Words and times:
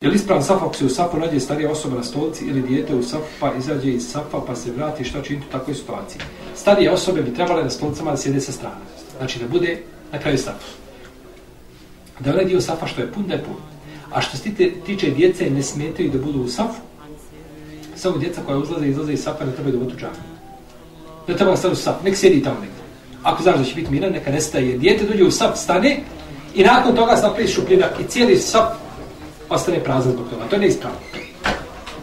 Je 0.00 0.08
li 0.08 0.16
ispravan 0.16 0.44
saf 0.44 0.62
ako 0.62 0.74
se 0.74 0.84
u 0.84 0.88
safu 0.88 1.18
nađe 1.18 1.40
starija 1.40 1.70
osoba 1.70 1.96
na 1.96 2.02
stolici 2.02 2.44
ili 2.44 2.62
dijete 2.62 2.94
u 2.94 3.02
safu 3.02 3.24
pa 3.40 3.54
izađe 3.54 3.90
iz 3.90 4.10
safa 4.10 4.40
pa 4.46 4.56
se 4.56 4.72
vrati 4.72 5.04
šta 5.04 5.22
činiti 5.22 5.46
u 5.48 5.52
takvoj 5.52 5.74
situaciji? 5.74 6.20
Starije 6.56 6.92
osobe 6.92 7.22
bi 7.22 7.34
trebale 7.34 7.64
na 7.64 7.70
stolicama 7.70 8.10
da 8.10 8.16
sjede 8.16 8.40
sa 8.40 8.52
strane. 8.52 8.80
Znači 9.18 9.38
da 9.38 9.48
bude 9.48 9.82
na 10.12 10.18
kraju 10.18 10.38
safa. 10.38 10.66
Da 12.20 12.30
onaj 12.30 12.44
dio 12.44 12.60
safa 12.60 12.86
što 12.86 13.00
je 13.00 13.12
pun, 13.12 13.24
da 13.28 13.34
je 13.34 13.44
pun. 13.44 13.56
A 14.12 14.20
što 14.20 14.36
se 14.36 14.50
tiče 14.86 15.10
djece, 15.10 15.50
ne 15.50 15.62
smetaju 15.62 16.10
da 16.10 16.18
budu 16.18 16.42
u 16.42 16.48
safu. 16.48 16.80
Samo 17.96 18.18
djeca 18.18 18.40
koja 18.46 18.58
uzlaze 18.58 18.86
i 18.86 18.90
izlaze 18.90 19.12
iz 19.12 19.22
safa 19.22 19.44
ne 19.44 19.52
trebaju 19.52 19.78
da 19.78 19.84
budu 19.84 19.96
džami. 19.96 20.22
Ne 21.28 21.36
treba 21.36 21.56
stati 21.56 21.72
u 21.72 21.76
saf, 21.76 22.04
nek 22.04 22.16
sjedi 22.16 22.42
tamo 22.42 22.60
negdje. 22.60 22.80
Ako 23.22 23.42
znaš 23.42 23.58
da 23.58 23.64
će 23.64 23.74
biti 23.74 23.90
miran, 23.90 24.12
neka 24.12 24.30
nestaje. 24.30 24.78
Dijete 24.78 25.04
dođe 25.04 25.24
u 25.24 25.30
saf, 25.30 25.58
stane 25.58 26.00
i 26.54 26.62
nakon 26.62 26.96
toga 26.96 27.16
saf 27.16 27.24
napravi 27.24 27.48
šupljina 27.48 27.86
i 28.00 28.08
cijeli 28.08 28.36
saf 28.36 28.80
ostane 29.50 29.84
prazan 29.84 30.12
zbog 30.12 30.26
toga. 30.30 30.48
To 30.48 30.56
je 30.56 30.60
neispravno. 30.60 30.98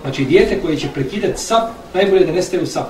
Znači, 0.02 0.26
dijete 0.26 0.62
koje 0.62 0.78
će 0.78 0.88
prekidati 0.94 1.42
sap, 1.42 1.70
najbolje 1.94 2.26
da 2.26 2.32
nestaje 2.32 2.64
u 2.64 2.66
sap. 2.66 2.88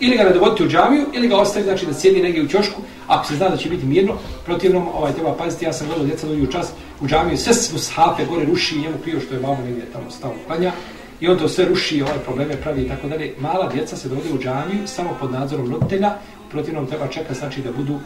Ili 0.00 0.16
ga 0.16 0.24
nadovoditi 0.24 0.64
u 0.64 0.68
džamiju, 0.68 1.06
ili 1.14 1.28
ga 1.28 1.36
ostavi, 1.36 1.64
znači 1.64 1.86
da 1.86 1.94
sjedi 1.94 2.22
negdje 2.22 2.42
u 2.42 2.48
ćošku, 2.48 2.82
ako 3.06 3.26
se 3.26 3.36
zna 3.36 3.48
da 3.48 3.56
će 3.56 3.68
biti 3.68 3.86
mirno, 3.86 4.14
protivnom, 4.44 4.88
ovaj, 4.88 5.12
treba 5.12 5.34
paziti, 5.34 5.64
ja 5.64 5.72
sam 5.72 5.86
gledao 5.86 6.06
djeca 6.06 6.26
dođu 6.26 6.44
u 6.44 6.52
čas 6.52 6.72
u 7.00 7.06
džamiju, 7.06 7.36
sve 7.36 7.54
su 7.54 7.78
shape 7.78 8.24
gore 8.24 8.44
ruši 8.44 8.76
i 8.76 8.80
njemu 8.80 8.98
prije 9.02 9.20
što 9.20 9.34
je 9.34 9.40
mama 9.40 9.58
negdje 9.64 9.92
tamo 9.92 10.10
stalo 10.10 10.34
klanja, 10.46 10.72
i 11.20 11.28
on 11.28 11.38
to 11.38 11.48
sve 11.48 11.64
ruši 11.64 11.96
i 11.96 12.02
ovaj 12.02 12.18
probleme 12.18 12.56
pravi 12.56 12.82
i 12.82 12.88
tako 12.88 13.08
dalje. 13.08 13.34
Mala 13.40 13.68
djeca 13.68 13.96
se 13.96 14.08
dovode 14.08 14.32
u 14.32 14.38
džamiju 14.38 14.86
samo 14.86 15.16
pod 15.20 15.32
nadzorom 15.32 15.72
roditelja, 15.72 16.14
protivnom 16.50 16.86
treba 16.86 17.08
čekati, 17.08 17.38
znači 17.38 17.62
da 17.62 17.72
budu, 17.72 17.98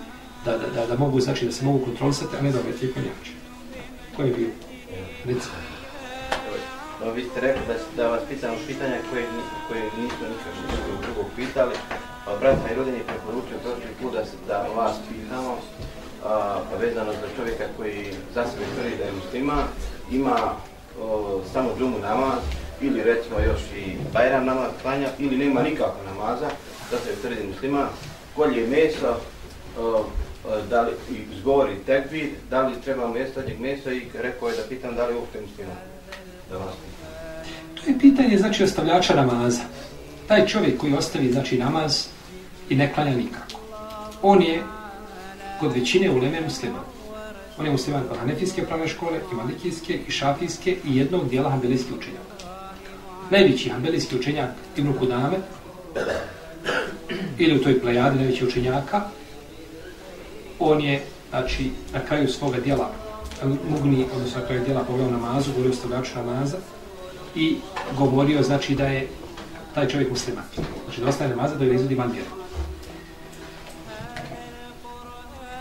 da, 0.44 0.58
da, 0.58 0.66
da, 0.74 0.86
da 0.86 0.98
mogu, 0.98 1.20
znači 1.20 1.44
da 1.46 1.52
se 1.52 1.64
mogu 1.64 1.84
kontrolisati, 1.84 2.36
a 2.40 2.42
ne 2.42 2.52
da 2.52 2.60
obetljaju 2.60 2.94
konjače. 2.94 3.32
Ko 4.16 4.22
je 4.22 4.30
bio? 4.30 4.48
Recimo. 5.24 5.71
Pa 7.04 7.10
vi 7.10 7.22
ste 7.24 7.40
rekli 7.40 7.62
da, 7.68 7.74
da 7.96 8.08
vas 8.08 8.20
pitamo 8.28 8.54
pitanja 8.66 8.96
koje, 9.10 9.26
koje 9.68 9.82
nismo 9.82 10.26
nikad 10.32 10.52
drugog, 10.70 11.04
drugog 11.04 11.26
pitali. 11.36 11.74
pa 12.24 12.36
brat 12.40 12.56
Hajrudin 12.66 12.94
je 12.94 13.06
preporučio 13.06 13.58
prošli 13.62 13.94
put 14.02 14.12
da, 14.12 14.22
da 14.46 14.66
vas 14.76 14.96
pitamo 15.08 15.58
a, 16.24 16.60
pa 16.70 16.76
vezano 16.76 17.12
za 17.12 17.28
čovjeka 17.36 17.64
koji 17.76 18.12
za 18.34 18.44
sebe 18.44 18.64
tvrdi 18.74 18.96
da 18.96 19.04
je 19.04 19.12
muslima, 19.12 19.62
ima 20.10 20.36
o, 21.00 21.40
samo 21.52 21.70
džumu 21.78 21.98
namaz 21.98 22.42
ili 22.80 23.02
recimo 23.02 23.38
još 23.38 23.60
i 23.76 23.96
bajram 24.12 24.44
namaz 24.44 24.70
klanja 24.82 25.08
ili 25.18 25.38
nema 25.38 25.62
nikako 25.62 25.98
namaza, 26.06 26.48
da 26.90 26.98
se 26.98 27.20
tvrdi 27.20 27.48
muslima, 27.48 27.88
kolje 28.36 28.66
meso, 28.66 29.16
o, 29.78 30.04
da 30.70 30.82
li 30.82 30.92
izgovori 31.34 31.76
tekbir, 31.86 32.30
da 32.50 32.62
li 32.62 32.80
treba 32.84 33.08
mjesto 33.08 33.42
njeg 33.42 33.60
mesa 33.60 33.92
i 33.92 34.06
rekao 34.14 34.48
je 34.48 34.56
da 34.56 34.62
pitam 34.68 34.94
da 34.94 35.06
li 35.06 35.14
uopšte 35.14 35.40
muslima. 35.40 35.91
To 37.74 37.90
je 37.90 37.98
pitanje, 37.98 38.38
znači, 38.38 38.64
ostavljača 38.64 39.14
namaza. 39.14 39.62
Taj 40.28 40.46
čovjek 40.46 40.80
koji 40.80 40.94
ostavi, 40.94 41.32
znači, 41.32 41.58
namaz 41.58 42.06
i 42.68 42.74
ne 42.74 42.92
klanja 42.94 43.16
nikako. 43.16 43.60
On 44.22 44.42
je 44.42 44.62
kod 45.60 45.72
većine 45.72 46.10
uleme 46.10 46.40
musliman. 46.40 46.84
On 47.58 47.66
je 47.66 47.72
musliman 47.72 48.02
od 48.10 48.18
hanefijske 48.18 48.66
pravne 48.66 48.88
škole, 48.88 49.20
i 49.32 49.34
malikijske, 49.34 49.98
i 50.08 50.10
šafijske, 50.10 50.76
i 50.84 50.96
jednog 50.96 51.28
dijela 51.28 51.50
hambelijske 51.50 51.94
učenjaka. 51.94 52.46
Najveći 53.30 53.70
hambelijski 53.70 54.16
učenjak 54.16 54.50
Ibn 54.76 54.98
Kudame, 54.98 55.36
ili 57.38 57.56
u 57.56 57.62
toj 57.62 57.80
plejadi 57.80 58.16
najveći 58.16 58.46
učenjaka, 58.46 59.02
on 60.58 60.80
je, 60.80 61.02
znači, 61.30 61.70
na 61.92 62.00
kraju 62.00 62.28
svoga 62.28 62.60
dijela, 62.60 62.90
mugni, 63.70 64.06
odnosno 64.14 64.40
na 64.40 64.46
kraju 64.46 64.64
dijela 64.64 64.84
poveo 64.84 65.10
namazu, 65.10 65.50
govorio 65.52 65.72
o 65.72 65.74
stavljaču 65.74 66.10
namaza, 66.16 66.56
i 67.34 67.56
govorio 67.98 68.42
znači 68.42 68.74
da 68.74 68.86
je 68.86 69.08
taj 69.74 69.88
čovjek 69.88 70.10
musliman. 70.10 70.44
Znači 70.84 71.00
da 71.00 71.08
ostaje 71.08 71.30
namaza 71.30 71.54
da 71.54 71.64
je 71.64 71.74
izvodi 71.74 71.94
van 71.94 72.12
vjeru. 72.12 72.30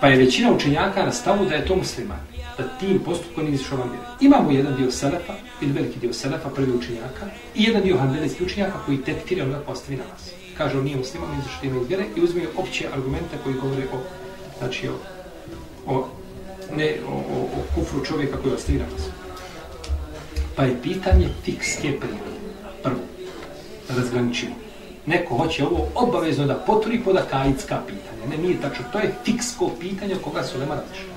Pa 0.02 0.08
je 0.08 0.18
većina 0.18 0.52
učenjaka 0.52 1.06
na 1.06 1.12
stavu 1.12 1.46
da 1.46 1.56
je 1.56 1.66
to 1.66 1.75
musliman. 1.75 2.20
Da 2.58 2.68
tim 2.80 3.00
postupkom 3.00 3.44
nije 3.44 3.56
izišao 3.56 3.78
van 3.78 3.90
vjeru. 3.90 4.06
Imamo 4.22 4.52
jedan 4.52 4.75
dio 4.75 4.91
selefa, 4.91 5.34
ili 5.62 5.72
veliki 5.72 6.00
dio 6.00 6.14
selefa, 6.14 6.50
prvi 6.50 6.72
učenjaka, 6.72 7.25
i 7.56 7.64
jedan 7.64 7.81
dio 7.81 7.97
hanbelijskih 7.97 8.47
učenjaka 8.47 8.80
koji 8.86 8.97
tekfire 8.97 9.44
onda 9.44 9.59
postavi 9.59 9.97
namaz. 9.97 10.22
Kaže 10.58 10.78
on 10.78 10.84
nije 10.84 10.97
musliman, 10.97 11.30
nije 11.30 11.40
izišao 11.40 11.62
time 11.62 11.81
iz 11.81 11.88
vjere 11.88 12.06
i 12.16 12.22
uzme 12.22 12.41
opće 12.58 12.88
argumente 12.94 13.38
koji 13.44 13.56
govore 13.56 13.84
o, 13.94 13.97
znači 14.59 14.88
o, 14.88 14.94
o, 15.88 16.08
ne, 16.78 16.96
o, 17.08 17.12
o, 17.12 17.44
o 17.44 17.76
kufru 17.76 18.06
čovjeka 18.06 18.38
koji 18.38 18.54
ostavi 18.54 18.78
namaz. 18.78 19.02
Pa 20.56 20.64
je 20.64 20.82
pitanje 20.84 21.28
fikske 21.44 22.00
prirode. 22.00 22.42
Prvo, 22.84 23.00
razgraničimo. 23.90 24.56
Neko 25.06 25.38
hoće 25.38 25.66
ovo 25.66 25.88
obavezno 25.96 26.46
da 26.46 26.56
poturi 26.56 27.02
pod 27.04 27.18
akajitska 27.18 27.80
pitanja. 27.88 28.30
Ne, 28.30 28.38
nije 28.44 28.62
tačno. 28.62 28.86
To 28.92 29.00
je 29.00 29.14
fiksko 29.26 29.72
pitanje 29.80 30.16
koga 30.24 30.44
su 30.44 30.59
nema 30.59 30.76
različite. 30.76 31.12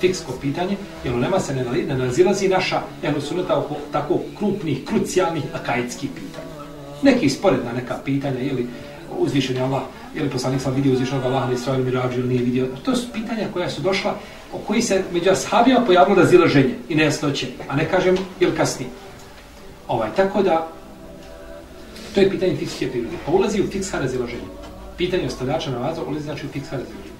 Fiksko 0.00 0.32
pitanje, 0.40 0.76
jer 1.04 1.14
nema 1.14 1.40
se 1.40 1.54
ne, 1.54 1.64
ne 1.64 1.94
nazilazi 1.94 2.48
naša 2.48 2.82
jednosuneta 3.02 3.58
oko 3.58 3.76
tako 3.92 4.20
krupnih, 4.38 4.84
krucijalnih 4.84 5.42
akajitskih 5.54 6.10
pitanja. 6.14 6.70
Neki 7.02 7.28
sporedna 7.28 7.72
neka 7.72 7.98
pitanja, 8.04 8.40
ili 8.40 8.66
uzvišenje 9.18 9.60
Allah, 9.60 9.82
ili 10.14 10.30
poslanik 10.30 10.60
sam 10.60 10.74
vidio 10.74 10.92
uzvišenog 10.92 11.24
Allaha 11.24 11.46
na 11.46 11.52
Israelu 11.52 11.84
Mirađu 11.84 12.18
ili 12.18 12.28
nije 12.28 12.42
vidio. 12.42 12.68
To 12.82 12.96
su 12.96 13.12
pitanja 13.12 13.48
koja 13.52 13.70
su 13.70 13.82
došla 13.82 14.14
o 14.52 14.58
koji 14.58 14.82
se 14.82 15.02
među 15.12 15.30
ashabima 15.30 15.80
pojavilo 15.80 16.16
razilaženje 16.16 16.74
i 16.88 16.94
nejasnoće, 16.94 17.46
a 17.68 17.76
ne 17.76 17.88
kažem 17.88 18.16
ili 18.40 18.56
kasnije. 18.56 18.90
Ovaj, 19.88 20.08
tako 20.16 20.42
da, 20.42 20.68
to 22.14 22.20
je 22.20 22.30
pitanje 22.30 22.56
fikske 22.56 22.90
prirode. 22.90 23.16
Pa 23.26 23.32
ulazi 23.32 23.60
u 23.60 23.66
fikska 23.66 23.98
razilaženje. 23.98 24.48
Pitanje 24.96 25.26
ostavljača 25.26 25.70
na 25.70 25.78
vazu 25.78 26.00
ulazi 26.08 26.24
znači 26.24 26.46
u 26.46 26.48
fikska 26.48 26.76
razilaženje. 26.76 27.10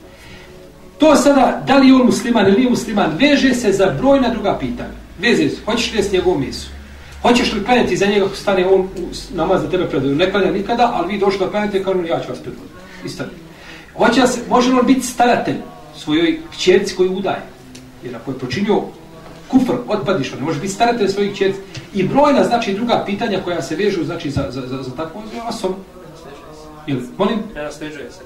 To 0.98 1.16
sada, 1.16 1.62
da 1.66 1.76
li 1.76 1.88
je 1.88 1.94
on 1.94 2.06
musliman 2.06 2.46
ili 2.46 2.56
nije 2.56 2.70
musliman, 2.70 3.16
veže 3.18 3.54
se 3.54 3.72
za 3.72 3.86
brojna 3.86 4.28
druga 4.28 4.58
pitanja. 4.58 4.92
Veze 5.18 5.48
se, 5.48 5.56
hoćeš 5.64 5.92
li 5.92 6.02
s 6.02 6.12
njegovom 6.12 6.40
mesu? 6.40 6.68
Hoćeš 7.22 7.52
li 7.52 7.64
klanjati 7.64 7.96
za 7.96 8.06
njega 8.06 8.26
ako 8.26 8.34
stane 8.34 8.66
on 8.66 8.88
namaz 9.34 9.62
za 9.62 9.70
tebe 9.70 9.86
predvodio? 9.86 10.16
Ne 10.16 10.30
klanja 10.30 10.50
nikada, 10.52 10.90
ali 10.94 11.12
vi 11.12 11.18
došli 11.18 11.38
da 11.38 11.50
klanjate 11.50 11.84
kao 11.84 11.94
ja 11.94 12.20
ću 12.20 12.28
vas 12.28 12.38
predvoditi. 12.38 12.74
Isto. 13.04 13.24
Hoće 13.96 14.26
se, 14.26 14.40
može 14.48 14.72
li 14.72 14.82
biti 14.82 15.06
staratelj? 15.06 15.56
svojoj 16.00 16.40
kćerci 16.52 16.96
koju 16.96 17.16
udaje. 17.16 17.42
Jer 18.04 18.16
ako 18.16 18.30
je 18.30 18.38
počinio 18.38 18.82
kufr, 19.48 19.72
otpadiš, 19.88 20.32
ne 20.32 20.40
može 20.40 20.60
biti 20.60 20.72
staratelj 20.72 21.08
svojih 21.08 21.32
kćerci. 21.32 21.60
I 21.94 22.02
brojna, 22.02 22.44
znači, 22.44 22.74
druga 22.74 23.02
pitanja 23.06 23.40
koja 23.44 23.62
se 23.62 23.76
vežu, 23.76 24.04
znači, 24.04 24.30
za, 24.30 24.46
za, 24.50 24.66
za, 24.66 24.82
za 24.82 24.90
takvu 24.96 25.22
osobom. 25.48 25.76
Jel, 26.86 26.98
molim? 27.18 27.38
Ne 27.54 27.62
nasteđuje 27.62 28.10
se, 28.10 28.20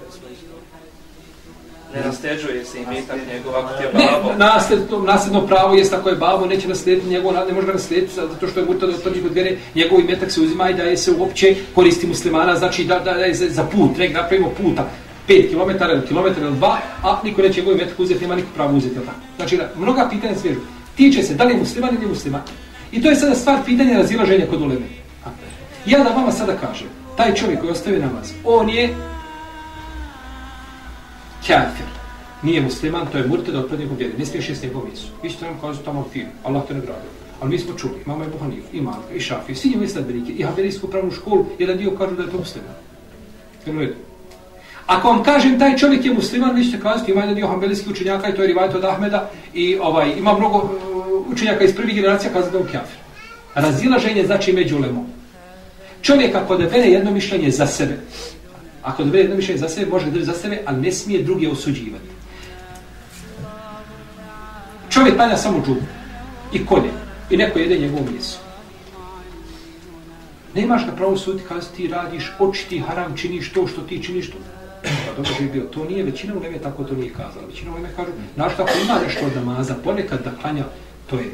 Ne 1.95 2.01
nasteđuje 2.07 2.65
se 2.65 2.79
i 2.79 2.87
metak 2.87 3.19
njegov, 3.33 3.57
ako 3.57 3.77
ti 3.77 3.83
je 3.83 3.91
babo. 3.93 4.33
Ne, 4.33 4.39
nasljedno, 4.39 4.99
nasljedno 4.99 5.47
pravo 5.47 5.75
jest 5.75 5.93
ako 5.93 6.09
je 6.09 6.17
babo, 6.17 6.47
neće 6.47 6.69
naslijediti 6.69 7.09
njegov, 7.09 7.33
ne 7.49 7.55
može 7.55 7.67
ga 7.67 7.73
naslijediti, 7.73 8.15
zato 8.15 8.49
što 8.49 8.61
je 8.61 8.67
murtad 8.67 8.89
od 8.89 9.03
prvih 9.03 9.25
od 9.25 9.33
vjere, 9.33 9.57
njegov 9.75 10.01
imetak 10.01 10.31
se 10.31 10.41
uzima 10.41 10.71
i 10.71 10.75
da 10.75 10.83
je 10.83 10.97
se 10.97 11.13
uopće 11.13 11.57
koristi 11.75 12.07
muslimana, 12.07 12.57
znači 12.57 12.85
da, 12.85 12.99
da, 12.99 13.13
da 13.13 13.25
je 13.25 13.35
za, 13.35 13.65
put, 13.65 13.99
nek 13.99 14.15
napravimo 14.15 14.51
puta. 14.51 14.89
5 15.29 15.49
km 15.51 15.85
ili 15.91 16.07
kilometar 16.07 16.43
ili 16.43 16.53
2, 16.53 16.77
a 17.03 17.21
niko 17.25 17.43
neće 17.43 17.61
njegov 17.61 17.77
metak 17.77 18.01
uzeti, 18.01 18.21
nema 18.21 18.35
niko 18.35 18.49
pravo 18.55 18.77
uzeti, 18.77 18.95
tako. 18.95 19.19
Znači, 19.37 19.57
da, 19.57 19.71
mnoga 19.77 20.09
pitanja 20.11 20.35
svežu. 20.35 20.61
Tiče 20.97 21.23
se 21.23 21.35
da 21.35 21.45
li 21.45 21.55
je 21.55 21.59
musliman 21.59 21.95
ili 21.95 22.07
musliman. 22.07 22.43
I 22.93 23.03
to 23.03 23.09
je 23.09 23.17
sada 23.17 23.35
stvar 23.35 23.59
pitanja 23.65 23.99
razilaženja 23.99 24.47
kod 24.47 24.63
uleme. 24.63 24.87
Ja 25.87 26.05
da 26.05 26.11
vama 26.11 26.33
sada 26.33 26.57
kažem, 26.57 26.89
taj 27.17 27.35
čovjek 27.35 27.61
koji 27.61 27.73
ostaje 27.73 27.99
namaz, 27.99 28.33
on 28.45 28.69
je 28.69 28.95
kafir. 31.47 31.87
Nije 32.43 32.61
musliman, 32.61 33.07
to 33.13 33.19
je 33.19 33.27
murted 33.27 33.55
od 33.55 33.65
otpred 33.65 33.81
njegov 33.81 33.97
vjeri. 33.97 34.19
Ne 34.19 34.27
smiješ 34.27 34.49
jesti 34.49 34.67
njegov 34.67 34.85
misu. 34.91 35.07
Isto 35.23 35.29
ćete 35.29 35.45
nam 35.45 35.61
kažu 35.61 35.83
tamo 35.85 36.07
film, 36.13 36.29
Allah 36.45 36.63
te 36.69 36.75
ne. 36.75 36.81
Ali 37.41 37.51
mi 37.51 37.59
smo 37.59 37.79
čuli, 37.79 37.95
imamo 38.07 38.25
je 38.25 38.31
Buhaniju, 38.31 38.63
i 38.73 38.81
Malka, 38.81 39.15
i 39.15 39.21
Šafi, 39.21 39.55
svi 39.55 39.71
njemu 39.71 39.89
sledbenike, 39.89 40.33
i 40.33 40.43
Haberijsku 40.43 40.89
pravnu 40.89 41.11
školu, 41.11 41.47
jedan 41.59 41.77
dio 41.77 41.91
kažu 41.91 42.17
da 42.17 42.23
je 42.23 42.31
to 42.31 42.39
musliman. 42.39 42.75
Jel 43.67 43.89
Ako 44.87 45.09
vam 45.09 45.23
kažem 45.23 45.59
taj 45.59 45.77
čovjek 45.77 46.05
je 46.05 46.15
musliman, 46.15 46.55
vi 46.55 46.65
ćete 46.65 46.83
kazati 46.83 47.13
ima 47.13 47.21
jedan 47.21 47.35
dio 47.35 47.47
hambelijskih 47.47 47.93
učenjaka 47.93 48.29
i 48.29 48.35
to 48.35 48.43
je 48.43 48.49
rivajt 48.49 48.75
od 48.75 48.85
Ahmeda 48.85 49.31
i 49.55 49.79
ovaj, 49.79 50.13
ima 50.19 50.39
mnogo 50.39 50.59
uh, 50.59 51.33
učenjaka 51.33 51.65
iz 51.65 51.77
prvih 51.77 51.95
generacija 51.95 52.33
kazati 52.33 52.53
da 52.53 52.59
je 52.59 52.65
kjafir. 52.71 52.99
Razilaženje 53.55 54.27
znači 54.27 54.53
među 54.53 54.79
lemom. 54.79 55.07
Čovjek 56.03 56.35
ako 56.35 56.57
devene 56.57 56.91
jedno 56.91 57.11
mišljenje 57.11 57.51
za 57.51 57.67
sebe, 57.67 57.99
ako 58.85 59.05
devene 59.05 59.23
jedno 59.23 59.37
mišljenje 59.37 59.61
za 59.61 59.69
sebe, 59.69 59.91
može 59.91 60.11
da 60.11 60.25
za 60.25 60.33
sebe, 60.33 60.63
ali 60.67 60.81
ne 60.81 60.93
smije 60.93 61.23
drugi 61.23 61.47
osuđivati. 61.47 62.15
Čovjek 64.91 65.17
palja 65.17 65.37
samo 65.37 65.63
džubu 65.67 65.81
i 66.53 66.67
kolje 66.67 66.91
i 67.31 67.37
neko 67.37 67.59
jede 67.59 67.79
njegovu 67.79 68.07
mjesu. 68.13 68.39
Nemaš 70.55 70.87
ga 70.87 70.93
pravo 70.93 71.17
suditi 71.17 71.45
kada 71.49 71.61
ti 71.61 71.89
radiš, 71.89 72.33
oči 72.39 72.67
ti 72.69 72.79
haram, 72.79 73.17
činiš 73.17 73.53
to 73.53 73.67
što 73.67 73.81
ti 73.81 74.03
činiš 74.03 74.31
to. 74.31 74.37
Pa 74.83 75.17
dobro 75.17 75.33
bi 75.41 75.49
bio. 75.49 75.63
To 75.63 75.85
nije 75.85 76.05
većina 76.05 76.35
u 76.35 76.41
neme 76.41 76.59
tako 76.59 76.85
to 76.85 76.95
nije 76.95 77.13
kazala. 77.13 77.47
Većina 77.47 77.71
u 77.73 77.75
neme 77.75 77.89
kažu, 77.97 78.11
znaš 78.35 78.53
kako 78.57 78.71
ima 78.85 78.99
nešto 79.07 79.27
od 79.27 79.35
namaza, 79.35 79.75
ponekad 79.85 80.25
da 80.25 80.31
klanja, 80.43 80.65
to 81.11 81.17
je 81.17 81.31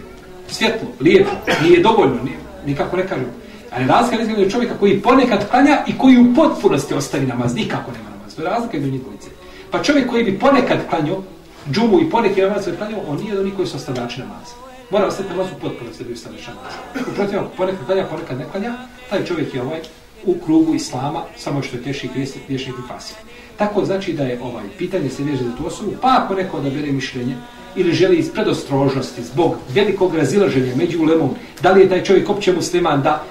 svjetlo, 0.48 0.88
lijepo, 1.00 1.30
nije 1.62 1.82
dovoljno, 1.82 2.22
nije, 2.22 2.38
nikako 2.66 2.96
ne 2.96 3.06
kažem. 3.06 3.26
Ali 3.72 3.86
razlika 3.86 4.22
je 4.22 4.22
između 4.22 4.50
čovjeka 4.50 4.74
koji 4.80 5.00
ponekad 5.00 5.50
klanja 5.50 5.84
i 5.86 5.98
koji 5.98 6.18
u 6.18 6.34
potpunosti 6.34 6.94
ostavi 6.94 7.26
namaz, 7.26 7.54
nikako 7.54 7.92
nema 7.92 8.10
namaz. 8.10 8.34
To 8.34 8.42
je 8.42 8.48
razlika 8.48 8.76
između 8.76 8.92
njih 8.92 9.02
dvojice. 9.02 9.28
Pa 9.70 9.82
čovjek 9.82 10.10
koji 10.10 10.24
bi 10.24 10.38
ponekad 10.38 10.78
klanjao, 10.90 11.22
džumu 11.70 12.00
i 12.00 12.10
ponekad 12.10 12.48
namaz 12.48 12.64
koji 12.64 12.76
klanjao, 12.76 13.00
on 13.08 13.16
nije 13.16 13.34
do 13.34 13.42
njih 13.42 13.54
koji 13.56 13.68
su 13.68 13.76
ostavljači 13.76 14.20
namaza. 14.20 14.54
Mora 14.90 15.06
ostati 15.06 15.28
namaz 15.28 15.46
u 15.56 15.60
potpunosti 15.60 16.04
da 16.04 16.08
bi 16.08 16.14
ostavljači 16.14 16.48
namaz. 16.48 16.72
Uprotiv, 17.12 17.38
ponekad 17.56 17.86
klanja, 17.86 18.06
ponekad 18.06 18.38
ne 18.38 18.44
klanja, 18.52 18.72
taj 19.10 19.24
čovjek 19.24 19.54
je 19.54 19.62
ovaj 19.62 19.80
u 20.24 20.34
krugu 20.44 20.74
islama, 20.74 21.22
samo 21.36 21.62
što 21.62 21.76
je 21.76 21.82
teši 21.82 22.08
griješnik, 22.14 22.44
griješnik 22.46 22.74
i 22.74 22.88
fasik. 22.88 23.16
Tako 23.56 23.84
znači 23.84 24.12
da 24.12 24.24
je 24.24 24.40
ovaj 24.42 24.64
pitanje 24.78 25.10
se 25.10 25.24
veže 25.24 25.44
za 25.44 25.56
tu 25.56 25.66
osobu, 25.66 25.90
pa 26.02 26.20
ako 26.24 26.34
neko 26.34 26.56
odabere 26.56 26.92
mišljenje, 26.92 27.36
ili 27.76 27.92
želi 27.92 28.16
iz 28.16 28.32
predostrožnosti, 28.32 29.22
zbog 29.22 29.56
velikog 29.68 30.14
razilaženja 30.14 30.76
među 30.76 31.02
ulemom, 31.02 31.30
da 31.62 31.72
li 31.72 31.80
je 31.80 31.88
taj 31.88 32.04
čovjek 32.04 32.30
opće 32.30 32.52
musliman, 32.52 33.02
da 33.02 33.24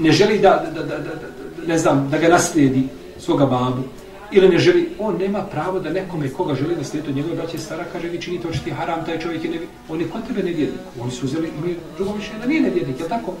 ne 0.00 0.12
želi 0.12 0.38
da, 0.38 0.70
da, 0.74 0.82
da, 0.82 0.98
da, 0.98 0.98
da, 0.98 1.66
ne 1.66 1.78
znam, 1.78 2.08
da 2.10 2.18
ga 2.18 2.28
naslijedi 2.28 2.88
svoga 3.18 3.46
babu, 3.46 3.82
ili 4.32 4.48
ne 4.48 4.58
želi, 4.58 4.88
on 4.98 5.16
nema 5.18 5.42
pravo 5.42 5.80
da 5.80 5.90
nekome 5.90 6.28
koga 6.28 6.54
želi 6.54 6.76
da 6.76 6.84
slijedi 6.84 7.08
od 7.08 7.16
njegove 7.16 7.34
braće 7.34 7.58
stara, 7.58 7.84
kaže 7.92 8.08
vi 8.08 8.20
činite 8.20 8.48
očiti 8.48 8.70
haram, 8.70 9.04
taj 9.04 9.18
čovjek 9.18 9.44
je 9.44 9.50
nevi, 9.50 9.66
on 9.88 10.00
je 10.00 10.08
kod 10.08 10.26
tebe 10.26 10.42
nevjernik, 10.42 10.80
Oni 11.00 11.10
su 11.10 11.26
uzeli, 11.26 11.50
imaju 11.58 11.76
drugo 11.96 12.16
mišljenje 12.16 12.40
da 12.40 12.46
nije 12.46 12.60
nevjernik, 12.60 13.00
je 13.00 13.08
tako? 13.08 13.34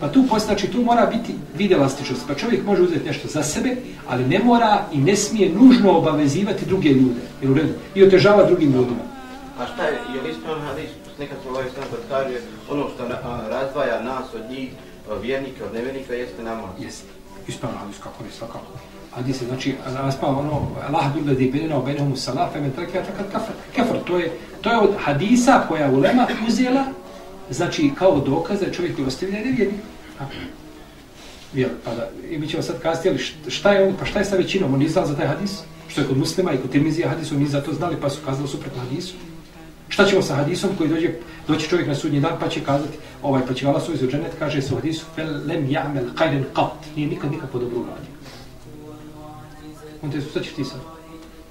Pa 0.00 0.08
tu 0.08 0.24
postači, 0.28 0.70
tu 0.70 0.82
mora 0.82 1.06
biti 1.06 1.34
videlastičnost. 1.56 2.22
Pa 2.28 2.34
čovjek 2.34 2.64
može 2.64 2.82
uzeti 2.82 3.06
nešto 3.06 3.28
za 3.28 3.42
sebe, 3.42 3.76
ali 4.08 4.24
ne 4.24 4.38
mora 4.38 4.84
i 4.92 4.98
ne 4.98 5.16
smije 5.16 5.50
nužno 5.54 5.98
obavezivati 5.98 6.66
druge 6.66 6.88
ljude. 6.88 7.20
Jer 7.42 7.50
u 7.50 7.54
redu. 7.54 7.72
I 7.94 8.04
otežava 8.04 8.44
drugim 8.46 8.72
ljudima. 8.72 9.02
A 9.58 9.66
šta 9.66 9.84
je, 9.84 9.98
je 10.14 10.22
li 10.22 10.30
ispravno 10.30 10.64
hadis, 10.64 10.90
nekad 11.18 11.36
se 11.42 11.48
ovaj 11.48 11.64
sam 11.64 11.98
kaže, 12.08 12.40
ono 12.70 12.88
što 12.94 13.08
razdvaja 13.50 14.02
nas 14.02 14.34
od 14.34 14.50
njih, 14.50 14.70
vjernika 15.14 15.64
od 15.64 15.74
nevjernika, 15.74 16.14
jeste 16.14 16.42
namaz? 16.42 16.70
Jeste. 16.78 17.08
Ispravno 17.48 17.78
hadis, 17.78 17.96
kako 18.02 18.24
je 18.24 18.30
svakako. 18.30 18.72
Hadis 19.14 19.42
je, 19.42 19.46
znači, 19.46 19.74
raspao 19.94 20.38
ono, 20.38 20.68
Allah 20.88 21.14
bil 21.14 21.26
ladi 21.26 21.50
benina 21.50 21.76
o 21.76 21.82
benihom 21.82 22.16
salah, 22.16 22.52
femen 22.52 22.70
trakija 22.70 23.02
kafir. 23.32 23.54
kafr. 23.76 24.04
To 24.06 24.18
je, 24.18 24.32
to 24.60 24.70
je 24.70 24.78
od 24.78 24.94
hadisa 24.98 25.64
koja 25.68 25.90
ulema 25.90 26.26
uzela 26.48 26.84
znači 27.50 27.90
kao 27.98 28.20
dokaz 28.20 28.60
da 28.60 28.72
čovjek 28.72 28.98
je 28.98 29.06
ostavljen 29.06 29.44
nevjernik. 29.44 29.80
Jel, 31.54 31.70
pa 31.84 31.94
da, 31.94 32.08
i 32.30 32.38
mi 32.38 32.48
ćemo 32.48 32.62
sad 32.62 32.82
kazati, 32.82 33.08
ali 33.08 33.18
šta 33.48 33.72
je 33.72 33.88
on, 33.88 33.94
pa 33.98 34.04
šta 34.04 34.18
je 34.18 34.24
sa 34.24 34.36
većinom, 34.36 34.74
on 34.74 34.82
izdal 34.82 35.06
za 35.06 35.16
taj 35.16 35.26
hadis, 35.26 35.58
što 35.88 36.00
je 36.00 36.06
kod 36.06 36.18
muslima 36.18 36.52
i 36.52 36.58
kod 36.58 36.70
Tirmizija 36.70 37.08
hadis, 37.08 37.32
oni 37.32 37.46
za 37.46 37.60
to 37.60 37.72
znali 37.72 37.96
pa 38.00 38.10
su 38.10 38.20
kazali 38.24 38.48
suprotno 38.48 38.82
hadisu. 38.82 39.14
Šta 39.88 40.06
ćemo 40.06 40.22
sa 40.22 40.34
hadisom 40.34 40.70
koji 40.78 40.90
dođe, 40.90 41.10
doći 41.48 41.68
čovjek 41.68 41.88
na 41.88 41.94
sudnji 41.94 42.20
dan 42.20 42.32
pa 42.40 42.48
će 42.48 42.60
kazati, 42.60 42.98
ovaj, 43.22 43.42
pa 43.48 43.54
će 43.54 43.66
Allah 43.66 43.82
suzi 43.82 44.06
dženet, 44.06 44.32
kaže 44.38 44.62
se 44.62 44.74
u 44.74 44.76
hadisu, 44.76 45.04
fel 45.14 45.28
lem 45.46 45.68
ja'mel 45.68 46.06
qajden 46.18 46.44
qat, 46.54 46.70
nije 46.96 47.08
nikad 47.08 47.30
nikad 47.30 47.48
dobro 47.52 47.78
uradio. 47.78 48.12
On 50.02 50.10
te, 50.10 50.20
šta 50.20 50.40
ti 50.40 50.64
sad? 50.64 50.80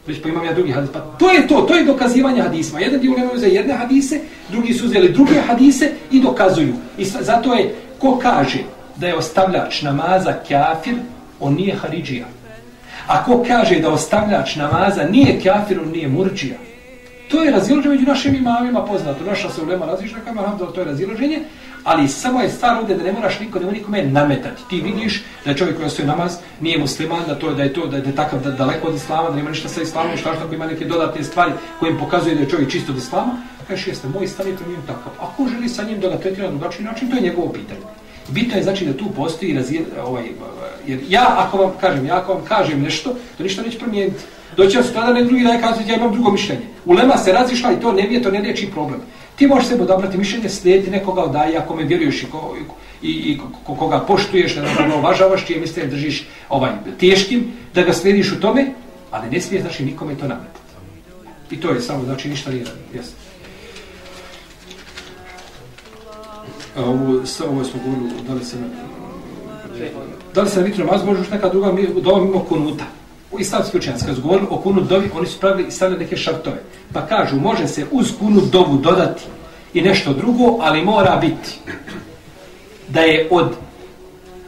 Već 0.07 0.21
pa 0.21 0.29
imam 0.29 0.45
ja 0.45 0.53
drugi 0.53 0.71
hadis. 0.71 0.89
Pa 0.93 0.99
to 0.99 1.31
je 1.31 1.47
to, 1.47 1.61
to 1.61 1.75
je 1.75 1.85
dokazivanje 1.85 2.41
hadisma. 2.41 2.79
Jedan 2.79 2.99
dio 2.99 3.17
nema 3.17 3.31
za 3.35 3.45
jedne 3.45 3.73
hadise, 3.73 4.19
drugi 4.49 4.73
su 4.73 4.85
uzeli 4.85 5.13
druge 5.13 5.41
hadise 5.47 5.91
i 6.11 6.21
dokazuju. 6.21 6.73
I 6.97 7.05
zato 7.05 7.53
je, 7.53 7.75
ko 7.99 8.19
kaže 8.21 8.59
da 8.95 9.07
je 9.07 9.15
ostavljač 9.15 9.81
namaza 9.81 10.33
kafir, 10.33 10.95
on 11.39 11.53
nije 11.53 11.75
haridžija. 11.75 12.25
A 13.07 13.23
ko 13.23 13.43
kaže 13.47 13.79
da 13.79 13.89
ostavljač 13.89 14.55
namaza 14.55 15.03
nije 15.03 15.41
kafir, 15.43 15.79
on 15.79 15.91
nije 15.91 16.07
murđija. 16.07 16.57
To 17.27 17.43
je 17.43 17.51
razilaženje 17.51 17.95
među 17.95 18.05
našim 18.05 18.35
imamima 18.35 18.85
poznato. 18.85 19.25
Naša 19.25 19.49
se 19.49 19.61
ulema 19.61 19.85
različna 19.85 20.19
kama, 20.19 20.57
to 20.75 20.81
je 20.81 20.85
razilaženje. 20.85 21.39
Ali 21.83 22.07
samo 22.07 22.41
je 22.41 22.49
stvar 22.49 22.77
ovdje 22.77 22.95
da 22.95 23.03
ne 23.03 23.11
moraš 23.11 23.39
niko, 23.39 23.59
nema 23.59 23.71
nikome 23.71 24.03
nametati. 24.03 24.61
Ti 24.69 24.81
vidiš 24.81 25.23
da 25.45 25.53
čovjek 25.53 25.75
koji 25.75 25.87
ostaje 25.87 26.07
namaz 26.07 26.37
nije 26.61 26.79
musliman, 26.79 27.23
da, 27.27 27.35
to, 27.35 27.53
da 27.53 27.63
je 27.63 27.73
to 27.73 27.87
da 27.87 27.97
je 27.97 28.15
takav 28.15 28.43
da, 28.43 28.51
daleko 28.51 28.87
od 28.87 28.95
islama, 28.95 29.29
da 29.29 29.35
nema 29.35 29.49
ništa 29.49 29.69
sa 29.69 29.81
islamom, 29.81 30.17
što 30.17 30.53
ima 30.53 30.65
neke 30.65 30.85
dodatne 30.85 31.23
stvari 31.23 31.51
kojim 31.79 31.99
pokazuje 31.99 32.35
da 32.35 32.41
je 32.41 32.49
čovjek 32.49 32.71
čisto 32.71 32.91
od 32.91 32.97
islama, 32.97 33.37
kažeš 33.67 33.87
jeste, 33.87 34.07
moj 34.07 34.27
stav 34.27 34.47
je 34.47 34.55
primijem 34.55 34.81
takav. 34.81 35.11
Ako 35.21 35.47
želi 35.49 35.69
sa 35.69 35.83
njim 35.83 35.99
da 35.99 36.09
ga 36.09 36.17
tretira 36.17 36.47
na 36.47 36.55
drugačiji 36.57 36.85
način, 36.85 37.09
to 37.09 37.15
je 37.15 37.21
njegovo 37.21 37.53
pitanje. 37.53 37.81
Bitno 38.27 38.57
je 38.57 38.63
znači 38.63 38.85
da 38.85 38.97
tu 38.97 39.05
postoji 39.15 39.53
razijed, 39.53 39.85
ovaj, 40.03 40.23
jer 40.87 40.99
ja 41.09 41.35
ako 41.37 41.57
vam 41.57 41.71
kažem, 41.81 42.05
ja 42.05 42.17
ako 42.17 42.33
vam 42.33 42.45
kažem 42.45 42.81
nešto, 42.81 43.15
to 43.37 43.43
ništa 43.43 43.61
neće 43.61 43.79
promijeniti. 43.79 44.23
Doći 44.57 44.77
vam 44.77 44.85
sada 44.85 45.13
ne 45.13 45.23
drugi 45.23 45.43
da 45.43 45.61
kazati, 45.61 45.89
ja 45.89 45.95
imam 45.95 46.11
drugo 46.11 46.31
mišljenje. 46.31 46.61
Ulema 46.85 47.17
se 47.17 47.33
razišla 47.33 47.71
i 47.71 47.79
to 47.79 47.91
ne 47.91 48.07
vije, 48.07 48.23
to 48.23 48.31
ne 48.31 48.39
liječi 48.39 48.71
problem. 48.71 48.99
Ti 49.35 49.47
možeš 49.47 49.67
sebe 49.67 49.83
odabrati 49.83 50.17
mišljenje, 50.17 50.49
slijediti 50.49 50.91
nekoga 50.91 51.23
od 51.23 51.31
daje, 51.31 51.57
ako 51.57 51.75
me 51.75 51.83
vjeruješ 51.83 52.23
i, 52.23 52.25
ko, 52.25 52.55
i, 53.01 53.11
i 53.11 53.37
ko, 53.65 53.75
koga 53.75 53.99
poštuješ, 53.99 54.55
da 54.55 54.61
ga 54.61 54.95
uvažavaš, 54.95 55.45
čije 55.45 55.59
misle 55.59 55.85
držiš 55.85 56.27
ovaj, 56.49 56.71
teškim, 56.99 57.53
da 57.73 57.81
ga 57.81 57.93
slijediš 57.93 58.31
u 58.31 58.39
tome, 58.39 58.65
ali 59.11 59.29
ne 59.29 59.41
smije 59.41 59.61
znači 59.61 59.85
nikome 59.85 60.15
to 60.15 60.27
nametati. 60.27 60.59
I 61.51 61.61
to 61.61 61.69
je 61.69 61.81
samo, 61.81 62.03
znači 62.03 62.29
ništa 62.29 62.51
nije, 62.51 62.65
jesno. 62.93 63.15
A 66.77 66.81
ovo, 66.81 67.25
sa 67.25 67.45
ovo 67.45 67.63
smo 67.63 67.79
govorili, 67.85 68.11
da 68.27 68.33
li 68.33 68.45
se 68.45 68.57
na, 68.59 68.67
da 70.33 70.41
li 70.41 70.49
se 70.49 70.59
na 70.59 70.65
vitru 70.65 70.85
namaz 70.85 71.05
može 71.05 71.19
još 71.19 71.29
neka 71.29 71.49
druga 71.49 71.73
dova 72.01 72.23
mimo 72.23 72.39
kunuta. 72.39 72.96
U 73.31 73.39
islamski 73.39 73.77
učenjaci, 73.77 74.05
kad 74.05 74.15
su 74.15 74.21
govorili 74.21 74.47
o 74.51 74.57
kunu 74.57 74.81
dovi, 74.81 75.09
oni 75.15 75.27
su 75.27 75.39
pravili 75.39 75.67
i 75.67 75.71
stavili 75.71 75.99
neke 75.99 76.17
šartove. 76.17 76.61
Pa 76.93 77.05
kažu, 77.05 77.35
može 77.35 77.67
se 77.67 77.85
uz 77.91 78.11
kunut 78.19 78.51
dovu 78.51 78.77
dodati 78.77 79.23
i 79.73 79.81
nešto 79.81 80.13
drugo, 80.13 80.57
ali 80.61 80.83
mora 80.83 81.15
biti 81.15 81.59
da 82.87 83.01
je 83.01 83.27
od 83.31 83.55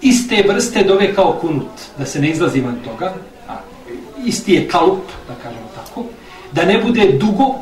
iste 0.02 0.44
vrste 0.48 0.84
dove 0.84 1.16
kao 1.16 1.38
kunut, 1.42 1.72
da 1.98 2.06
se 2.06 2.22
ne 2.22 2.30
izlazi 2.30 2.62
van 2.62 2.76
toga, 2.86 3.14
a 3.48 3.58
isti 4.26 4.54
je 4.54 4.68
kalup, 4.68 5.04
da 5.28 5.36
kažemo 5.44 5.68
tako, 5.76 6.04
da 6.52 6.66
ne 6.66 6.82
bude 6.84 7.12
dugo, 7.12 7.56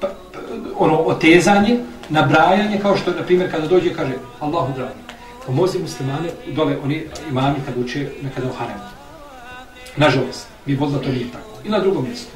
pa, 0.00 0.08
pa, 0.32 0.38
ono, 0.78 0.98
otezanje, 0.98 1.78
nabrajanje, 2.08 2.78
kao 2.82 2.96
što, 2.96 3.10
na 3.10 3.22
primjer, 3.22 3.50
kada 3.50 3.66
dođe, 3.66 3.94
kaže, 3.94 4.12
Allahu 4.40 4.72
dragi, 4.76 5.00
pa 5.08 5.46
pomozi 5.46 5.78
muslimane, 5.78 6.28
dole, 6.46 6.76
oni 6.84 7.06
imami 7.30 7.56
kad 7.66 7.84
uče 7.84 8.10
nekada 8.22 8.48
u 8.48 8.52
haremu. 8.52 8.97
Nažalost, 9.98 10.46
mi 10.66 10.74
vodila 10.74 10.98
to 11.02 11.08
nije 11.08 11.32
tako. 11.32 11.60
I 11.64 11.68
na 11.68 11.78
drugom 11.78 12.04
mjestu. 12.04 12.30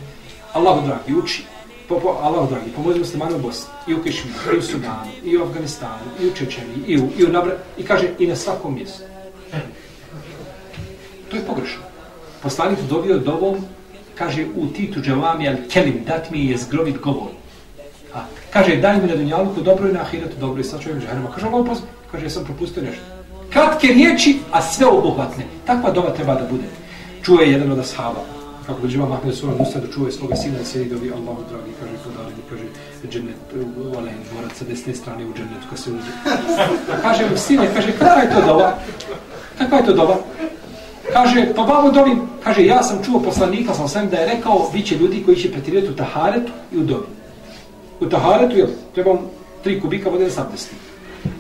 Allahu 0.53 0.87
dragi, 0.87 1.21
uči, 1.23 1.45
po, 1.89 2.01
po, 2.01 2.09
Allahu 2.09 2.49
dragi, 2.51 2.71
pomozi 2.77 2.99
muslimane 2.99 3.37
u 3.37 3.39
Bosni, 3.39 3.69
i 3.89 3.95
u 3.95 4.03
Kešmiru, 4.03 4.55
i 4.55 4.59
u 4.59 4.63
Sudanu, 4.63 5.11
i 5.25 5.37
u 5.37 5.43
Afganistanu, 5.43 6.11
i 6.21 6.27
u 6.27 6.35
Čečeni, 6.35 6.75
i 6.87 6.99
u, 6.99 7.09
i 7.19 7.25
u 7.25 7.29
Nabra, 7.29 7.57
i 7.79 7.83
kaže, 7.83 8.09
i 8.19 8.27
na 8.27 8.37
svakom 8.37 8.75
mjestu. 8.75 9.03
To 11.31 11.37
je 11.37 11.43
pogrešno. 11.43 11.83
Poslanik 12.43 12.79
dobio 12.89 13.19
dovom, 13.19 13.57
kaže, 14.15 14.47
u 14.57 14.67
titu 14.67 15.01
džavami, 15.01 15.49
ali 15.49 15.69
kelim, 15.69 16.05
dat 16.07 16.31
mi 16.31 16.47
je 16.47 16.59
zgrovit 16.59 16.99
govor. 16.99 17.31
A, 18.15 18.25
kaže, 18.51 18.77
daj 18.77 19.01
mi 19.01 19.09
na 19.09 19.17
dunjaluku 19.17 19.61
dobro 19.61 19.89
i 19.89 19.93
na 19.93 20.01
ahiretu 20.01 20.37
dobro 20.41 20.61
i 20.61 20.65
sad 20.65 20.81
čovjek 20.81 21.03
džahnema. 21.03 21.31
Kaže, 21.31 21.47
Allah 21.47 21.67
pozme, 21.67 21.87
kaže, 22.11 22.27
ja 22.27 22.31
sam 22.31 22.45
propustio 22.45 22.83
nešto. 22.83 23.03
Kratke 23.51 23.87
riječi, 23.87 24.39
a 24.53 24.63
sve 24.63 24.87
obuhvatne. 24.87 25.45
Takva 25.67 25.91
doba 25.91 26.15
treba 26.15 26.35
da 26.35 26.47
bude. 26.51 26.82
Čuje 27.23 27.53
jedan 27.53 27.73
od 27.73 27.79
ashaba, 27.79 28.25
kako 28.67 28.87
bi 28.87 28.97
vam 28.97 29.09
Mahmed 29.09 29.35
Sura 29.35 29.53
Musa 29.59 29.81
da 29.81 29.93
čuje 29.93 30.13
svoga 30.13 30.37
sina 30.37 30.61
i 30.61 30.65
sjedi 30.65 30.91
dobi 30.91 31.13
Allahu 31.13 31.43
dragi, 31.51 31.73
kaže, 31.81 31.93
podari 32.05 32.35
mi, 32.37 32.43
kaže, 32.51 32.65
džennet, 33.11 33.37
onaj 33.99 34.13
dvorac 34.33 34.59
sa 34.59 34.65
desne 34.65 34.95
strane 34.95 35.27
u 35.27 35.35
džennetu, 35.35 35.67
kad 35.71 35.79
se 35.79 35.91
uđe. 35.91 36.13
Kaže, 37.03 37.37
sine, 37.37 37.69
kaže, 37.75 37.93
kakva 37.93 38.23
je 38.23 38.31
to 38.35 38.47
doba? 38.47 38.79
Kakva 39.59 39.79
je 39.79 39.85
to 39.85 39.93
doba? 39.93 40.17
Kaže, 41.13 41.53
pa 41.57 41.63
babo 41.63 41.91
dobim, 41.91 42.23
kaže, 42.45 42.67
ja 42.67 42.83
sam 42.83 43.05
čuo 43.05 43.21
poslanika, 43.21 43.75
sam 43.75 43.89
sam 43.89 44.09
da 44.09 44.17
je 44.17 44.35
rekao, 44.35 44.71
bit 44.73 44.87
će 44.87 44.97
ljudi 44.97 45.23
koji 45.25 45.37
će 45.37 45.53
pretirati 45.53 45.89
u 45.89 45.97
taharetu 45.97 46.53
i 46.73 46.79
u 46.79 46.85
dobi 46.85 47.07
u 48.03 48.09
taharetu 48.09 48.57
je 48.57 48.69
trebam 48.95 49.19
tri 49.63 49.81
kubika 49.81 50.11
vode 50.11 50.29
za 50.29 50.35
sabdesti. 50.35 50.75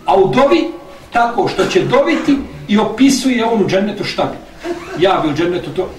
A 0.07 0.17
u 0.17 0.29
dobi 0.29 0.71
tako 1.12 1.49
što 1.49 1.65
će 1.65 1.85
dobiti 1.85 2.37
i 2.69 2.79
opisuje 2.79 3.45
on 3.45 3.65
u 3.65 3.69
džennetu 3.69 4.05
šta 4.05 4.25
bi. 4.25 4.51
Ja 4.99 5.23
bi 5.25 5.33
u 5.33 5.37
džennetu 5.37 5.71
to. 5.71 5.90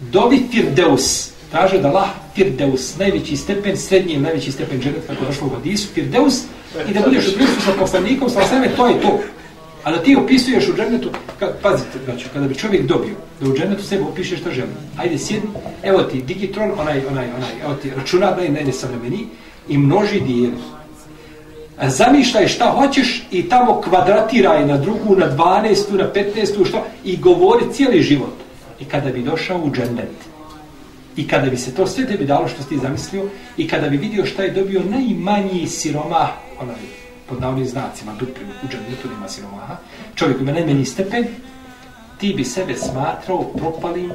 Dobi 0.00 0.42
Firdeus. 0.50 1.30
Kaže 1.52 1.78
da 1.78 1.90
lah 1.90 2.08
Firdeus, 2.34 2.98
najveći 2.98 3.36
stepen, 3.36 3.76
srednji 3.76 4.18
najveći 4.18 4.52
stepen 4.52 4.80
džennet, 4.80 5.06
kako 5.06 5.24
došlo 5.24 5.46
u 5.46 5.50
Hadisu, 5.50 5.88
Firdeus, 5.94 6.42
i 6.88 6.94
da 6.94 7.00
budeš 7.00 7.28
u 7.28 7.38
društvu 7.38 7.60
sa 7.64 7.72
poslanikom, 7.78 8.30
sa 8.30 8.46
sveme, 8.48 8.68
to 8.76 8.86
je 8.86 9.00
to. 9.00 9.20
A 9.84 9.90
da 9.90 10.02
ti 10.02 10.16
opisuješ 10.16 10.68
u 10.68 10.76
džennetu, 10.76 11.10
kad, 11.38 11.60
pazite, 11.62 11.98
znači, 12.04 12.26
kada 12.32 12.48
bi 12.48 12.54
čovjek 12.54 12.86
dobio 12.86 13.14
da 13.40 13.50
u 13.50 13.56
džennetu 13.56 13.82
sebe 13.82 14.02
opiše 14.02 14.36
šta 14.36 14.50
želi. 14.50 14.70
Ajde, 14.96 15.18
sjedni, 15.18 15.48
evo 15.82 16.02
ti 16.02 16.22
digitron, 16.22 16.70
onaj, 16.78 17.06
onaj, 17.10 17.26
onaj, 17.36 17.50
evo 17.64 17.74
ti 17.74 17.90
računar, 17.96 18.36
daj, 18.36 18.48
najde 18.48 18.72
sam 18.72 18.90
i 19.68 19.78
množi 19.78 20.20
dijeli. 20.20 20.56
Zamišljaj 21.82 22.48
šta 22.48 22.70
hoćeš 22.70 23.22
i 23.30 23.48
tamo 23.48 23.80
kvadratiraj 23.80 24.66
na 24.66 24.76
drugu, 24.76 25.16
na 25.16 25.36
12, 25.36 25.92
na 25.92 26.12
15, 26.14 26.68
što, 26.68 26.86
i 27.04 27.16
govori 27.16 27.64
cijeli 27.72 28.02
život. 28.02 28.34
I 28.80 28.84
kada 28.84 29.10
bi 29.10 29.22
došao 29.22 29.58
u 29.58 29.70
džennet, 29.70 30.14
i 31.16 31.28
kada 31.28 31.50
bi 31.50 31.56
se 31.56 31.74
to 31.74 31.86
sve 31.86 32.06
tebi 32.06 32.24
dalo 32.24 32.48
što 32.48 32.62
si 32.62 32.68
ti 32.68 32.78
zamislio, 32.78 33.28
i 33.56 33.68
kada 33.68 33.88
bi 33.88 33.96
vidio 33.96 34.26
šta 34.26 34.42
je 34.42 34.50
dobio 34.50 34.82
najmanji 34.90 35.66
siroma, 35.66 36.28
onaj, 36.60 36.76
pod 37.28 37.40
navodnim 37.40 37.66
znacima, 37.66 38.12
duplim, 38.12 38.48
u 38.64 38.68
džanetu 38.68 39.08
nema 39.14 39.28
siromaha, 39.28 39.76
čovjek 40.14 40.40
ima 40.40 40.52
najmanji 40.52 40.84
stepen, 40.84 41.26
ti 42.18 42.34
bi 42.36 42.44
sebe 42.44 42.74
smatrao 42.76 43.42
propalim 43.42 44.12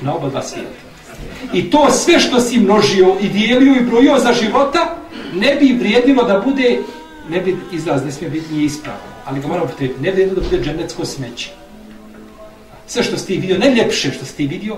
na 0.00 0.14
oba 0.14 0.28
dva 0.28 0.42
svijeta. 0.42 0.91
I 1.52 1.70
to 1.70 1.90
sve 1.90 2.20
što 2.20 2.40
si 2.40 2.58
množio 2.58 3.16
i 3.20 3.28
dijelio 3.28 3.74
i 3.76 3.84
brojio 3.84 4.18
za 4.18 4.32
života, 4.32 4.96
ne 5.34 5.54
bi 5.54 5.76
vrijedilo 5.80 6.24
da 6.24 6.42
bude, 6.44 6.78
ne 7.30 7.40
bi 7.40 7.56
izlaz, 7.72 8.04
ne 8.04 8.12
smije 8.12 8.30
biti 8.30 8.54
nije 8.54 8.66
ispravo, 8.66 8.98
ali 9.24 9.40
ga 9.40 9.48
moramo 9.48 9.66
potrebiti, 9.66 10.00
ne 10.00 10.10
bi 10.10 10.14
vrijedilo 10.14 10.40
da 10.40 10.48
bude 10.48 10.64
dženecko 10.64 11.04
smeće. 11.04 11.50
Sve 12.86 13.02
što 13.02 13.18
si 13.18 13.26
ti 13.26 13.36
vidio, 13.36 13.58
najljepše 13.58 14.12
što 14.12 14.24
si 14.24 14.36
ti 14.36 14.46
vidio, 14.46 14.76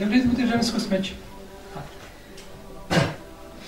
ne 0.00 0.06
vrijedilo 0.06 0.32
da 0.32 0.36
bude 0.36 0.50
dženecko 0.50 0.80
smeće. 0.80 1.12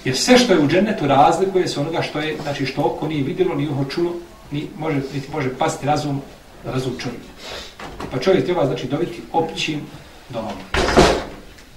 Jer 0.05 0.17
sve 0.17 0.39
što 0.39 0.53
je 0.53 0.61
u 0.61 0.69
džennetu 0.69 1.07
razlikuje 1.07 1.69
se 1.69 1.81
onoga 1.81 2.03
što 2.03 2.19
je, 2.21 2.37
znači 2.43 2.67
što 2.67 2.83
oko 2.83 3.09
nije 3.09 3.23
vidjelo, 3.23 3.55
ni 3.55 3.69
uho 3.69 3.85
čulo, 3.85 4.13
ni 4.51 4.67
može, 4.79 4.97
niti 5.15 5.31
može 5.33 5.51
pasti 5.59 5.87
razum, 5.87 6.21
razum 6.65 6.93
čovjeka. 6.99 7.27
Pa 8.13 8.19
čovjek 8.19 8.45
treba 8.45 8.67
znači 8.67 8.87
dobiti 8.87 9.21
općim 9.33 9.81
domom. 10.29 10.53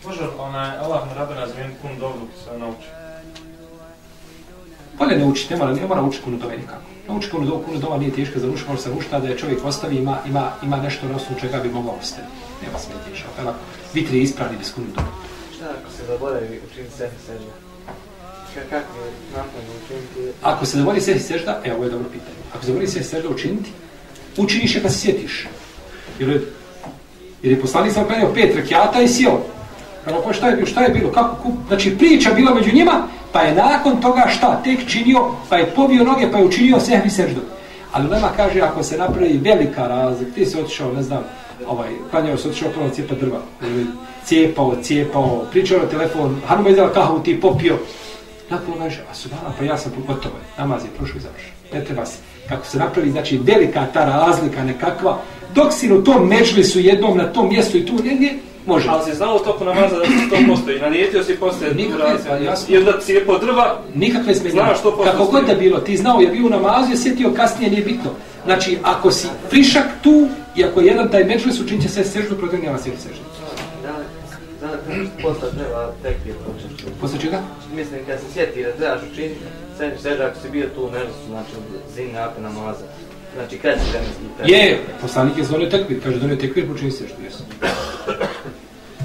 Može 0.10 0.22
onaj 0.40 0.78
Allah 0.78 1.08
mu 1.08 1.14
rabe 1.14 1.34
razvijen 1.36 1.72
kun 1.82 2.00
dobro 2.00 2.22
ki 2.26 2.38
se 2.44 2.58
nauči. 2.58 2.88
Bolje 4.98 5.18
ne 5.18 5.26
učiti, 5.26 5.54
ne 5.54 5.60
mora, 5.60 5.74
ne 5.74 5.88
mora 5.88 6.02
učiti 6.02 6.24
kunu 6.24 6.38
dove 6.38 6.58
nikako. 6.58 6.82
Nauči 7.08 7.30
kunu 7.30 7.46
dove, 7.46 7.64
kunu 7.66 7.80
dova 7.80 7.98
nije 7.98 8.12
teška 8.12 8.40
za 8.40 8.48
ruš, 8.48 8.68
može 8.68 8.82
se 8.82 8.90
rušta 8.90 9.20
da 9.20 9.28
je 9.28 9.38
čovjek 9.38 9.66
ostavi, 9.66 9.96
ima, 9.96 10.18
ima, 10.28 10.52
ima 10.64 10.78
nešto 10.78 11.08
na 11.08 11.16
osnovu 11.16 11.40
čega 11.42 11.60
bi 11.60 11.70
mogao 11.70 11.96
ostati. 12.00 12.28
Nema 12.66 12.80
smetješa. 12.80 13.26
Evo, 13.40 13.54
vitri 13.94 14.18
je 14.18 14.24
ispravni 14.24 14.58
bez 14.58 14.74
kunu 14.74 14.88
dove. 14.96 15.08
Šta 15.56 15.66
ako 15.66 15.92
se 15.98 16.06
zaboravi 16.08 16.62
učiniti 16.72 16.94
sebi 16.98 17.16
sežda? 17.26 17.52
Kako 18.70 19.00
je 19.06 19.12
napravno 19.36 19.72
učiniti? 19.86 20.34
Ako 20.42 20.66
se 20.66 20.78
zaboravi 20.78 21.02
sebi 21.02 21.20
sežda, 21.20 21.62
evo 21.64 21.76
ovo 21.76 21.84
je 21.84 21.92
dobro 21.92 22.10
pitanje. 22.10 22.42
Ako 22.54 22.62
se 22.62 22.68
zaboravi 22.68 22.92
sebi 22.92 23.06
sežda 23.06 23.30
učiniti, 23.30 23.70
učiniš 24.38 24.76
je 24.76 24.82
kad 24.82 24.94
se 24.94 25.00
sjetiš. 25.00 25.48
Jer 26.20 26.30
je, 26.30 26.42
jer 27.44 27.54
je 27.54 27.62
poslanik 27.62 27.94
sam 27.94 28.06
pet 28.36 28.56
rekiata 28.56 29.02
i 29.02 29.08
sjeo. 29.08 29.59
Kada 30.06 30.18
pa 30.26 30.34
šta 30.34 30.48
je 30.48 30.56
bilo, 30.56 30.68
šta 30.68 30.82
je 30.82 30.90
bilo, 30.90 31.12
kako 31.12 31.36
kup? 31.44 31.54
Znači 31.68 31.98
priča 31.98 32.34
bila 32.34 32.54
među 32.54 32.76
njima, 32.76 33.08
pa 33.32 33.42
je 33.42 33.56
nakon 33.56 34.02
toga 34.02 34.26
šta 34.28 34.62
tek 34.64 34.88
činio, 34.88 35.26
pa 35.50 35.58
je 35.58 35.66
pobio 35.76 36.04
noge, 36.04 36.32
pa 36.32 36.38
je 36.38 36.46
učinio 36.46 36.80
sehvi 36.80 37.10
seždu. 37.10 37.42
Ali 37.92 38.10
Lema 38.10 38.30
kaže, 38.36 38.62
ako 38.62 38.84
se 38.84 38.98
napravi 38.98 39.38
velika 39.44 39.88
razlika, 39.88 40.32
ti 40.36 40.46
si 40.46 40.60
otišao, 40.60 40.94
ne 40.94 41.04
znam, 41.04 41.24
ovaj, 41.68 41.90
klanjao 42.12 42.38
se 42.38 42.48
otišao 42.48 42.70
prvo 42.70 42.90
cijepa 42.90 43.16
drva, 43.16 43.40
ili 43.62 43.86
cijepao, 44.26 44.76
cijepao, 44.82 45.46
pričao 45.52 45.80
na 45.80 45.86
telefon, 45.86 46.42
Hanuma 46.48 46.70
izdala 46.70 46.94
kahu, 46.94 47.20
ti 47.20 47.42
popio. 47.42 47.78
Nakon 48.50 48.74
kaže, 48.78 49.02
a 49.12 49.14
su 49.14 49.30
pa 49.60 49.66
ja 49.66 49.78
sam 49.78 49.92
gotovo, 50.08 50.36
namaz 50.58 50.84
je 50.84 50.90
prošao 50.98 51.18
i 51.18 51.20
završao. 51.20 51.52
Ne 51.74 51.86
treba 51.86 52.06
se 52.06 52.18
kako 52.50 52.66
se 52.66 52.78
napravi, 52.78 53.12
znači 53.12 53.38
velika 53.38 53.86
ta 53.94 54.06
razlika 54.06 54.64
nekakva, 54.64 55.18
dok 55.56 55.74
si 55.74 55.94
u 55.94 56.04
tom 56.04 56.28
međlisu 56.28 56.80
jednom 56.80 57.18
na 57.18 57.34
tom 57.34 57.50
mjestu 57.50 57.78
i 57.78 57.86
tu 57.86 57.94
negdje, 58.04 58.36
može. 58.66 58.90
Ali 58.90 59.12
si 59.12 59.18
znao 59.18 59.40
toku 59.40 59.66
namaza 59.66 59.96
da 59.98 60.06
se 60.06 60.30
to 60.30 60.36
postoji, 60.48 60.80
nanijetio 60.80 61.24
si 61.24 61.36
postoje 61.36 61.74
Nikakve, 61.74 62.18
pa. 62.28 62.38
I 62.68 62.78
onda 62.78 63.02
si 63.02 63.14
je 63.14 63.26
po 63.26 63.38
drva, 63.38 63.82
Nikakve 63.96 64.36
smetnje. 64.36 64.52
Znaš 64.52 64.80
što 64.80 64.92
postoji. 64.92 65.12
Kako 65.12 65.26
god 65.26 65.46
da 65.46 65.56
bilo, 65.56 65.80
ti 65.80 65.98
znao, 65.98 66.20
je 66.20 66.28
bio 66.28 66.46
u 66.46 66.50
namazu, 66.50 66.92
je 66.92 66.98
sjetio 66.98 67.32
kasnije, 67.32 67.72
nije 67.72 67.84
bitno. 67.84 68.12
Znači, 68.46 68.78
ako 68.84 69.12
si 69.12 69.28
frišak 69.50 69.86
tu, 70.04 70.28
i 70.56 70.64
ako 70.64 70.82
je 70.82 70.88
jedan 70.88 71.12
taj 71.12 71.24
međlis, 71.24 71.60
učinit 71.60 71.84
će 71.84 71.90
se 71.90 72.04
seždu, 72.04 72.36
protiv 72.38 72.60
seždu. 72.84 73.24
Da 73.84 73.90
li, 73.98 74.06
da 74.62 74.94
li 74.94 75.10
posle 75.22 75.50
treba 75.58 75.92
tekbir 76.04 76.34
početi? 76.46 76.92
Posle 77.02 77.20
čega? 77.20 77.42
Mislim, 77.76 78.00
kad 78.08 78.20
se 78.20 78.26
sjeti 78.34 78.64
da 78.64 78.72
trebaš 78.72 79.02
učiniti, 79.12 79.40
sebi 79.78 79.98
sežda 80.02 80.26
ako 80.26 80.40
si 80.40 80.50
bio 80.50 80.68
tu 80.76 80.82
u 80.84 80.92
mežusu, 80.92 81.26
znači 81.30 81.52
zim 81.96 82.12
nakon 82.14 82.44
namaza. 82.44 82.86
Znači, 83.36 83.58
kad 83.58 83.74
si 83.74 83.90
vremenski 83.92 84.24
tekbir? 84.38 84.56
Je, 84.56 84.80
poslanik 85.02 85.38
je 85.38 85.44
zvonio 85.44 85.70
tekvir, 85.70 86.04
kaže 86.04 86.20
donio 86.20 86.36
tekvir, 86.36 86.68
počini 86.68 86.92
seždu, 86.92 87.24
jesu. 87.24 87.44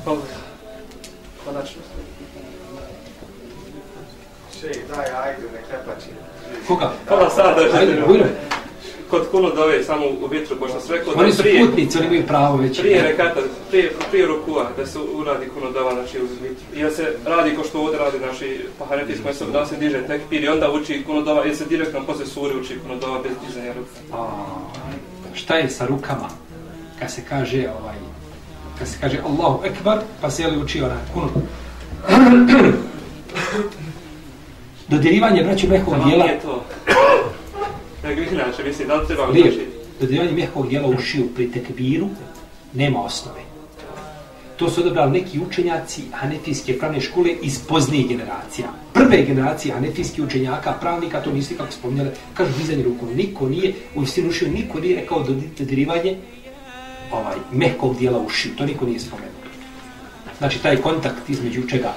Konačno. 0.04 1.82
Šej, 4.60 4.72
daj, 4.94 5.06
ajde, 5.22 5.42
ne 5.42 5.62
krepači. 5.68 6.08
Koga? 6.68 6.92
pola 7.08 7.30
sata 7.30 7.78
Ajde, 7.78 8.02
bujno. 8.06 8.24
kod 9.10 9.30
kunu 9.30 9.50
dove, 9.54 9.84
samo 9.84 10.06
u 10.06 10.26
vitru, 10.26 10.56
pošto 10.56 10.80
sve 10.80 11.04
kod 11.04 11.14
Oni 11.16 11.32
su 11.32 11.42
putnici, 11.60 11.98
oni 11.98 12.06
imaju 12.06 12.26
pravo 12.26 12.56
već. 12.56 12.80
Prije 12.80 13.02
rekata, 13.02 13.40
prije, 13.70 13.92
prije 14.10 14.26
rukua, 14.26 14.70
da 14.76 14.86
se 14.86 14.98
uradi 14.98 15.48
kuno 15.48 15.70
dova, 15.70 15.94
znači 15.94 16.22
uz 16.22 16.30
vitru. 16.42 16.64
I 16.74 16.82
da 16.82 16.90
se 16.90 17.16
radi 17.24 17.56
ko 17.56 17.64
što 17.64 17.80
ovdje 17.80 17.98
radi, 17.98 18.18
znači, 18.18 18.66
pa 18.78 18.86
hanefijsko 18.86 19.28
je 19.28 19.34
da 19.52 19.66
se 19.66 19.76
diže 19.76 20.06
tekbir 20.06 20.44
i 20.44 20.48
onda 20.48 20.70
uči 20.70 21.02
kuno 21.06 21.22
dova, 21.22 21.44
ili 21.44 21.56
se 21.56 21.64
direktno 21.64 22.06
posle 22.06 22.26
suri 22.26 22.56
uči 22.56 22.78
kuno 22.82 22.96
dova 22.96 23.22
bez 23.22 23.32
dizanja 23.46 23.72
ruka. 23.72 24.22
A, 24.22 24.28
šta 25.34 25.56
je 25.56 25.70
sa 25.70 25.86
rukama? 25.86 26.28
Kad 26.98 27.12
se 27.12 27.22
kaže 27.28 27.68
ovaj 27.80 28.13
kad 28.78 28.88
se 28.88 28.98
kaže 29.00 29.18
Allahu 29.24 29.64
Ekbar, 29.64 29.98
pa 30.20 30.30
se 30.30 30.42
je 30.42 30.48
li 30.48 30.62
uči 30.62 30.82
onaj 30.82 30.98
kunut. 31.14 31.32
Dodirivanje 34.88 35.44
braću 35.44 35.68
mehkog 35.68 35.94
dijela, 36.06 36.26
to. 36.42 36.64
Nego 38.04 38.20
inače, 38.20 38.64
mislim, 38.64 38.88
da 38.88 38.94
li 38.94 39.06
treba 39.06 39.32
znači, 39.32 39.66
dodirivanje 40.00 40.32
mehkog 40.32 40.68
dijela 40.68 40.88
ušiju 40.88 41.28
pri 41.34 41.52
tekbiru 41.52 42.08
nema 42.74 43.04
osnove. 43.04 43.40
To 44.56 44.70
su 44.70 44.80
odabrali 44.80 45.10
neki 45.10 45.40
učenjaci 45.40 46.02
hanefijske 46.12 46.78
pravne 46.78 47.00
škole 47.00 47.30
iz 47.42 47.58
poznije 47.68 48.08
generacija. 48.08 48.66
Prve 48.92 49.22
generacije 49.22 49.74
hanefijskih 49.74 50.24
učenjaka, 50.24 50.72
pravnika, 50.80 51.20
to 51.20 51.32
niste 51.32 51.56
kako 51.56 51.72
spominjali, 51.72 52.10
kažu 52.34 52.52
dizanje 52.58 52.82
rukom. 52.82 53.08
Niko 53.16 53.48
nije, 53.48 53.72
u 53.94 54.02
istinu 54.02 54.28
ušiju, 54.28 54.52
niko 54.52 54.80
nije 54.80 55.00
rekao 55.00 55.24
dodirivanje 55.58 56.16
ovaj, 57.14 57.36
mehkog 57.52 57.98
dijela 57.98 58.18
ušiju. 58.18 58.56
To 58.56 58.66
niko 58.66 58.86
nije 58.86 59.00
spomenuo. 59.00 59.44
Znači, 60.38 60.62
taj 60.62 60.76
kontakt 60.76 61.28
između 61.28 61.66
čega 61.68 61.94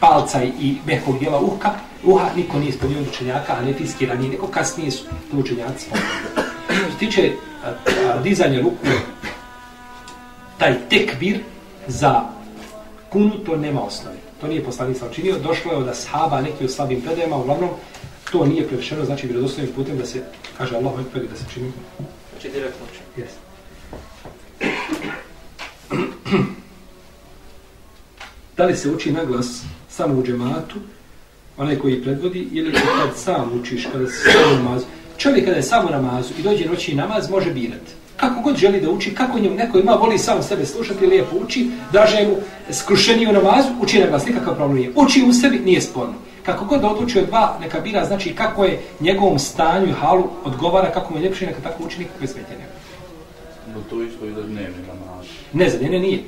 palca 0.00 0.44
i 0.44 0.76
mehkog 0.86 1.18
dijela 1.18 1.40
uha, 1.40 1.70
uha 2.04 2.30
niko 2.36 2.58
nije 2.58 2.72
spomenuo 2.72 3.02
od 3.02 3.08
učenjaka, 3.08 3.52
a 3.52 3.62
nefijski 3.62 4.06
ranije, 4.06 4.30
neko 4.30 4.46
kasnije 4.46 4.90
su 4.90 5.04
to 5.30 5.36
učenjaci. 5.36 5.86
Što 6.66 6.92
se 6.92 6.98
tiče 6.98 7.32
a, 7.64 7.68
a, 7.68 8.22
dizanja 8.22 8.60
ruku, 8.60 8.86
taj 10.58 10.88
tekbir 10.88 11.40
za 11.86 12.22
kunu, 13.12 13.30
to 13.30 13.56
nema 13.56 13.82
osnove. 13.82 14.16
To 14.40 14.46
nije 14.46 14.64
poslanik 14.64 14.98
sam 14.98 15.08
činio, 15.12 15.38
došlo 15.38 15.72
je 15.72 15.78
od 15.78 15.88
ashaba 15.88 16.40
neki 16.40 16.64
od 16.64 16.72
slabim 16.72 17.00
predajama, 17.00 17.36
uglavnom 17.36 17.70
to 18.32 18.46
nije 18.46 18.66
prevešeno, 18.66 19.04
znači 19.04 19.26
vjerodostojnim 19.26 19.74
putem 19.74 19.98
da 19.98 20.06
se 20.06 20.22
kaže 20.58 20.76
Allahu 20.76 21.00
Ekber 21.00 21.24
i 21.24 21.28
da 21.28 21.36
se 21.36 21.44
čini. 21.54 21.72
znači 22.30 22.48
direktno 22.48 22.86
uči. 22.90 23.22
Yes 23.22 23.45
da 28.56 28.64
li 28.64 28.76
se 28.76 28.90
uči 28.90 29.12
naglas 29.12 29.62
samo 29.88 30.18
u 30.18 30.22
džematu, 30.22 30.76
onaj 31.56 31.76
koji 31.76 32.02
predvodi, 32.02 32.48
ili 32.52 32.72
kad 32.72 33.16
sam 33.16 33.60
učiš, 33.60 33.88
kada 33.92 34.06
se 34.06 34.30
sam 34.32 34.42
namaz. 34.42 34.64
namazu. 34.64 34.84
Čovjek 35.18 35.44
kada 35.44 35.56
je 35.56 35.62
sam 35.62 35.86
u 35.86 35.90
namazu 35.90 36.32
i 36.38 36.42
dođe 36.42 36.64
noći 36.64 36.94
namaz, 36.94 37.30
može 37.30 37.50
birati. 37.50 37.92
Kako 38.16 38.40
god 38.40 38.56
želi 38.56 38.80
da 38.80 38.90
uči, 38.90 39.14
kako 39.14 39.38
njemu 39.38 39.54
neko 39.54 39.78
ima, 39.78 39.92
voli 39.92 40.18
sam 40.18 40.42
sebe 40.42 40.66
slušati, 40.66 41.06
lijepo 41.06 41.36
uči, 41.36 41.70
daže 41.92 42.26
mu 42.26 42.36
skrušeniju 42.70 43.32
namazu, 43.32 43.68
uči 43.82 43.98
naglas, 43.98 44.26
nikakav 44.26 44.54
problem 44.54 44.76
nije. 44.76 44.92
Uči 44.94 45.24
u 45.28 45.32
sebi, 45.32 45.58
nije 45.58 45.80
sporno. 45.80 46.14
Kako 46.42 46.64
god 46.64 46.80
da 46.80 46.88
odluči 46.88 47.18
od 47.18 47.26
dva, 47.26 47.58
neka 47.60 47.80
bira, 47.80 48.04
znači 48.04 48.34
kako 48.34 48.64
je 48.64 48.80
njegovom 49.00 49.38
stanju 49.38 49.88
i 49.88 49.92
halu 49.92 50.24
odgovara, 50.44 50.92
kako 50.92 51.14
mu 51.14 51.20
je 51.20 51.24
ljepše, 51.24 51.46
neka 51.46 51.60
tako 51.62 51.84
uči, 51.84 51.98
nikakve 51.98 52.26
smetje 52.26 52.56
nema. 52.58 52.85
To 53.90 54.02
isto 54.02 54.26
i 54.26 54.32
za 54.32 54.42
dnevni 54.42 54.82
namaz. 54.88 55.26
Ne, 55.52 55.70
za 55.70 55.78
dnevne 55.78 55.98
nije. 55.98 56.22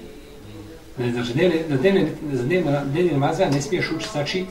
Ne, 0.98 1.12
znači, 1.12 1.32
dnevne, 1.32 1.62
na 1.68 1.76
dnevne, 1.76 2.06
za 2.32 2.42
dnevne, 2.42 2.82
dnevne 2.84 3.12
namaze 3.12 3.46
ne 3.46 3.62
smiješ 3.62 3.90
učiti, 3.90 4.12
znači, 4.12 4.44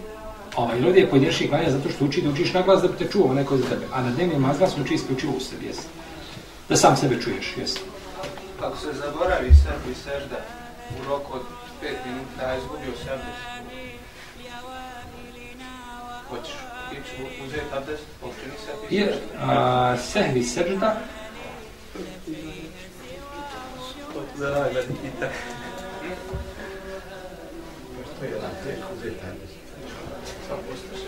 ovaj, 0.56 0.82
rodi 0.82 1.00
je 1.00 1.10
pojedinačni 1.10 1.48
klanja 1.48 1.72
zato 1.72 1.90
što 1.90 2.06
uči 2.06 2.22
da 2.22 2.30
učiš 2.30 2.54
na 2.54 2.62
glas 2.62 2.82
da 2.82 2.88
bi 2.88 2.98
te 2.98 3.12
čuo 3.12 3.34
neko 3.34 3.58
za 3.58 3.64
tebe. 3.64 3.86
A 3.94 4.02
na 4.02 4.12
dnevne 4.12 4.34
namaze 4.34 4.68
se 4.68 4.82
uči 4.82 4.94
isključivo 4.94 5.34
u 5.38 5.40
sebi, 5.40 5.66
jesi. 5.66 5.88
Da 6.70 6.76
sam 6.76 6.98
sebe 6.98 7.22
čuješ, 7.22 7.54
jesi. 7.58 7.80
Ako 8.62 8.78
se 8.78 8.94
zaboravi 8.94 9.52
sebi 9.54 9.96
sežda 9.96 10.40
u 11.02 11.10
roku 11.10 11.34
od 11.34 11.42
5 11.84 11.88
minuta, 12.06 12.46
a 12.46 12.58
izgubio 12.58 12.94
sebi, 13.04 13.32
hoćeš 16.30 16.56
ići 16.92 17.44
uzeti 17.46 17.66
abdest, 17.78 18.04
učini 18.22 18.54
sebi 18.66 18.96
Jer, 18.96 19.08
sežda. 19.14 19.52
a, 19.52 19.98
sehvi 19.98 20.44
sežda, 20.44 21.02
Za 24.38 24.50
najbolji 24.50 24.86
pitanje. 24.88 25.32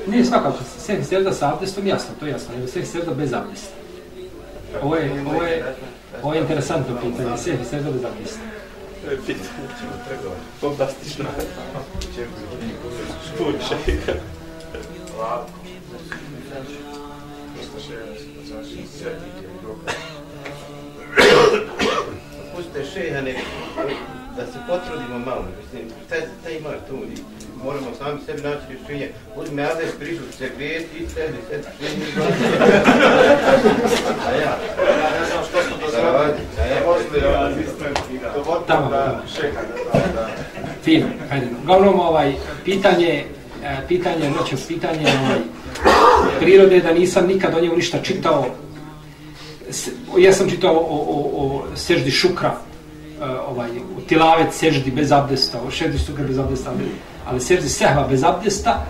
nije 0.07 0.25
svakako, 0.25 0.57
sehvi 0.79 1.03
sežda 1.03 1.33
sa 1.33 1.53
abdestom, 1.53 1.87
jasno, 1.87 2.15
to 2.19 2.25
je 2.25 2.31
jasno, 2.31 2.55
nego 2.55 2.67
sehvi 2.67 2.85
sežda 2.85 3.13
bez 3.13 3.33
abdesta. 3.33 3.75
Ovo 4.81 4.95
je, 4.95 5.23
ovo 5.27 5.43
je, 5.43 5.75
ovo 6.23 6.33
je 6.33 6.41
interesantno 6.41 6.95
pitanje, 7.01 7.37
sehvi 7.37 7.65
sežda 7.65 7.91
bez 7.91 8.03
abdesta. 8.03 8.39
To 9.05 9.11
je 9.11 9.17
pitanje. 9.17 9.49
Fantastično. 10.61 11.25
Puče. 13.37 14.19
Pustite 22.79 23.01
šeha 23.01 23.21
nek, 23.21 23.35
da 24.37 24.45
se 24.45 24.59
potrudimo 24.67 25.19
malo, 25.19 25.45
mislim, 25.61 25.89
šta, 26.05 26.15
šta 26.41 26.49
ima 26.49 26.69
tu? 26.87 26.95
I 26.95 27.17
Moramo 27.63 27.87
sami 27.97 28.19
sebi 28.25 28.41
naći 28.41 28.61
rješenje. 28.69 29.09
Uzme 29.35 29.63
Ades 29.63 29.91
prišu 29.99 30.21
se 30.37 30.49
grijeti 30.57 30.97
i 30.97 31.07
sebi, 31.09 31.37
sebi, 31.49 31.63
sebi, 31.79 32.05
A 34.27 34.31
ja. 34.31 34.57
Ja 35.01 35.19
ne 35.19 35.25
znam 35.25 35.43
što 35.49 35.61
smo 35.63 35.77
dozvolili. 35.81 36.41
A 36.59 36.65
ja. 36.65 36.81
Poslije, 36.85 37.21
dovodimo 38.35 38.65
Tamo, 38.67 38.89
da 38.89 39.05
tamo. 39.05 39.21
šeha 39.35 39.61
da 39.93 39.99
da. 40.13 40.29
Fino, 40.83 41.07
hajde. 41.29 41.47
Uglavnom, 41.63 41.99
ovaj, 41.99 42.33
pitanje, 42.65 43.25
e, 43.63 43.77
pitanje, 43.87 44.29
noće 44.29 44.55
pitanje 44.67 45.05
ovaj, 45.21 45.39
prirode, 46.39 46.79
da 46.79 46.93
nisam 46.93 47.27
nikad 47.27 47.55
o 47.55 47.61
njemu 47.61 47.75
ništa 47.75 47.97
čitao. 48.03 48.45
Ja 50.17 50.33
sam 50.33 50.49
čitao 50.49 50.73
o, 50.73 51.05
o, 51.07 51.29
o 51.33 51.75
seždi 51.75 52.11
šukra, 52.11 52.68
ovaj, 53.47 53.69
u 53.97 54.01
tilavet 54.07 54.53
seždi 54.53 54.91
bez 54.91 55.11
abdesta, 55.11 55.61
o 55.61 55.71
seždi 55.71 55.97
šukra 55.97 56.23
bez 56.23 56.37
abdesta, 56.37 56.69
ali, 56.69 56.91
ali 57.25 57.41
seždi 57.41 57.69
sehva 57.69 58.07
bez 58.07 58.23
abdesta, 58.23 58.85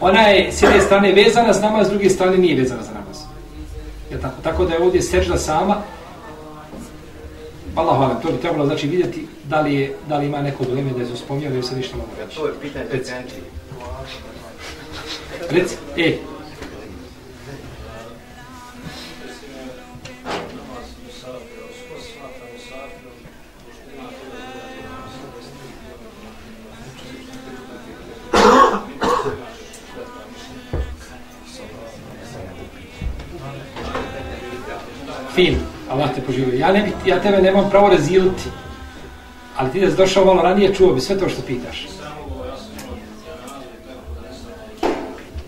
ona 0.00 0.20
je 0.20 0.52
s 0.52 0.62
jedne 0.62 0.80
strane 0.80 1.12
vezana 1.12 1.52
za 1.52 1.60
namaz, 1.60 1.86
s 1.86 1.90
druge 1.90 2.10
strane 2.10 2.36
nije 2.36 2.56
vezana 2.56 2.82
za 2.82 2.92
namaz. 2.92 3.18
Je 4.10 4.20
tako? 4.20 4.42
tako 4.42 4.64
da 4.64 4.74
je 4.74 4.82
ovdje 4.82 5.02
sežda 5.02 5.38
sama, 5.38 5.76
Allah 7.74 7.96
hvala, 7.96 8.14
to 8.14 8.32
bi 8.32 8.38
trebalo 8.38 8.66
znači 8.66 8.86
vidjeti 8.86 9.26
da 9.44 9.60
li, 9.60 9.74
je, 9.74 9.94
da 10.08 10.18
li 10.18 10.26
ima 10.26 10.42
neko 10.42 10.64
dileme 10.64 10.90
da 10.90 11.02
je 11.02 11.16
spominjao 11.16 11.52
ili 11.52 11.62
se 11.62 11.76
ništa 11.76 11.96
mogu 11.96 12.10
reći. 12.18 12.36
To 12.36 12.46
je 12.46 12.52
pitanje 12.62 12.84
za. 13.04 13.12
Reci, 15.50 15.76
e, 15.96 16.16
fin, 35.34 35.56
Allah 35.90 36.14
te 36.14 36.20
poživio. 36.20 36.58
Ja, 36.58 36.72
ne 36.72 36.82
bi, 36.82 37.10
ja 37.10 37.22
tebe 37.22 37.42
nemam 37.42 37.70
pravo 37.70 37.88
raziliti, 37.88 38.42
ali 39.56 39.70
ti 39.70 39.80
da 39.80 39.90
si 39.90 39.96
došao 39.96 40.24
malo 40.24 40.42
ranije, 40.42 40.74
čuo 40.74 40.92
bi 40.92 41.00
sve 41.00 41.18
to 41.18 41.28
što 41.28 41.42
pitaš. 41.42 41.88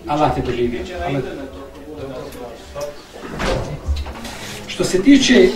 Allah 0.07 0.35
te 0.35 0.41
poživio. 0.41 0.81
Allah. 1.07 1.21
Što 4.67 4.83
se 4.83 5.03
tiče 5.03 5.49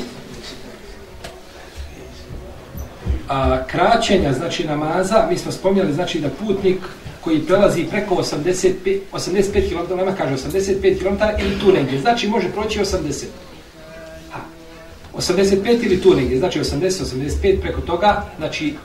a, 3.30 3.64
kraćenja, 3.68 4.34
znači 4.34 4.68
namaza, 4.68 5.28
mi 5.30 5.38
smo 5.38 5.52
spomnjali 5.52 5.94
znači 5.94 6.20
da 6.20 6.30
putnik 6.30 6.80
koji 7.22 7.40
prelazi 7.40 7.84
preko 7.84 8.16
85, 8.16 9.00
85 9.14 9.70
km, 9.70 9.96
nema 9.96 10.16
kaže 10.16 10.36
85 10.36 11.00
km 11.00 11.42
ili 11.42 11.60
tu 11.60 11.72
negdje, 11.72 12.00
znači 12.00 12.28
može 12.28 12.52
proći 12.52 12.80
80. 12.80 13.26
85 15.18 15.86
ili 15.86 16.02
tu 16.02 16.16
negdje, 16.16 16.40
znači 16.40 16.60
80, 16.60 16.90
85 17.42 17.62
preko 17.62 17.82
toga, 17.82 18.26
znači 18.38 18.76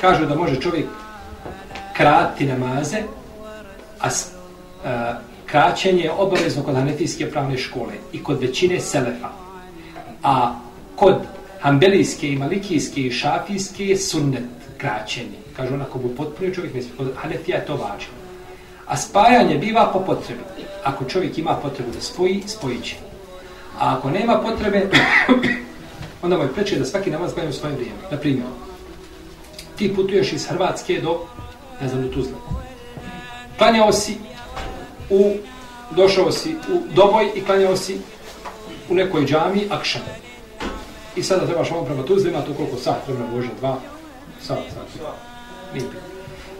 kažu 0.00 0.26
da 0.26 0.34
može 0.34 0.60
čovjek 0.60 0.86
krati 1.96 2.46
namaze, 2.46 2.98
a 4.00 4.08
a, 4.84 4.88
e, 4.88 5.14
kraćenje 5.46 6.02
je 6.02 6.12
obavezno 6.12 6.62
kod 6.62 6.74
hanefijske 6.74 7.30
pravne 7.30 7.58
škole 7.58 7.92
i 8.12 8.22
kod 8.22 8.40
većine 8.40 8.80
selefa. 8.80 9.28
A 10.22 10.58
kod 10.96 11.14
hambelijske 11.60 12.28
i 12.28 12.36
malikijske 12.36 13.00
i 13.00 13.10
šafijske 13.10 13.86
je 13.86 13.96
sunnet 13.96 14.44
kraćenje. 14.78 15.38
Kažu 15.56 15.74
onako 15.74 15.98
bu 15.98 16.08
potpunio 16.08 16.54
čovjek, 16.54 16.74
misli, 16.74 16.90
kod 16.96 17.12
hanefija 17.16 17.56
je 17.56 17.66
to 17.66 17.72
važno. 17.72 18.14
A 18.86 18.96
spajanje 18.96 19.58
biva 19.58 19.90
po 19.92 20.00
potrebi. 20.00 20.42
Ako 20.84 21.04
čovjek 21.04 21.38
ima 21.38 21.56
potrebu 21.62 21.90
da 21.92 22.00
spoji, 22.00 22.42
spojit 22.46 22.84
će. 22.84 23.11
A 23.82 23.96
ako 23.96 24.10
nema 24.10 24.38
potrebe, 24.38 24.86
onda 26.22 26.36
mu 26.36 26.42
je 26.42 26.52
preče 26.52 26.78
da 26.78 26.84
svaki 26.84 27.10
namaz 27.10 27.30
spajanje 27.30 27.50
u 27.50 27.52
svoje 27.52 27.74
vrijeme. 27.74 27.98
Na 28.10 28.16
primjer, 28.16 28.46
ti 29.76 29.94
putuješ 29.94 30.32
iz 30.32 30.46
Hrvatske 30.46 31.00
do, 31.00 31.26
ne 31.80 31.88
znam, 31.88 32.02
do 32.02 32.08
Tuzla. 32.08 32.38
Klanjao 33.58 33.92
si 33.92 34.16
u, 35.10 35.34
došao 35.90 36.32
si 36.32 36.54
u 36.54 36.94
Doboj 36.94 37.30
i 37.34 37.44
klanjao 37.44 37.76
si 37.76 37.98
u 38.88 38.94
nekoj 38.94 39.26
džami 39.26 39.66
Akšan. 39.70 40.02
I 41.16 41.22
sada 41.22 41.46
trebaš 41.46 41.70
ovom 41.70 41.86
prema 41.86 42.02
Tuzli, 42.02 42.30
ima 42.30 42.40
to 42.40 42.54
koliko 42.54 42.76
sat, 42.76 43.06
treba 43.06 43.26
Bože, 43.34 43.48
dva 43.60 43.78
sat, 44.42 44.58
sat. 44.74 45.02
Nije. 45.74 45.86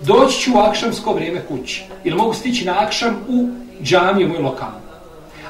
Doći 0.01 0.41
ću 0.41 0.55
u 0.55 0.59
akšamsko 0.59 1.13
vrijeme 1.13 1.47
kući. 1.49 1.85
Ili 2.05 2.17
mogu 2.17 2.35
stići 2.35 2.65
na 2.65 2.75
akšam 2.79 3.17
u 3.29 3.49
džamiju 3.83 4.29
moj 4.29 4.39
lokalno. 4.39 4.82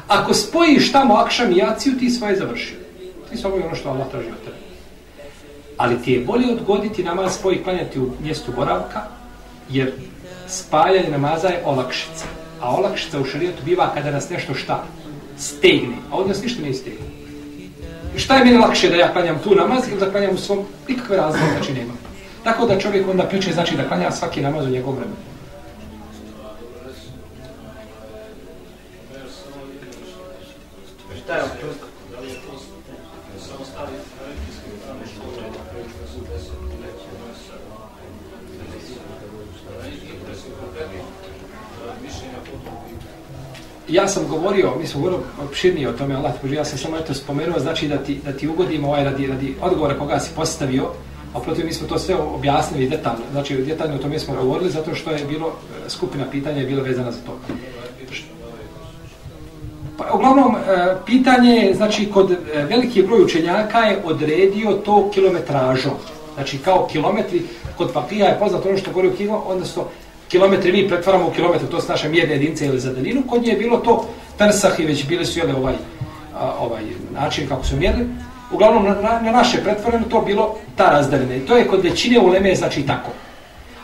Ako 0.09 0.35
spojiš 0.35 0.93
tamo 0.93 1.15
akšam 1.15 1.53
i 1.53 1.57
jaciju, 1.57 1.99
ti 1.99 2.11
svoje 2.11 2.37
završio. 2.37 2.77
Ti 3.31 3.37
samo 3.37 3.55
ono 3.55 3.75
što 3.75 3.89
Allah 3.89 4.11
traži 4.11 4.29
od 4.29 4.45
tebe. 4.45 4.57
Ali 5.77 6.03
ti 6.03 6.13
je 6.13 6.25
bolje 6.25 6.53
odgoditi 6.53 7.05
namaz 7.05 7.33
svoj 7.41 7.63
klanjati 7.63 8.01
u 8.01 8.11
mjestu 8.23 8.53
boravka, 8.57 9.03
jer 9.71 9.93
spajanje 10.49 11.11
namaza 11.11 11.49
je 11.49 11.63
olakšica. 11.65 12.25
A 12.61 12.77
olakšica 12.77 13.21
u 13.21 13.25
šarijetu 13.25 13.63
biva 13.65 13.91
kada 13.95 14.11
nas 14.11 14.31
nešto 14.31 14.55
šta? 14.55 14.85
Stegne. 15.39 15.97
A 16.11 16.17
od 16.17 16.29
nas 16.29 16.43
ništa 16.43 16.63
ne 16.63 16.75
stegne. 16.75 17.07
Šta 18.17 18.37
je 18.37 18.45
meni 18.45 18.59
lakše 18.59 18.89
da 18.89 18.97
ja 18.97 19.13
klanjam 19.13 19.39
tu 19.45 19.55
namaz 19.55 19.89
ili 19.89 20.01
da 20.01 20.11
klanjam 20.11 20.35
u 20.35 20.39
svom, 20.39 20.65
nikakve 20.89 21.17
razloga, 21.17 21.47
znači 21.53 21.73
nema. 21.73 21.93
Tako 22.45 22.67
da 22.67 22.79
čovjek 22.79 23.09
onda 23.09 23.25
priče 23.25 23.53
znači 23.53 23.77
da 23.77 23.89
klanja 23.89 24.11
svaki 24.11 24.41
namaz 24.41 24.67
u 24.67 24.71
njegovom 24.71 24.97
vremenu. 24.97 25.32
Šta 31.25 31.35
je 31.35 31.43
to? 31.43 31.87
Ja 43.89 44.09
sam 44.09 44.29
govorio, 44.29 44.73
mi 44.81 44.87
smo 44.87 45.01
govorili 45.01 45.23
opširnije 45.49 45.89
o 45.89 45.93
tome, 45.93 46.15
Allah 46.15 46.33
ja 46.53 46.65
sam 46.65 46.79
samo 46.79 46.97
eto 46.97 47.15
spomenuo, 47.15 47.61
znači 47.61 47.89
da 47.89 47.99
ti, 47.99 48.21
da 48.25 48.33
ti 48.33 48.49
ugodimo 48.49 48.89
ovaj 48.89 49.05
radi, 49.05 49.27
radi 49.27 49.55
odgovora 49.61 49.99
koga 49.99 50.21
si 50.21 50.31
postavio, 50.37 50.91
a 51.35 51.41
protiv 51.41 51.67
mi 51.67 51.73
smo 51.73 51.89
to 51.89 51.99
sve 51.99 52.15
objasnili 52.15 52.89
detaljno, 52.89 53.25
znači 53.33 53.57
detaljno 53.57 53.97
o 53.97 53.99
tome 53.99 54.19
smo 54.19 54.35
govorili, 54.35 54.71
zato 54.71 54.95
što 54.95 55.11
je 55.11 55.25
bilo, 55.25 55.53
skupina 55.89 56.25
pitanja 56.31 56.61
je 56.61 56.67
bila 56.67 56.83
vezana 56.83 57.13
za 57.13 57.19
to. 57.27 57.39
Pa, 59.99 60.05
uglavnom, 60.15 60.57
e, 60.57 60.59
pitanje 61.07 61.51
je, 61.51 61.75
znači, 61.75 62.11
kod 62.11 62.31
e, 62.31 62.37
veliki 62.65 63.03
broj 63.03 63.25
učenjaka 63.25 63.79
je 63.79 64.03
odredio 64.05 64.73
to 64.73 65.11
kilometražom. 65.15 65.93
Znači, 66.35 66.59
kao 66.59 66.89
kilometri, 66.93 67.43
kod 67.77 67.93
fakija 67.93 68.27
je 68.27 68.39
poznato 68.39 68.69
ono 68.69 68.79
što 68.79 68.91
govori 68.91 69.09
u 69.09 69.17
kilo, 69.17 69.45
odnosno, 69.47 69.85
kilometri 70.29 70.73
mi 70.73 70.89
pretvaramo 70.89 71.29
u 71.29 71.31
kilometre, 71.31 71.69
to 71.69 71.81
su 71.81 71.89
naše 71.89 72.09
mjerne 72.09 72.35
jedinice 72.35 72.67
ili 72.67 72.81
za 72.81 72.93
daninu, 72.93 73.23
kod 73.29 73.43
nje 73.43 73.49
je 73.49 73.59
bilo 73.59 73.77
to 73.77 74.09
trsah 74.39 74.81
i 74.81 74.87
već 74.87 75.07
bili 75.09 75.27
su 75.27 75.39
jele 75.39 75.55
ovaj, 75.55 75.75
a, 76.35 76.55
ovaj 76.61 76.83
način 77.11 77.49
kako 77.49 77.65
su 77.65 77.77
mjerili. 77.77 78.07
Uglavnom, 78.53 78.85
na, 78.85 78.95
na, 78.95 79.21
na 79.21 79.33
naše 79.33 79.63
pretvoreno 79.65 80.05
to 80.11 80.21
bilo 80.21 80.57
ta 80.77 80.91
razdaljina. 80.91 81.35
I 81.35 81.47
to 81.47 81.57
je 81.57 81.69
kod 81.69 81.85
većine 81.85 82.21
uleme 82.21 82.55
znači 82.55 82.83
tako. 82.83 83.11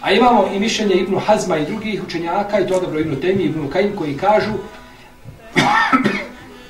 A 0.00 0.12
imamo 0.12 0.46
i 0.54 0.60
mišljenje 0.60 0.94
Ibnu 0.94 1.18
Hazma 1.18 1.58
i 1.58 1.66
drugih 1.66 2.02
učenjaka, 2.04 2.60
i 2.60 2.66
to 2.66 2.80
dobro 2.80 3.00
Ibnu 3.00 3.16
Temi, 3.16 3.42
Ibnu 3.42 3.68
Kajim, 3.68 3.96
koji 3.96 4.16
kažu 4.16 4.52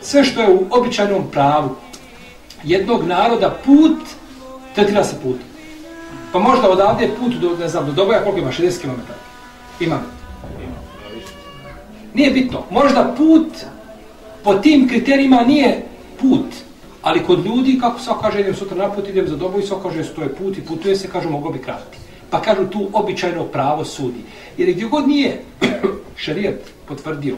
sve 0.01 0.25
što 0.25 0.41
je 0.41 0.49
u 0.49 0.67
običajnom 0.71 1.31
pravu 1.31 1.77
jednog 2.65 3.07
naroda 3.07 3.59
put, 3.65 3.99
tretira 4.75 5.05
se 5.05 5.17
put. 5.23 5.37
Pa 6.33 6.39
možda 6.39 6.71
odavde 6.71 7.05
je 7.05 7.15
put 7.21 7.35
do, 7.35 7.57
ne 7.61 7.69
znam, 7.69 7.87
do 7.87 7.93
Doboja, 7.93 8.23
koliko 8.23 8.41
ima, 8.41 8.53
60 8.53 8.81
km. 8.81 9.01
Ima. 9.81 10.01
Nije 12.15 12.31
bitno. 12.31 12.63
Možda 12.71 13.15
put 13.17 13.49
po 14.45 14.55
tim 14.55 14.89
kriterijima 14.89 15.41
nije 15.41 15.87
put. 16.21 16.47
Ali 17.03 17.25
kod 17.25 17.47
ljudi, 17.47 17.79
kako 17.81 18.01
se 18.01 18.11
kaže, 18.23 18.41
idem 18.41 18.55
sutra 18.55 18.77
na 18.77 18.91
put, 18.91 19.09
idem 19.09 19.29
za 19.29 19.37
Doboj, 19.37 19.63
se 19.63 19.75
kaže, 19.83 20.15
to 20.15 20.23
je 20.23 20.35
put 20.35 20.59
i 20.59 20.61
putuje 20.61 20.97
se, 20.97 21.09
kažu, 21.09 21.31
moglo 21.31 21.51
bi 21.51 21.59
kratiti. 21.59 21.99
Pa 22.31 22.43
kažu, 22.43 22.67
tu 22.67 22.89
običajno 22.93 23.45
pravo 23.45 23.85
sudi. 23.85 24.21
Jer 24.57 24.73
gdje 24.73 24.85
god 24.85 25.09
nije 25.09 25.43
šarijet 26.17 26.73
potvrdio 26.89 27.37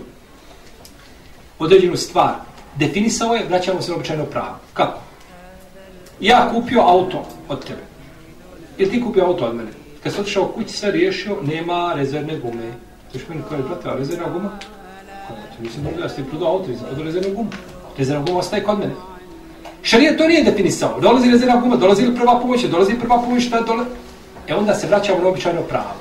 određenu 1.60 1.96
stvar, 1.96 2.34
definisao 2.76 3.34
je, 3.34 3.44
vraćamo 3.48 3.82
se 3.82 3.90
na 3.90 3.96
običajno 3.96 4.24
pravo. 4.24 4.56
Kako? 4.74 4.98
Ja 6.20 6.50
kupio 6.54 6.80
auto 6.80 7.24
od 7.48 7.64
tebe. 7.64 7.82
Ili 8.78 8.90
ti 8.90 9.02
kupio 9.02 9.24
auto 9.24 9.44
od 9.44 9.54
mene? 9.54 9.70
Kad 10.02 10.12
sam 10.12 10.20
otišao 10.20 10.48
kući, 10.48 10.72
sve 10.72 10.90
riješio, 10.90 11.36
nema 11.42 11.92
rezervne 11.96 12.38
gume. 12.38 12.72
Znaš 13.12 13.28
meni 13.28 13.42
koja 13.48 13.58
je 13.58 13.66
platila 13.66 13.94
rezervna 13.94 14.28
guma? 14.28 14.50
To 15.28 15.62
nisam 15.62 15.82
mogu 15.82 15.96
da 16.00 16.08
ste 16.08 16.24
prodao 16.24 16.48
auto, 16.48 16.68
nisam 16.68 16.86
prodao 16.86 17.04
rezervnu 17.04 17.34
gumu. 17.36 17.50
Rezervna 17.98 18.24
guma 18.24 18.38
ostaje 18.38 18.62
kod 18.62 18.78
mene. 18.78 18.94
Šarija 19.82 20.16
to 20.16 20.28
nije 20.28 20.44
definisao. 20.44 21.00
Dolazi 21.00 21.30
rezervna 21.30 21.60
guma, 21.60 21.76
dolazi 21.76 22.06
li 22.06 22.16
prva 22.16 22.40
pomoć, 22.40 22.64
dolazi 22.64 22.94
prva 22.94 23.22
pomoć, 23.22 23.46
šta 23.46 23.60
dolazi? 23.60 23.90
E 24.48 24.54
onda 24.54 24.74
se 24.74 24.86
vraćamo 24.86 25.20
na 25.20 25.28
običajno 25.28 25.62
pravo. 25.62 25.94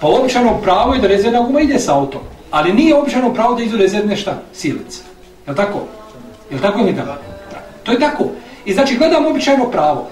Pa 0.00 0.06
običajno 0.06 0.60
pravo 0.62 0.94
je 0.94 1.00
da 1.00 1.08
rezervna 1.08 1.42
guma 1.42 1.60
ide 1.60 1.78
sa 1.78 1.98
autom. 1.98 2.20
Ali 2.50 2.72
nije 2.72 2.94
običajno 2.94 3.34
pravo 3.34 3.54
da 3.54 3.62
izure 3.62 3.84
iz 3.84 3.94
jedne 3.94 4.16
šta? 4.16 4.42
Silice. 4.52 5.02
Je 5.48 5.54
tako? 5.54 5.86
Je 6.50 6.60
tako 6.60 6.80
ili 6.80 6.96
tako? 6.96 7.14
To 7.82 7.92
je 7.92 7.98
tako. 7.98 8.24
I 8.64 8.74
znači 8.74 8.96
gledamo 8.96 9.28
običajno 9.28 9.70
pravo. 9.70 10.08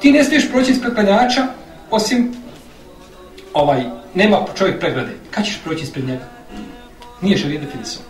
Ti 0.00 0.12
ne 0.12 0.24
smiješ 0.24 0.50
proći 0.50 0.72
ispred 0.72 0.94
klanjača, 0.94 1.46
osim 1.90 2.34
ovaj, 3.54 3.84
nema 4.14 4.36
čovjek 4.58 4.80
pregrade. 4.80 5.16
Kad 5.30 5.44
ćeš 5.44 5.60
proći 5.64 5.82
ispred 5.82 6.04
njega? 6.08 6.24
Nije 7.20 7.38
šarija 7.38 7.60
definisao. 7.60 8.02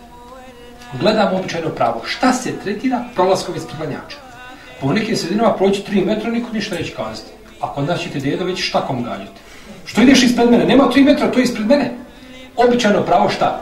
Gledamo 1.01 1.37
običajno 1.37 1.69
pravo. 1.69 2.01
Šta 2.05 2.33
se 2.33 2.53
tretira 2.63 3.03
prolaskom 3.15 3.55
ispred 3.55 3.77
klanjača? 3.77 4.17
Po 4.81 4.93
nekim 4.93 5.15
sredinama 5.15 5.53
proći 5.53 5.83
3 5.91 6.05
metra, 6.05 6.31
niko 6.31 6.53
ništa 6.53 6.75
neće 6.75 6.93
kazati. 6.95 7.31
A 7.61 7.73
kod 7.73 7.87
nas 7.87 7.99
ćete 8.01 8.19
dedo 8.19 8.45
već 8.45 8.69
štakom 8.69 9.03
ganjati. 9.03 9.41
Što 9.85 10.01
ideš 10.01 10.23
ispred 10.23 10.49
mene? 10.49 10.65
Nema 10.65 10.83
3 10.83 11.03
metra, 11.05 11.31
to 11.31 11.39
je 11.39 11.43
ispred 11.43 11.67
mene. 11.67 11.91
Običajno 12.67 13.03
pravo 13.03 13.29
šta? 13.29 13.61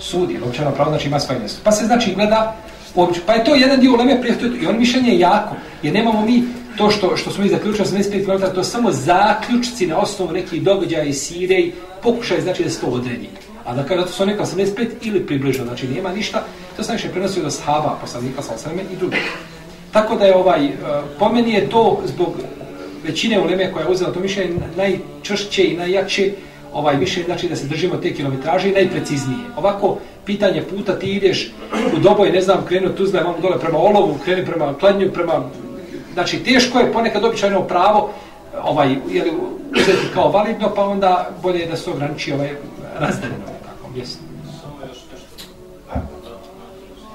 Sudi. 0.00 0.38
Običajno 0.44 0.70
pravo 0.70 0.90
znači 0.90 1.08
ima 1.08 1.20
svoje 1.20 1.38
mjesto. 1.38 1.60
Pa 1.64 1.72
se 1.72 1.86
znači 1.86 2.14
gleda 2.14 2.56
Obično. 2.94 3.22
Pa 3.26 3.32
je 3.32 3.44
to 3.44 3.54
jedan 3.54 3.80
dio 3.80 3.92
uleme 3.92 4.20
prije, 4.20 4.36
i 4.62 4.66
on 4.66 4.78
mišljenje 4.78 5.12
je 5.12 5.18
jako, 5.18 5.56
jer 5.82 5.94
nemamo 5.94 6.26
mi 6.26 6.42
to 6.76 6.90
što, 6.90 7.16
što 7.16 7.30
smo 7.30 7.44
mi 7.44 7.50
zaključili 7.50 7.88
85 7.88 8.24
km, 8.24 8.54
to 8.54 8.60
je 8.60 8.64
samo 8.64 8.92
zaključci 8.92 9.86
na 9.86 9.98
osnovu 9.98 10.32
nekih 10.32 10.62
događaja 10.62 11.04
i 11.04 11.12
sire 11.12 11.54
i 11.54 11.72
pokušaj 12.02 12.40
znači 12.40 12.64
da 12.64 12.70
se 12.70 12.80
to 12.80 12.86
odredi. 12.86 13.28
A 13.64 13.74
da 13.74 13.84
kada 13.84 14.02
to 14.02 14.12
su 14.12 14.26
neka 14.26 14.44
85 14.44 14.88
ili 15.02 15.26
približno, 15.26 15.64
znači 15.64 15.88
nema 15.88 16.12
ništa, 16.12 16.44
to 16.76 16.82
sam 16.82 16.94
više 16.94 17.08
prenosio 17.08 17.42
do 17.42 17.50
sahaba, 17.50 17.98
poslanika 18.00 18.42
sa 18.42 18.54
osreme 18.54 18.82
i 18.82 18.96
drugi. 18.96 19.16
Tako 19.92 20.16
da 20.16 20.24
je 20.24 20.36
ovaj, 20.36 20.66
e, 20.66 20.72
po 21.18 21.28
meni 21.28 21.52
je 21.52 21.70
to 21.70 22.02
zbog 22.06 22.34
većine 23.04 23.40
uleme 23.40 23.72
koja 23.72 23.84
je 23.84 23.90
uzela 23.90 24.12
to 24.12 24.20
mišljenje 24.20 24.54
najčršće 24.76 25.64
i 25.64 25.76
najjače, 25.76 26.32
ovaj 26.72 26.96
više 26.96 27.22
znači 27.24 27.48
da 27.48 27.56
se 27.56 27.66
držimo 27.66 27.96
te 27.96 28.14
kilometraže 28.14 28.68
i 28.68 28.72
najpreciznije. 28.72 29.38
Ovako, 29.56 29.98
pitanje 30.26 30.62
puta, 30.62 30.98
ti 30.98 31.12
ideš 31.12 31.52
u 31.96 31.98
doboj, 31.98 32.30
ne 32.30 32.40
znam, 32.40 32.64
krenu 32.68 32.94
Tuzla, 32.94 33.20
imamo 33.20 33.38
dole 33.42 33.58
prema 33.58 33.78
Olovu, 33.78 34.18
krenu 34.24 34.46
prema 34.46 34.74
Kladnju, 34.74 35.10
prema... 35.12 35.42
Znači, 36.12 36.38
teško 36.38 36.78
je 36.78 36.92
ponekad 36.92 37.24
običajno 37.24 37.62
pravo 37.62 38.10
ovaj, 38.62 38.96
jeli, 39.10 39.32
uzeti 39.72 40.06
kao 40.14 40.30
validno, 40.30 40.74
pa 40.74 40.84
onda 40.84 41.30
bolje 41.42 41.58
je 41.58 41.66
da 41.66 41.76
se 41.76 41.90
ograniči 41.90 42.32
ovaj 42.32 42.50
razdeljeno 42.98 43.44
nekako 43.46 43.90
mjesto. 43.94 44.22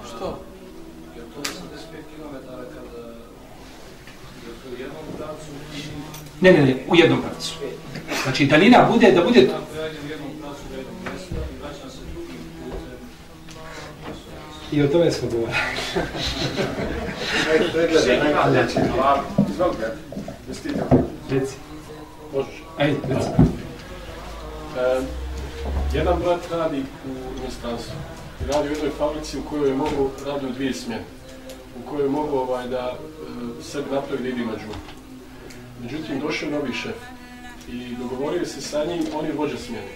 Što? 0.07 0.39
Ne, 6.41 6.51
ne, 6.51 6.61
ne, 6.65 6.75
u 6.87 6.95
jednom 6.95 7.21
pravcu. 7.21 7.55
Znači, 8.25 8.45
daljina 8.45 8.89
bude, 8.91 9.11
da 9.11 9.23
bude... 9.23 9.49
I 14.71 14.81
o 14.83 14.87
tome 14.87 15.11
smo 15.11 15.29
govorili. 15.29 15.57
Reci. 21.29 21.55
Možeš. 22.33 22.63
Ajde, 22.77 22.97
reci. 23.07 23.27
E, 24.77 25.01
jedan 25.93 26.19
brat 26.19 26.39
radi 26.51 26.83
u 27.05 27.41
inostranstvu. 27.41 27.93
Radi 28.47 28.69
u 28.69 28.71
jednoj 28.71 28.91
fabrici 28.97 29.37
u 29.37 29.43
kojoj 29.49 29.69
je 29.69 29.75
mogu 29.75 30.09
radi 30.25 30.45
u 30.45 30.53
dvije 30.53 30.73
smjene. 30.73 31.03
U 31.79 31.89
kojoj 31.89 32.03
je 32.03 32.09
mogu 32.09 32.37
ovaj, 32.37 32.67
da 32.67 32.93
e, 32.93 33.63
sebi 33.63 33.91
napravi 33.91 34.23
da 34.23 34.29
ide 34.29 34.45
na 34.45 34.57
džumu. 34.57 34.73
Međutim, 35.81 36.19
došao 36.19 36.49
novi 36.49 36.73
šef. 36.73 37.14
I 37.69 37.95
dogovorio 37.95 38.45
se 38.45 38.61
sa 38.61 38.85
njim, 38.85 39.03
on 39.15 39.25
je 39.25 39.33
vođa 39.33 39.57
smjene. 39.57 39.87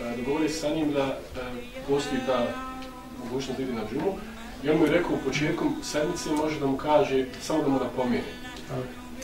E, 0.00 0.16
dogovorio 0.16 0.48
se 0.48 0.54
sa 0.54 0.74
njim 0.74 0.92
da 0.92 1.04
e, 1.04 1.40
postoji 1.88 2.20
ta 2.26 2.46
mogućnost 3.24 3.58
da 3.58 3.62
ide 3.62 3.72
na 3.72 3.82
džumu. 3.92 4.18
I 4.64 4.70
on 4.70 4.78
mu 4.78 4.84
je 4.84 4.92
rekao 4.92 5.10
u 5.12 5.24
početkom 5.24 5.74
sedmice 5.82 6.30
može 6.30 6.60
da 6.60 6.66
mu 6.66 6.76
kaže, 6.76 7.26
samo 7.42 7.62
da 7.62 7.68
mu 7.68 7.78
napomeni. 7.78 8.22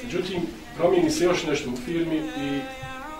Međutim, 0.02 0.40
promijeni 0.76 1.10
se 1.10 1.24
još 1.24 1.46
nešto 1.46 1.70
u 1.70 1.76
firmi 1.76 2.16
i 2.16 2.60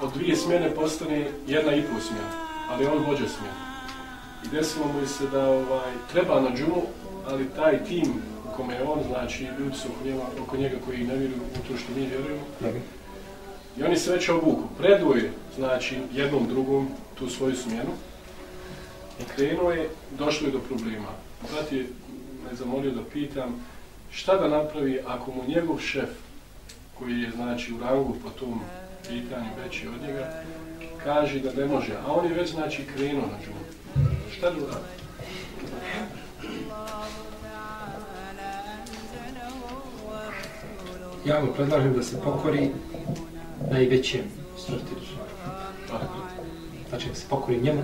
od 0.03 0.13
dvije 0.13 0.37
smjene 0.37 0.75
postane 0.75 1.31
jedna 1.47 1.75
i 1.75 1.83
pol 1.83 2.01
smjena, 2.01 2.31
ali 2.71 2.87
on 2.87 2.99
vođa 2.99 3.29
smjena. 3.29 3.57
I 4.45 4.49
desilo 4.49 4.87
mu 4.87 5.07
se 5.07 5.27
da 5.27 5.51
ovaj, 5.51 5.93
treba 6.13 6.41
na 6.41 6.57
džumu, 6.57 6.83
ali 7.27 7.51
taj 7.57 7.85
tim 7.85 8.13
u 8.49 8.57
kome 8.57 8.75
je 8.75 8.83
on, 8.83 8.99
znači 9.09 9.47
ljudi 9.59 9.77
su 9.77 9.89
oko 9.89 10.05
njega, 10.05 10.23
oko 10.43 10.57
njega 10.57 10.77
koji 10.87 10.99
ne 10.99 11.17
vjeruju 11.17 11.41
u 11.43 11.69
to 11.69 11.79
što 11.79 11.93
mi 11.97 12.07
vjerujemo, 12.07 12.43
i 13.79 13.83
oni 13.83 13.97
se 13.97 14.13
već 14.13 14.29
obuku. 14.29 14.63
Preduje, 14.79 15.33
znači, 15.57 15.97
jednom 16.13 16.49
drugom 16.49 16.89
tu 17.19 17.31
svoju 17.31 17.57
smjenu 17.57 17.91
i 19.21 19.25
krenuo 19.35 19.71
je, 19.71 19.89
došlo 20.19 20.47
je 20.47 20.53
do 20.53 20.59
problema. 20.59 21.09
Brat 21.53 21.73
je 21.73 21.87
me 22.45 22.57
zamolio 22.57 22.91
da 22.91 23.03
pitam 23.13 23.65
šta 24.11 24.37
da 24.37 24.49
napravi 24.49 25.01
ako 25.07 25.33
mu 25.33 25.43
njegov 25.49 25.79
šef, 25.79 26.11
koji 26.99 27.21
je 27.21 27.31
znači 27.31 27.73
u 27.73 27.81
rangu 27.81 28.15
po 28.23 28.31
tom 28.31 28.61
pitanju 29.09 29.49
veći 29.65 29.89
od 29.89 30.09
njega, 30.09 30.43
kaže 31.05 31.41
da 31.41 31.53
ne 31.53 31.67
može, 31.67 31.93
a 32.07 32.13
on 32.13 32.27
je 32.27 32.35
već 32.35 32.51
znači 32.51 32.85
krenuo 32.95 33.27
na 33.27 33.39
džumu. 33.45 34.11
Šta 34.33 34.51
da 34.51 34.57
uradi? 34.57 35.01
Ja 41.25 41.41
mu 41.41 41.53
predlažem 41.53 41.93
da 41.95 42.03
se 42.03 42.21
pokori 42.21 42.71
najvećem 43.71 44.25
stratiru. 44.59 45.01
Znači 46.89 47.09
da 47.09 47.15
se 47.15 47.27
pokori 47.31 47.61
njemu, 47.61 47.83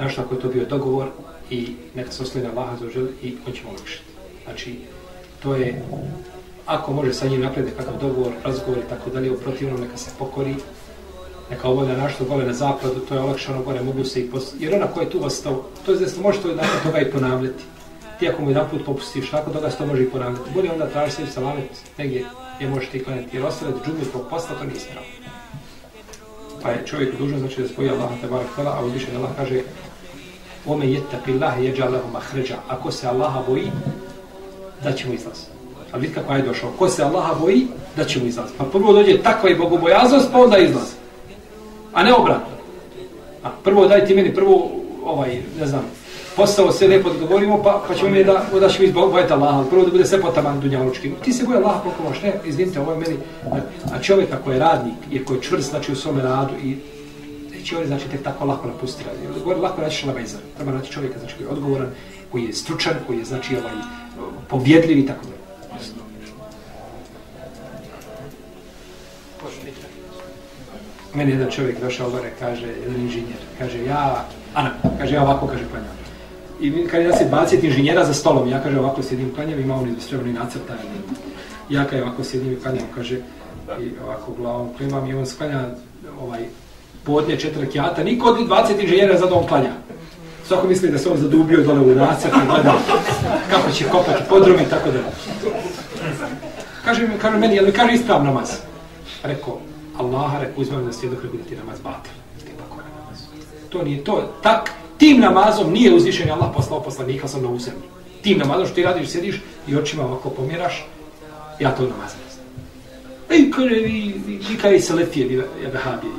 našto 0.00 0.22
ako 0.22 0.34
je 0.34 0.40
to 0.40 0.48
bio 0.48 0.64
dogovor 0.64 1.08
i 1.50 1.76
neka 1.94 2.12
se 2.12 2.22
oslovi 2.22 2.46
na 2.46 2.52
Allaha 2.52 2.76
za 2.76 2.86
i 3.22 3.36
on 3.46 3.52
će 3.52 3.62
mu 3.64 3.70
lakšiti. 3.72 4.04
Znači, 4.44 4.78
to 5.42 5.54
je, 5.54 5.82
ako 6.66 6.92
može 6.92 7.14
sa 7.14 7.26
njim 7.26 7.40
napraviti 7.40 7.76
kakav 7.76 8.00
dogovor, 8.00 8.32
razgovor 8.44 8.78
i 8.78 8.88
tako 8.88 9.10
dalje, 9.10 9.32
u 9.32 9.38
protivnom 9.38 9.80
neka 9.80 9.96
se 9.96 10.10
pokori, 10.18 10.54
neka 11.50 11.68
obavlja 11.68 11.96
našto 11.96 12.24
gole 12.24 12.44
na 12.44 12.52
zapadu, 12.52 13.00
to 13.00 13.14
je 13.14 13.20
olakšano 13.20 13.62
gore, 13.62 13.82
mogu 13.82 14.04
se 14.04 14.20
i 14.20 14.30
post... 14.30 14.54
Jer 14.58 14.74
ona 14.74 14.86
koja 14.86 15.04
je 15.04 15.10
tu 15.10 15.24
ostao, 15.24 15.64
to 15.86 15.92
je 15.92 15.98
znači 15.98 16.20
može 16.20 16.42
to 16.42 16.48
nakon 16.48 16.80
toga 16.84 17.00
i 17.00 17.10
ponavljati. 17.10 17.64
Ti 18.18 18.28
ako 18.28 18.42
mu 18.42 18.50
jedan 18.50 18.70
put 18.70 18.84
popustiš, 18.84 19.32
nakon 19.32 19.52
toga 19.52 19.70
se 19.70 19.78
to 19.78 19.86
može 19.86 20.02
i 20.02 20.10
ponavljati. 20.10 20.50
Bolje 20.54 20.72
onda 20.72 20.86
traži 20.86 21.12
sebi 21.12 21.30
salamet 21.30 21.70
negdje 21.98 22.26
gdje 22.58 22.70
možeš 22.70 22.88
ti 22.88 23.04
klanjati. 23.04 23.36
Jer 23.36 23.46
ostale 23.46 23.72
džume 23.86 24.04
zbog 24.04 24.22
posta, 24.30 24.54
to 24.54 24.64
nije 24.64 24.80
spravo. 24.80 25.06
Pa 26.62 26.70
je 26.70 26.86
čovjek 26.86 27.18
dužan, 27.18 27.38
znači 27.38 27.62
da 27.62 27.68
spoji 27.68 27.90
Allah 27.90 28.10
te 28.20 28.26
barak 28.26 28.46
tala, 28.56 28.70
a 28.78 28.84
uzvišen 28.84 29.16
Allah 29.16 29.30
kaže 29.36 29.60
Ome 30.66 30.86
jettaqi 30.86 31.32
Allah 31.34 31.64
jeđalehu 31.64 32.10
mahređa. 32.12 32.56
Ako 32.68 32.90
se 32.90 33.06
Allaha 33.06 33.42
boji, 33.48 33.70
da 34.84 34.92
će 34.92 35.08
mu 35.08 35.14
izlaz. 35.14 35.38
A 35.92 35.96
vidi 35.98 36.14
kako 36.14 36.34
je 36.34 36.42
došao. 36.42 36.70
Ko 36.78 36.88
se 36.88 37.02
Allaha 37.02 37.34
boji, 37.34 37.66
da 37.96 38.04
će 38.04 38.20
mu 38.20 38.26
izlaz. 38.26 38.50
Pa 38.58 38.64
prvo 38.64 38.92
dođe 38.92 39.22
takva 39.22 39.50
i 39.50 39.54
bogobojaznost, 39.54 40.28
pa 40.32 40.38
onda 40.38 40.58
izlaz. 40.58 40.88
A 41.92 42.02
ne 42.02 42.14
obratno. 42.14 42.58
A 43.42 43.48
prvo 43.64 43.86
daj 43.86 44.06
ti 44.06 44.14
meni 44.14 44.34
prvo, 44.34 44.70
ovaj, 45.04 45.42
ne 45.60 45.66
znam, 45.66 45.84
posao 46.38 46.72
sve 46.72 46.86
lijepo 46.88 47.10
dogovorimo, 47.10 47.62
pa, 47.62 47.84
pa 47.88 47.94
ćemo 47.94 48.10
mi 48.10 48.24
da, 48.24 48.32
da 48.60 48.68
zbog 48.68 48.84
izbojati 48.84 49.32
Allaha. 49.32 49.64
Prvo 49.70 49.84
da 49.84 49.90
bude 49.90 50.06
sve 50.06 50.20
po 50.20 50.30
taman 50.30 50.60
dunjalučkim. 50.60 51.14
Ti 51.24 51.32
se 51.32 51.44
boje 51.44 51.58
Allaha 51.58 51.80
koliko 51.80 52.02
možeš. 52.02 52.22
Ne, 52.22 52.32
izvinite, 52.44 52.80
ovo 52.80 52.92
je 52.92 52.98
meni. 52.98 53.16
A 53.94 54.02
čovjek 54.02 54.32
ako 54.32 54.52
je 54.52 54.58
radnik, 54.58 54.94
jer 55.10 55.24
koji 55.24 55.38
je 55.38 55.42
čvrst, 55.42 55.70
znači 55.70 55.92
u 55.92 55.96
svome 55.96 56.22
radu 56.22 56.54
i 56.64 56.76
neće 57.52 57.76
oni 57.76 57.86
znači 57.86 58.08
tek 58.08 58.22
tako 58.22 58.44
lako 58.44 58.66
napustiti 58.68 59.08
radi. 59.08 59.40
Govori 59.44 59.60
lako 59.60 59.82
naći 59.82 59.96
šlabajzar. 59.96 60.40
Treba 60.56 60.72
naći 60.72 60.92
čovjeka 60.92 61.18
znači 61.18 61.34
koji 61.36 61.46
je 61.46 61.50
odgovoran, 61.50 61.88
koji 62.32 62.44
je 62.44 62.52
stručan, 62.52 62.94
koji 63.06 63.18
je 63.18 63.24
znači 63.24 63.56
ovaj 63.56 63.74
povjedljiv 64.48 64.98
i 64.98 65.06
tako 65.06 65.26
da. 65.26 65.38
Meni 71.14 71.30
jedan 71.30 71.50
čovjek 71.50 71.80
došao 71.80 72.10
gore, 72.10 72.30
kaže, 72.38 72.66
jedan 72.66 73.00
inženjer, 73.00 73.38
kaže, 73.58 73.84
ja, 73.84 74.24
Ana, 74.54 74.70
kaže, 74.98 75.14
ja 75.14 75.22
ovako, 75.22 75.46
kaže, 75.46 75.64
klanjam. 75.70 76.07
I 76.60 76.70
mi, 76.70 76.86
kaže, 76.86 77.04
ja 77.04 77.16
se 77.16 77.24
baciti 77.30 77.66
inženjera 77.66 78.04
za 78.04 78.14
stolom, 78.14 78.48
ja, 78.48 78.62
kaže, 78.62 78.78
ovako 78.78 79.02
sjedim 79.02 79.34
klanjam, 79.34 79.60
ima 79.60 79.74
on 79.74 79.96
sve 80.00 80.18
nacrta, 80.18 80.74
ja, 81.70 81.84
kaže, 81.84 82.02
ovako 82.02 82.24
sjedim 82.24 82.52
i 82.52 82.56
klanjam, 82.56 82.84
kaže, 82.94 83.20
i 83.80 83.90
ovako 84.04 84.32
glavom 84.32 84.74
klimam 84.76 85.10
i 85.10 85.14
on 85.14 85.26
sklanja 85.26 85.68
ovaj, 86.22 86.40
podne 87.04 87.38
četiri 87.40 87.70
kjata, 87.70 88.04
niko 88.04 88.28
od 88.28 88.48
20 88.48 88.82
inženjera 88.82 89.18
za 89.18 89.26
dom 89.26 89.46
klanja. 89.46 89.72
Svako 90.44 90.66
misli 90.66 90.90
da 90.90 90.98
se 90.98 91.08
on 91.08 91.16
zadubio 91.16 91.62
dole 91.62 91.80
u 91.80 91.94
nacrt 91.94 92.32
i 92.32 92.46
gleda 92.46 92.74
kako 93.50 93.70
će 93.70 93.84
kopati 93.84 94.22
podrum 94.28 94.56
i 94.60 94.70
tako 94.70 94.90
da. 94.90 94.98
Kaže, 96.84 97.06
mi, 97.06 97.18
kaže 97.18 97.38
meni, 97.38 97.54
jel 97.54 97.66
mi 97.66 97.72
kaže 97.72 97.94
isprav 97.94 98.24
namaz? 98.24 98.50
Rekao, 99.22 99.58
Allaha, 99.98 100.40
rekao, 100.40 100.62
uzmem 100.62 100.86
da 100.86 100.92
svijedo 100.92 101.16
rekao 101.22 101.38
da 101.38 101.44
ti 101.44 101.56
namaz 101.56 101.80
batil. 101.80 102.12
Pa 102.58 102.64
to 103.68 103.82
nije 103.82 104.04
to. 104.04 104.32
Tak 104.42 104.70
Tim 104.98 105.20
namazom 105.20 105.72
nije 105.72 105.94
uzvišen 105.94 106.30
Allah 106.30 106.50
poslao 106.54 106.82
poslanika 106.82 107.28
sam 107.28 107.42
na 107.42 107.48
ovu 107.48 107.58
zemlju. 107.58 107.82
Tim 108.22 108.38
namazom 108.38 108.66
što 108.66 108.74
ti 108.74 108.82
radiš, 108.82 109.08
sjediš 109.08 109.40
i 109.68 109.76
očima 109.76 110.04
ovako 110.04 110.30
pomjeraš, 110.30 110.86
ja 111.60 111.70
to 111.70 111.82
namaz 111.82 112.14
ne 112.24 112.32
znam. 112.32 112.44
Ej, 113.30 113.50
kaže, 113.50 113.74
vi, 113.74 114.14
vi, 114.26 114.40
vi 114.50 114.56
kaj 114.62 114.80
se 114.80 114.94
letije, 114.94 115.28
vi 115.28 115.42
vehabije. 115.72 116.12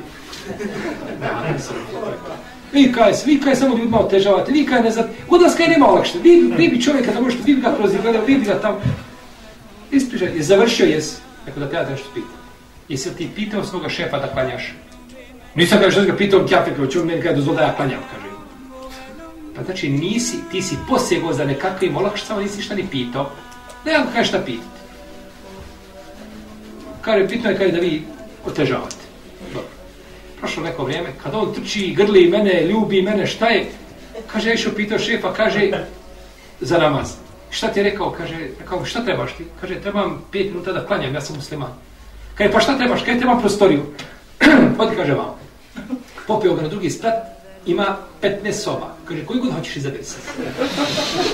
Vi 2.73 2.91
kaj, 2.93 3.13
vi 3.25 3.39
kaj 3.41 3.55
samo 3.55 3.77
ljudima 3.77 3.99
otežavate, 3.99 4.51
vi 4.51 4.65
kaj 4.65 4.83
ne 4.83 4.91
znam, 4.91 5.05
kod 5.27 5.41
nas 5.41 5.55
kaj 5.55 5.67
nema 5.67 5.87
olakšte, 5.87 6.19
vi, 6.19 6.53
vi 6.57 6.67
bi 6.67 6.81
čovjeka 6.81 7.11
da 7.13 7.21
možete, 7.21 7.43
vi 7.45 7.55
bi 7.55 7.61
ga 7.61 7.75
kroz 7.75 7.91
gledao, 8.01 8.25
vi 8.25 8.35
bi 8.35 8.45
ga 8.45 8.61
tamo. 8.61 8.81
Ispričaj, 9.91 10.35
je 10.35 10.43
završio 10.43 10.85
jes, 10.85 11.17
neko 11.45 11.59
da 11.59 11.69
te 11.69 11.75
ja 11.75 11.89
nešto 11.89 12.07
pitam. 12.13 12.39
Jesi 12.89 13.09
li 13.09 13.15
ti 13.15 13.29
pitao 13.35 13.63
svoga 13.63 13.89
šefa 13.89 14.19
da 14.19 14.27
klanjaš? 14.27 14.73
Nisam 15.55 15.79
kaže 15.79 15.91
što 15.91 16.11
ga 16.11 16.17
pitao 16.17 16.45
Kjafir, 16.45 16.75
kao 16.75 16.85
pa 16.85 16.91
čuo 16.91 17.05
meni 17.05 17.21
kada 17.21 17.35
dozvol 17.35 17.55
da 17.55 17.61
ja 17.61 17.75
klanjam, 17.75 17.99
kaže. 18.11 18.18
Pa 19.59 19.65
znači 19.65 19.89
nisi, 19.89 20.37
ti 20.51 20.61
si 20.61 20.75
posjegao 20.89 21.33
za 21.33 21.45
nekakvim 21.45 21.97
olakšicama, 21.97 22.41
nisi 22.41 22.61
šta 22.61 22.75
ni 22.75 22.87
pitao. 22.91 23.29
Ne 23.85 23.97
vam 23.97 24.07
kaže 24.13 24.29
šta 24.29 24.39
pitati. 24.45 24.79
Kaže, 27.01 27.27
pitno 27.27 27.49
je 27.49 27.57
kaže 27.57 27.71
da 27.71 27.79
vi 27.79 28.03
otežavate. 28.45 28.95
Dobro. 29.53 29.67
Prošlo 30.39 30.63
neko 30.63 30.83
vrijeme, 30.83 31.09
kad 31.23 31.35
on 31.35 31.53
trči, 31.53 31.93
grli 31.97 32.29
mene, 32.29 32.65
ljubi 32.65 33.01
mene, 33.01 33.27
šta 33.27 33.47
je? 33.47 33.65
Kaže, 34.27 34.49
ja 34.49 34.53
išao 34.53 34.73
pitao 34.75 34.99
šefa, 34.99 35.33
kaže, 35.33 35.71
za 36.61 36.77
namaz. 36.77 37.13
Šta 37.49 37.67
ti 37.67 37.79
je 37.79 37.83
rekao? 37.83 38.11
Kaže, 38.11 38.37
rekao, 38.59 38.85
šta 38.85 39.03
trebaš 39.03 39.33
ti? 39.33 39.45
Kaže, 39.61 39.81
trebam 39.81 40.21
pet 40.31 40.51
minuta 40.51 40.73
da 40.73 40.85
klanjam, 40.85 41.15
ja 41.15 41.21
sam 41.21 41.35
musliman. 41.35 41.73
Kaže, 42.35 42.51
pa 42.51 42.59
šta 42.59 42.77
trebaš? 42.77 43.03
Kaže, 43.03 43.19
trebam 43.19 43.39
prostoriju. 43.39 43.83
Odi, 44.79 44.95
kaže, 44.95 45.13
vam. 45.13 45.35
Popio 46.27 46.55
ga 46.55 46.61
na 46.61 46.67
drugi 46.67 46.89
sprat, 46.89 47.38
ima 47.71 47.97
15 48.21 48.51
soba. 48.51 48.95
Kaže, 49.05 49.25
koji 49.25 49.39
god 49.39 49.53
hoćeš 49.53 49.75
izabiri 49.75 50.03
se? 50.03 50.17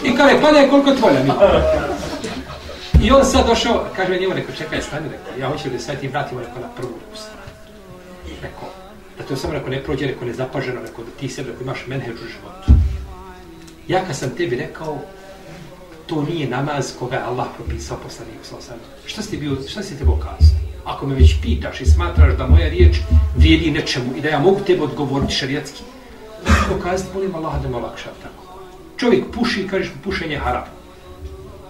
I 0.03 0.15
kaže, 0.15 0.39
klanjaj 0.39 0.69
koliko 0.69 0.91
tvoja 0.91 1.23
mi. 1.23 1.31
I 3.05 3.11
on 3.11 3.25
sad 3.25 3.47
došao, 3.47 3.85
kaže 3.95 4.19
njemu, 4.19 4.33
rekao, 4.33 4.55
čekaj, 4.55 4.81
stani, 4.81 5.07
rekao, 5.11 5.39
ja 5.39 5.49
hoću 5.49 5.69
da 5.69 5.79
sad 5.79 5.99
ti 5.99 6.07
vratimo, 6.07 6.41
rekao, 6.41 6.61
na 6.61 6.67
prvu 6.67 6.93
stranu. 7.15 7.41
Rekao, 8.41 8.69
da 9.17 9.23
to 9.23 9.35
samo 9.35 9.53
rekao, 9.53 9.69
ne 9.69 9.83
prođe, 9.83 10.07
rekao, 10.07 10.27
nezapaženo, 10.27 10.81
rekao, 10.81 11.03
da 11.05 11.11
ti 11.19 11.29
sebe, 11.29 11.49
rekao, 11.49 11.63
imaš 11.63 11.87
menheđ 11.87 12.15
u 12.15 12.27
životu. 12.27 12.71
Ja 13.87 14.05
kad 14.05 14.15
sam 14.15 14.29
tebi 14.29 14.55
rekao, 14.55 14.99
to 16.05 16.21
nije 16.21 16.49
namaz 16.49 16.93
koga 16.99 17.15
je 17.15 17.21
Allah 17.21 17.47
propisao 17.55 17.97
poslanik 17.97 18.39
sa 18.43 18.55
osam. 18.55 18.77
Šta 19.05 19.21
si 19.21 19.37
bio, 19.37 19.57
šta 19.67 19.83
si 19.83 19.97
tebe 19.97 20.11
kazati? 20.19 20.65
Ako 20.85 21.07
me 21.07 21.15
već 21.15 21.35
pitaš 21.41 21.81
i 21.81 21.85
smatraš 21.85 22.37
da 22.37 22.47
moja 22.47 22.69
riječ 22.69 22.95
vrijedi 23.37 23.71
nečemu 23.71 24.15
i 24.17 24.21
da 24.21 24.29
ja 24.29 24.39
mogu 24.39 24.59
tebe 24.59 24.83
odgovoriti 24.83 25.33
šarijatski, 25.33 25.83
to 26.69 26.79
kazati, 26.83 27.09
molim 27.13 27.35
Allah 27.35 27.61
da 27.63 27.69
me 27.69 27.77
olakša 27.77 28.09
tako. 28.23 28.59
Čovjek 28.97 29.23
puši 29.33 29.61
i 29.61 29.67
kažeš 29.67 29.89
mu 29.95 30.01
pušenje 30.03 30.37
haram. 30.37 30.63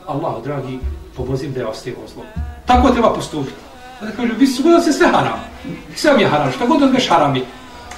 Allah, 0.07 0.43
dragi, 0.43 0.79
pomozim 1.17 1.53
da 1.53 1.59
je 1.59 1.67
ostaje 1.67 1.95
zlo. 2.13 2.23
Tako 2.65 2.89
treba 2.89 3.13
postupiti. 3.13 3.55
Da 4.01 4.11
kaže, 4.11 4.33
vi 4.37 4.47
su 4.47 4.63
da 4.63 4.81
se 4.81 4.93
sve 4.93 5.07
haram. 5.07 5.39
Sve 5.95 6.13
mi 6.13 6.21
je 6.21 6.27
haram, 6.27 6.51
šta 6.51 6.65
god 6.65 6.81
odmeš 6.81 7.09
haram 7.09 7.35
je. 7.35 7.45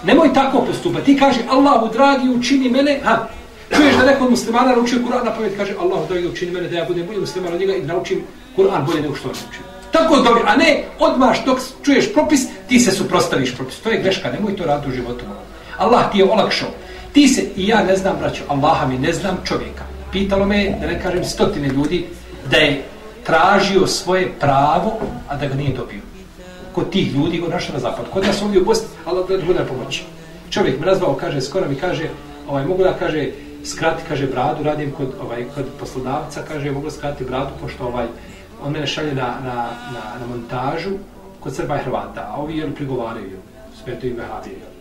Nemoj 0.04 0.34
tako 0.34 0.62
postupati. 0.62 1.06
Ti 1.06 1.20
kaže, 1.20 1.40
Allahu 1.50 1.94
dragi, 1.94 2.30
učini 2.30 2.70
mene, 2.70 3.00
ha, 3.04 3.28
Čuješ 3.76 3.96
da 3.96 4.06
neko 4.06 4.24
od 4.24 4.30
muslimana 4.30 4.76
naučio 4.76 5.00
Kur'an 5.00 5.26
na 5.26 5.34
pamet, 5.34 5.54
kaže 5.58 5.74
Allahu 5.80 6.08
dragi 6.08 6.28
učini 6.28 6.52
mene 6.52 6.70
da 6.70 6.78
ja 6.78 6.86
budem 6.86 7.08
bolji 7.08 7.20
musliman 7.20 7.54
od 7.54 7.60
njega 7.60 7.76
i 7.76 7.82
naučim 7.82 8.22
Kur'an 8.56 8.86
bolje 8.86 9.02
nego 9.02 9.16
što 9.16 9.30
on 9.30 9.36
naučio. 9.44 9.62
Tako 9.92 10.16
dobro, 10.16 10.44
a 10.46 10.56
ne 10.56 10.84
odmaš 11.00 11.46
dok 11.46 11.60
čuješ 11.84 12.14
propis, 12.14 12.48
ti 12.68 12.80
se 12.80 12.92
suprostaviš 12.92 13.56
propis. 13.56 13.80
To 13.80 13.90
je 13.90 14.02
greška, 14.02 14.32
nemoj 14.32 14.56
to 14.56 14.66
raditi 14.66 14.90
u 14.90 14.96
životu. 14.96 15.26
Allah 15.78 16.12
ti 16.12 16.18
je 16.18 16.32
olakšao. 16.32 16.70
Ti 17.14 17.28
se, 17.28 17.42
i 17.56 17.68
ja 17.68 17.84
ne 17.84 17.96
znam, 17.96 18.18
braćo, 18.20 18.44
Allaha 18.48 18.88
mi 18.88 18.98
ne 18.98 19.14
znam 19.14 19.38
čovjeka. 19.44 19.84
Pitalo 20.12 20.46
me, 20.46 20.78
da 20.82 20.88
ne 20.88 21.02
kažem 21.02 21.24
stotine 21.24 21.68
ljudi, 21.68 22.06
da 22.52 22.58
je 22.58 22.84
tražio 23.24 23.88
svoje 23.88 24.32
pravo, 24.40 25.00
a 25.28 25.36
da 25.36 25.48
ga 25.48 25.56
nije 25.56 25.76
dobio. 25.76 26.02
Kod 26.74 26.90
tih 26.90 27.14
ljudi, 27.14 27.42
kod 27.42 27.50
naša 27.50 27.74
na 27.74 27.80
zapad. 27.80 28.06
Kod 28.14 28.26
nas 28.26 28.42
ovdje 28.42 28.62
u 28.62 28.66
Bosni, 28.66 28.88
Allah 29.06 29.30
da 29.30 29.46
bude 29.46 29.66
pomoći. 29.68 30.04
Čovjek 30.50 30.80
me 30.80 30.86
nazvao, 30.86 31.14
kaže, 31.14 31.42
skoro 31.42 31.70
mi 31.70 31.76
kaže, 31.76 32.10
ovaj, 32.48 32.66
mogu 32.66 32.84
da 32.84 32.94
kaže, 32.94 33.32
skrati, 33.66 34.04
kaže, 34.08 34.28
bradu, 34.28 34.64
radim 34.64 34.92
kod, 34.92 35.14
ovaj, 35.22 35.46
kod 35.56 35.66
poslodavca, 35.80 36.42
kaže, 36.48 36.72
mogu 36.72 36.90
skrati 36.90 37.24
bradu, 37.24 37.52
pošto 37.62 37.88
ovaj, 37.88 38.06
on 38.64 38.72
mene 38.72 38.88
šalje 38.88 39.14
na, 39.16 39.36
na, 39.44 39.56
na, 39.94 40.04
na 40.20 40.26
montažu 40.30 40.92
kod 41.40 41.56
Srba 41.56 41.76
i 41.76 41.84
Hrvata, 41.84 42.32
a 42.32 42.42
ovi 42.42 42.58
jel, 42.58 42.72
prigovaraju, 42.72 43.40
sve 43.84 44.00
to 44.00 44.08
ime 44.08 44.24
jel. 44.46 44.77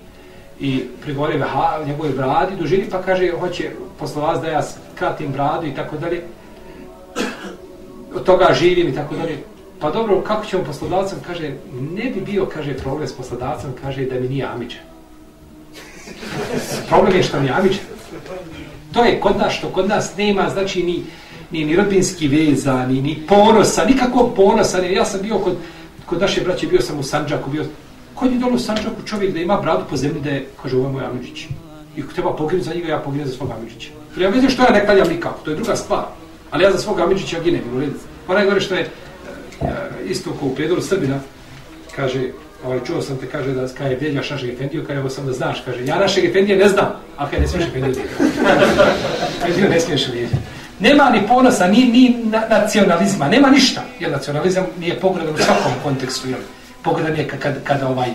I 0.60 0.84
prigovaraju 1.02 1.42
ha, 1.42 1.84
njegove 1.86 2.10
bradi, 2.10 2.56
dužini, 2.56 2.84
pa 2.90 3.02
kaže, 3.02 3.30
hoće 3.40 3.70
poslodavac 3.98 4.40
da 4.40 4.48
ja 4.48 4.62
skratim 4.62 5.32
bradu 5.32 5.66
i 5.66 5.74
tako 5.74 5.96
dalje. 5.96 6.22
Od 8.14 8.24
toga 8.24 8.54
živim 8.54 8.88
i 8.88 8.94
tako 8.94 9.14
dalje. 9.14 9.38
Pa 9.80 9.90
dobro, 9.90 10.20
kako 10.20 10.46
ćemo 10.46 10.64
poslodavcem, 10.64 11.18
kaže, 11.26 11.52
ne 11.80 12.10
bi 12.10 12.20
bio, 12.20 12.46
kaže, 12.46 12.74
problem 12.74 13.08
s 13.08 13.12
poslodavcem, 13.12 13.74
kaže, 13.82 14.04
da 14.04 14.20
mi 14.20 14.28
nije 14.28 14.44
amiđa. 14.44 14.78
problem 16.88 17.16
je 17.16 17.22
što 17.22 17.40
mi 17.40 17.46
je 17.46 17.52
amiđa. 17.52 17.78
To 18.92 19.04
je 19.04 19.20
kod 19.20 19.36
nas 19.36 19.52
što 19.52 19.68
kod 19.68 19.88
nas 19.88 20.16
nema, 20.16 20.48
znači 20.48 20.82
ni, 20.82 21.02
ni, 21.50 21.64
ni 21.64 21.76
rodbinski 21.76 22.28
veza, 22.28 22.86
ni, 22.86 23.02
ni 23.02 23.26
ponosa, 23.28 23.84
nikakvog 23.84 24.34
ponosa. 24.36 24.78
Ne. 24.78 24.92
Ja 24.92 25.04
sam 25.04 25.22
bio 25.22 25.38
kod, 25.38 25.56
kod 26.06 26.20
naše 26.20 26.40
braće, 26.40 26.66
bio 26.66 26.80
sam 26.80 26.98
u 26.98 27.02
Sanđaku, 27.02 27.50
bio 27.50 27.64
kod 28.16 28.32
je 28.32 28.38
dolo 28.38 28.56
u 29.02 29.06
čovjek 29.06 29.34
da 29.34 29.40
ima 29.40 29.60
bradu 29.60 29.84
po 29.90 29.96
zemlji 29.96 30.20
da 30.20 30.30
je, 30.30 30.46
kaže, 30.62 30.76
ovo 30.76 30.86
je 30.86 30.92
moj 30.92 31.04
Amidžić. 31.04 31.46
I 31.96 32.02
ako 32.02 32.12
treba 32.12 32.36
poginu 32.36 32.62
za 32.62 32.74
njega, 32.74 32.88
ja 32.88 32.98
poginu 32.98 33.26
za 33.26 33.32
svog 33.32 33.50
Amidžića. 33.50 33.88
Jer 34.16 34.22
ja 34.22 34.28
vidim 34.28 34.50
što 34.50 34.62
ja 34.62 34.70
ne 34.70 34.86
kaljam 34.86 35.08
nikako, 35.08 35.40
to 35.44 35.50
je 35.50 35.56
druga 35.56 35.76
stvar. 35.76 36.04
Ali 36.50 36.64
ja 36.64 36.72
za 36.72 36.78
svog 36.78 37.00
Amidžića 37.00 37.40
ginem, 37.40 37.62
u 37.76 37.80
redu. 37.80 37.98
Pa 38.26 38.34
najgore 38.34 38.60
što 38.60 38.74
je 38.74 38.80
eh, 38.80 39.66
isto 40.08 40.32
ko 40.40 40.46
u 40.46 40.54
Predoru 40.54 40.82
Srbina, 40.82 41.20
kaže, 41.96 42.20
ovaj, 42.64 42.80
čuo 42.86 43.02
sam 43.02 43.16
te, 43.16 43.26
kaže, 43.26 43.52
da 43.52 43.68
kaj 43.68 43.90
je 43.90 43.96
vjedjaš 43.96 44.30
našeg 44.30 44.50
Efendiju, 44.50 44.84
kaj 44.86 44.98
ovo 44.98 45.10
sam 45.10 45.26
da 45.26 45.32
znaš, 45.32 45.62
kaže, 45.64 45.84
ja 45.86 45.98
našeg 45.98 46.24
Efendije 46.24 46.58
ne 46.58 46.68
znam, 46.68 46.86
a 47.16 47.30
kaj 47.30 47.40
ne 47.40 47.48
smiješ 47.48 47.68
Efendiju 47.68 47.94
vjedjati. 47.94 48.24
Efendiju 49.38 49.70
ne 49.70 49.80
smiješ 49.80 50.08
vjedjati. 50.08 50.36
Nema 50.80 51.10
ni 51.10 51.26
ponosa, 51.28 51.66
ni, 51.66 51.84
ni 51.84 52.16
na, 52.24 52.42
nacionalizma, 52.50 53.28
nema 53.28 53.50
ništa. 53.50 53.82
Jer 54.00 54.10
nacionalizam 54.10 54.66
nije 54.80 55.00
pogledan 55.00 55.34
u 55.34 55.38
svakom 55.38 55.72
kontekstu, 55.82 56.28
jel? 56.28 56.40
Pogledan 56.86 57.16
kad, 57.30 57.40
kad, 57.40 57.64
kad, 57.64 57.82
ovaj, 57.82 58.10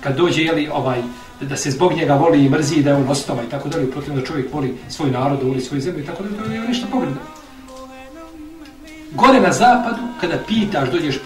kad 0.00 0.16
dođe, 0.16 0.42
jeli, 0.42 0.68
ovaj, 0.68 1.02
da 1.40 1.56
se 1.56 1.70
zbog 1.70 1.92
njega 1.92 2.14
voli 2.14 2.44
i 2.44 2.48
mrzi, 2.48 2.82
da 2.82 2.90
je 2.90 2.96
on 2.96 3.08
ostava 3.08 3.42
i 3.42 3.48
tako 3.50 3.68
dalje, 3.68 3.88
uprotiv 3.88 4.14
da 4.14 4.24
čovjek 4.24 4.52
voli 4.52 4.76
svoj 4.88 5.10
narod, 5.10 5.42
voli 5.42 5.60
svoju 5.60 5.80
zemlju 5.80 6.02
i 6.02 6.06
tako 6.06 6.22
dalje, 6.22 6.36
to 6.36 6.52
je 6.52 6.68
ništa 6.68 6.86
pogledan. 6.92 7.18
Gore 9.12 9.40
na 9.40 9.52
zapadu, 9.52 10.02
kada 10.20 10.38
pitaš, 10.48 10.90
dođeš 10.90 11.18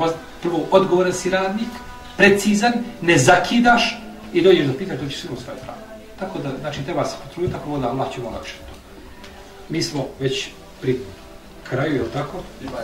prvo 0.42 0.66
odgovoran 0.70 1.12
si 1.12 1.30
radnik, 1.30 1.68
precizan, 2.16 2.72
ne 3.02 3.18
zakidaš 3.18 4.02
i 4.32 4.42
dođeš 4.42 4.66
da 4.66 4.72
pitaš, 4.72 4.98
dođeš 4.98 5.20
sigurno 5.20 5.42
svoje 5.42 5.58
pravo. 5.58 5.78
Tako 6.18 6.38
da, 6.38 6.50
znači, 6.60 6.84
treba 6.84 7.04
se 7.04 7.16
potruditi, 7.24 7.54
tako 7.54 7.78
da 7.78 7.88
Allah 7.88 8.14
će 8.14 8.20
olakšati 8.22 8.58
to. 8.58 8.74
Mi 9.68 9.82
smo 9.82 10.06
već 10.20 10.48
pri 10.80 10.98
kraju, 11.70 11.94
je 11.94 12.02
li 12.02 12.12
tako? 12.12 12.36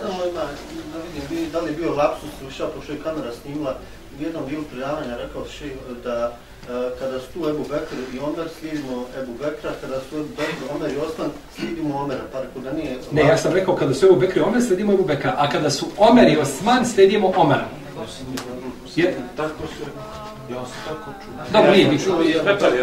Samo 0.02 0.24
ima, 0.30 0.44
da 0.92 0.98
vidim, 1.30 1.50
da 1.52 1.60
li 1.60 1.70
je 1.70 1.76
bio 1.76 1.94
lapsus, 1.94 2.30
šta 2.54 2.66
pošto 2.66 2.92
je 2.92 3.02
kamera 3.02 3.30
snimila, 3.42 3.76
u 4.18 4.22
jednom 4.22 4.46
dijelu 4.48 4.64
prijavanja 4.64 5.16
rekao 5.16 5.44
še 5.44 5.70
da 6.04 6.16
uh, 6.28 6.98
kada 6.98 7.20
su 7.20 7.26
tu 7.34 7.48
Ebu 7.48 7.64
Bekr 7.70 7.96
i 8.14 8.18
Omer, 8.18 8.48
slijedimo 8.58 9.04
Ebu 9.22 9.32
Bekra, 9.32 9.70
kada 9.80 10.00
su 10.00 10.16
Ebu 10.16 10.28
Bekr, 10.36 10.74
Omer 10.74 10.90
i 10.92 10.96
Osman, 10.96 11.30
slijedimo 11.54 11.98
Omera, 11.98 12.24
pa 12.32 12.40
rekao 12.40 12.62
da 12.62 12.72
nije... 12.72 12.98
Ne, 13.12 13.22
ja 13.22 13.36
sam 13.36 13.52
rekao 13.52 13.76
kada 13.76 13.94
su 13.94 14.06
Ebu 14.06 14.16
Bekr 14.16 14.38
i 14.38 14.42
Omer, 14.42 14.62
slijedimo 14.62 14.92
Ebu 14.92 15.04
Bekra, 15.04 15.34
a 15.38 15.50
kada 15.50 15.70
su 15.70 15.86
Omer 15.98 16.28
i 16.32 16.36
Osman, 16.36 16.86
slijedimo 16.86 17.32
Omera. 17.36 17.68
Je... 18.96 19.16
Tako 19.36 19.66
su, 19.78 19.84
ja 20.50 20.64
sam 20.66 20.80
tako 20.88 21.10
čuo. 21.24 21.34
Dobro, 21.52 21.70
nije 21.70 21.88
biti. 21.88 22.04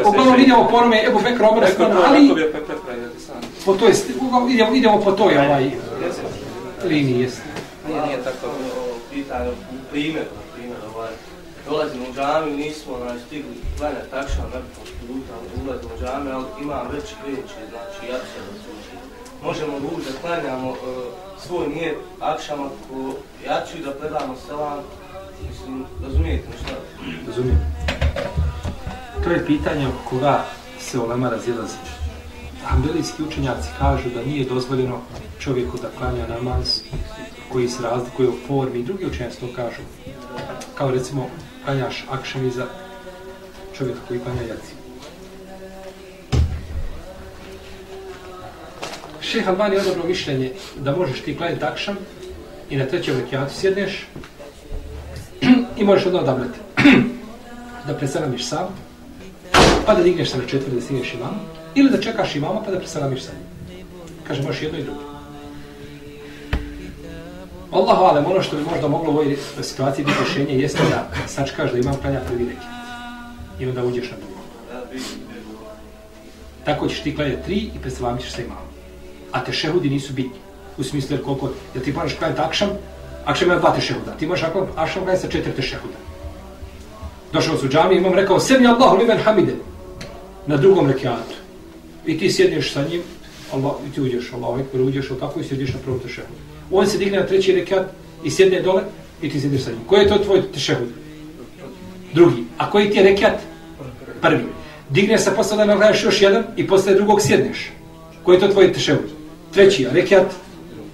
Uglavnom 0.05 0.35
vidimo 0.35 0.67
po 0.71 0.77
onome 0.77 1.03
Ebu 1.07 1.19
Bekra, 1.23 1.49
Omer, 1.49 1.63
Osman, 1.63 1.91
ali... 2.05 2.29
Po 3.65 3.73
toj, 3.73 3.91
idemo, 4.49 4.75
idemo 4.75 5.01
po 5.01 5.11
toj 5.11 5.37
ovaj 5.37 5.71
liniji, 6.83 7.19
jeste. 7.19 7.41
Nije, 7.87 8.01
nije 8.01 8.23
tako 8.23 8.47
pitanje, 9.11 9.45
na 9.49 9.81
primjer, 9.91 10.25
ovaj, 10.95 11.11
dolazimo 11.69 12.05
u 12.09 12.13
džami, 12.13 12.51
nismo 12.51 12.93
onaj, 13.01 13.19
stigli 13.27 13.55
klanjati 13.77 14.09
takšan 14.11 14.45
nekog 14.45 14.87
puta, 15.07 15.33
ulazimo 15.65 15.93
u 15.95 15.99
džami, 16.01 16.31
ali 16.31 16.45
imam 16.61 16.87
već 16.93 17.03
kreće, 17.23 17.59
znači 17.69 18.11
ja 18.11 18.17
se 18.17 18.37
razumije. 18.47 19.03
Možemo 19.43 19.79
da 19.79 19.87
uđe, 19.87 20.09
klanjamo 20.21 20.69
uh, 20.69 20.77
svoj 21.47 21.67
nijet, 21.67 21.97
akšam 22.19 22.59
ako 22.59 23.13
ja 23.47 23.65
ću 23.65 23.83
da 23.85 23.91
predamo 23.91 24.35
selam, 24.47 24.79
mislim, 25.49 25.85
razumijete 26.03 26.47
mi 26.49 26.57
šta? 26.57 26.75
Razumijem. 27.27 27.59
To 29.23 29.29
je 29.29 29.45
pitanje 29.45 29.87
oko 29.87 30.09
koga 30.09 30.45
se 30.79 30.99
olema 30.99 31.29
razilazi. 31.29 31.77
Ambelijski 32.69 33.23
učenjaci 33.23 33.69
kažu 33.79 34.09
da 34.09 34.25
nije 34.25 34.45
dozvoljeno 34.45 35.01
čovjeku 35.39 35.77
da 35.81 35.89
klanja 35.97 36.27
namaz 36.27 36.81
koji 37.51 37.69
se 37.69 37.83
razlikuje 37.83 38.29
u 38.29 38.37
formi 38.47 38.79
i 38.79 38.83
drugi 38.83 39.05
učenjaci 39.05 39.39
to 39.39 39.47
kažu. 39.55 39.81
Kao 40.75 40.91
recimo 40.91 41.29
klanjaš 41.65 42.05
akšan 42.09 42.47
iza 42.47 42.65
čovjeka 43.77 43.99
koji 44.07 44.19
klanja 44.19 44.41
jaci. 44.41 44.73
Šeha 49.21 49.51
Albani 49.51 49.75
je 49.75 49.81
odobro 49.81 50.07
mišljenje 50.07 50.51
da 50.75 50.95
možeš 50.95 51.21
ti 51.21 51.37
klanjati 51.37 51.63
akšam 51.65 51.97
i 52.69 52.77
na 52.77 52.85
trećem 52.85 53.19
rekiatu 53.19 53.53
sjedneš 53.55 54.07
i 55.83 55.85
možeš 55.85 56.05
odmah 56.05 56.21
odabrati 56.21 56.59
da 57.87 57.93
preselamiš 57.97 58.47
sam, 58.47 58.67
pa 59.85 59.93
da 59.93 60.03
digneš 60.03 60.29
se 60.31 60.37
na 60.37 60.47
četvrti 60.47 60.75
da 60.75 60.81
stigneš 60.81 61.13
imam, 61.13 61.39
ili 61.75 61.89
da 61.89 62.01
čekaš 62.01 62.35
imama 62.35 62.61
pa 62.65 62.71
da 62.71 62.79
preselamiš 62.79 63.23
sam. 63.23 63.35
Kaže, 64.27 64.43
možeš 64.43 64.61
jedno 64.61 64.79
i 64.79 64.83
drugo. 64.83 64.99
Allah 67.71 67.99
alem, 67.99 68.25
ono 68.25 68.41
što 68.41 68.55
bi 68.55 68.63
možda 68.71 68.87
moglo 68.87 69.09
u 69.09 69.13
ovoj 69.13 69.37
situaciji 69.61 70.05
biti 70.05 70.17
rješenje 70.19 70.59
jeste 70.59 70.83
da 70.89 71.27
sačkaš 71.27 71.71
da 71.71 71.77
imam 71.77 71.95
klanja 72.01 72.19
prvi 72.27 72.45
rekiat. 72.45 72.73
I 73.59 73.65
onda 73.65 73.83
uđeš 73.83 74.11
na 74.11 74.17
drugo. 74.17 74.41
Tako 76.65 76.87
ćeš 76.87 77.01
ti 77.01 77.15
klanjati 77.15 77.43
tri 77.43 77.55
i 77.55 77.79
preselamit 77.81 78.21
ćeš 78.21 78.31
se 78.31 78.43
imam. 78.43 78.57
A 79.31 79.43
te 79.43 79.53
šehudi 79.53 79.89
nisu 79.89 80.13
bitni. 80.13 80.39
U 80.77 80.83
smislu 80.83 81.15
jer 81.15 81.23
koliko, 81.23 81.51
jer 81.75 81.83
ti 81.83 81.91
moraš 81.91 82.13
klanjati 82.13 82.41
akšam, 82.41 82.69
Akšem 83.25 83.47
ima 83.47 83.59
dva 83.59 83.75
tešehuda. 83.75 84.11
Ti 84.19 84.27
možeš 84.27 84.45
akšem 84.75 85.03
klanjati 85.03 85.21
sa 85.21 85.31
četiri 85.31 85.51
tešehuda. 85.51 85.97
Došao 87.33 87.57
su 87.57 87.67
džami, 87.67 87.95
imam 87.95 88.13
rekao, 88.13 88.39
sebi 88.39 88.67
Allahu 88.67 88.97
limen 88.97 89.17
hamide. 89.17 89.53
Na 90.47 90.57
drugom 90.57 90.87
rekiatu. 90.87 91.35
I 92.05 92.17
ti 92.17 92.31
sjedneš 92.31 92.73
sa 92.73 92.83
njim, 92.89 93.01
Allah, 93.53 93.71
i 93.87 93.91
ti 93.91 94.01
uđeš, 94.01 94.33
Allah, 94.33 94.59
ekber, 94.59 94.81
uđeš, 94.81 95.11
ali 95.11 95.19
tako 95.19 95.39
i 95.39 95.43
sjediš 95.43 95.73
na 95.73 95.79
prvom 95.79 95.99
tešehudu. 95.99 96.39
On 96.71 96.87
se 96.87 96.97
digne 96.97 97.19
na 97.19 97.25
treći 97.25 97.55
rekiat 97.55 97.85
i 98.23 98.31
sjedne 98.31 98.61
dole 98.61 98.83
i 99.21 99.29
ti 99.29 99.41
sjediš 99.41 99.63
sa 99.63 99.69
njim. 99.69 99.79
Koji 99.87 100.01
je 100.01 100.07
to 100.07 100.17
tvoj 100.17 100.51
tešehud? 100.51 100.87
Drugi. 102.13 102.43
A 102.57 102.71
koji 102.71 102.89
ti 102.89 102.97
je 102.97 103.03
rekiat? 103.03 103.39
Prvi. 104.21 104.43
Digne 104.89 105.17
se 105.17 105.35
posle 105.35 105.57
da 105.57 105.65
nagraješ 105.65 106.03
još 106.03 106.21
jedan 106.21 106.43
i 106.57 106.67
posle 106.67 106.93
drugog 106.93 107.21
sjedneš. 107.21 107.71
Koji 108.23 108.35
je 108.35 108.39
to 108.39 108.47
tvoj 108.47 108.73
tešehud? 108.73 109.09
Treći, 109.53 109.87
a 109.87 109.93
rekiat? 109.93 110.25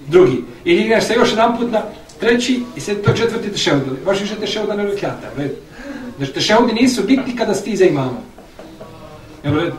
Drugi. 0.07 0.43
I 0.65 0.75
digneš 0.75 1.03
se 1.03 1.13
još 1.13 1.29
jedan 1.29 1.57
put 1.57 1.71
na 1.71 1.81
treći 2.19 2.63
i 2.75 2.79
sjedi 2.79 3.03
to 3.03 3.13
četvrti 3.13 3.51
te 3.51 3.57
šehud. 3.57 3.83
Baš 4.05 4.21
više 4.21 4.35
te 4.35 4.47
šehuda 4.47 4.75
na 4.75 4.83
rekiata. 4.83 5.29
Znači 6.17 6.33
te 6.33 6.41
šehudi 6.41 6.73
nisu 6.73 7.03
bitni 7.03 7.35
kada 7.35 7.53
sti 7.53 7.77
za 7.77 7.85
imama. 7.85 8.17
Jel 9.43 9.55
red? 9.55 9.73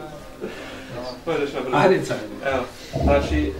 Ajde, 1.73 2.01
Evo, 2.47 2.63
znači, 3.03 3.53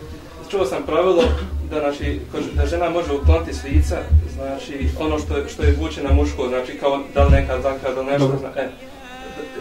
čuo 0.51 0.67
sam 0.67 0.83
pravilo 0.87 1.25
da, 1.71 1.81
znači, 1.81 2.21
da 2.55 2.67
žena 2.67 2.91
može 2.91 3.13
ukloniti 3.13 3.55
s 3.55 3.65
lica, 3.65 3.97
znači, 4.35 4.89
ono 5.01 5.19
što 5.19 5.37
je, 5.37 5.49
što 5.49 5.63
je 5.63 5.77
vuče 5.81 6.03
na 6.03 6.13
muško, 6.13 6.49
znači, 6.49 6.79
kao 6.79 7.01
da 7.15 7.25
li 7.25 7.31
neka 7.31 7.61
zakada, 7.63 7.95
da 7.95 8.03
nešto, 8.03 8.37
zna, 8.41 8.49
e, 8.57 8.69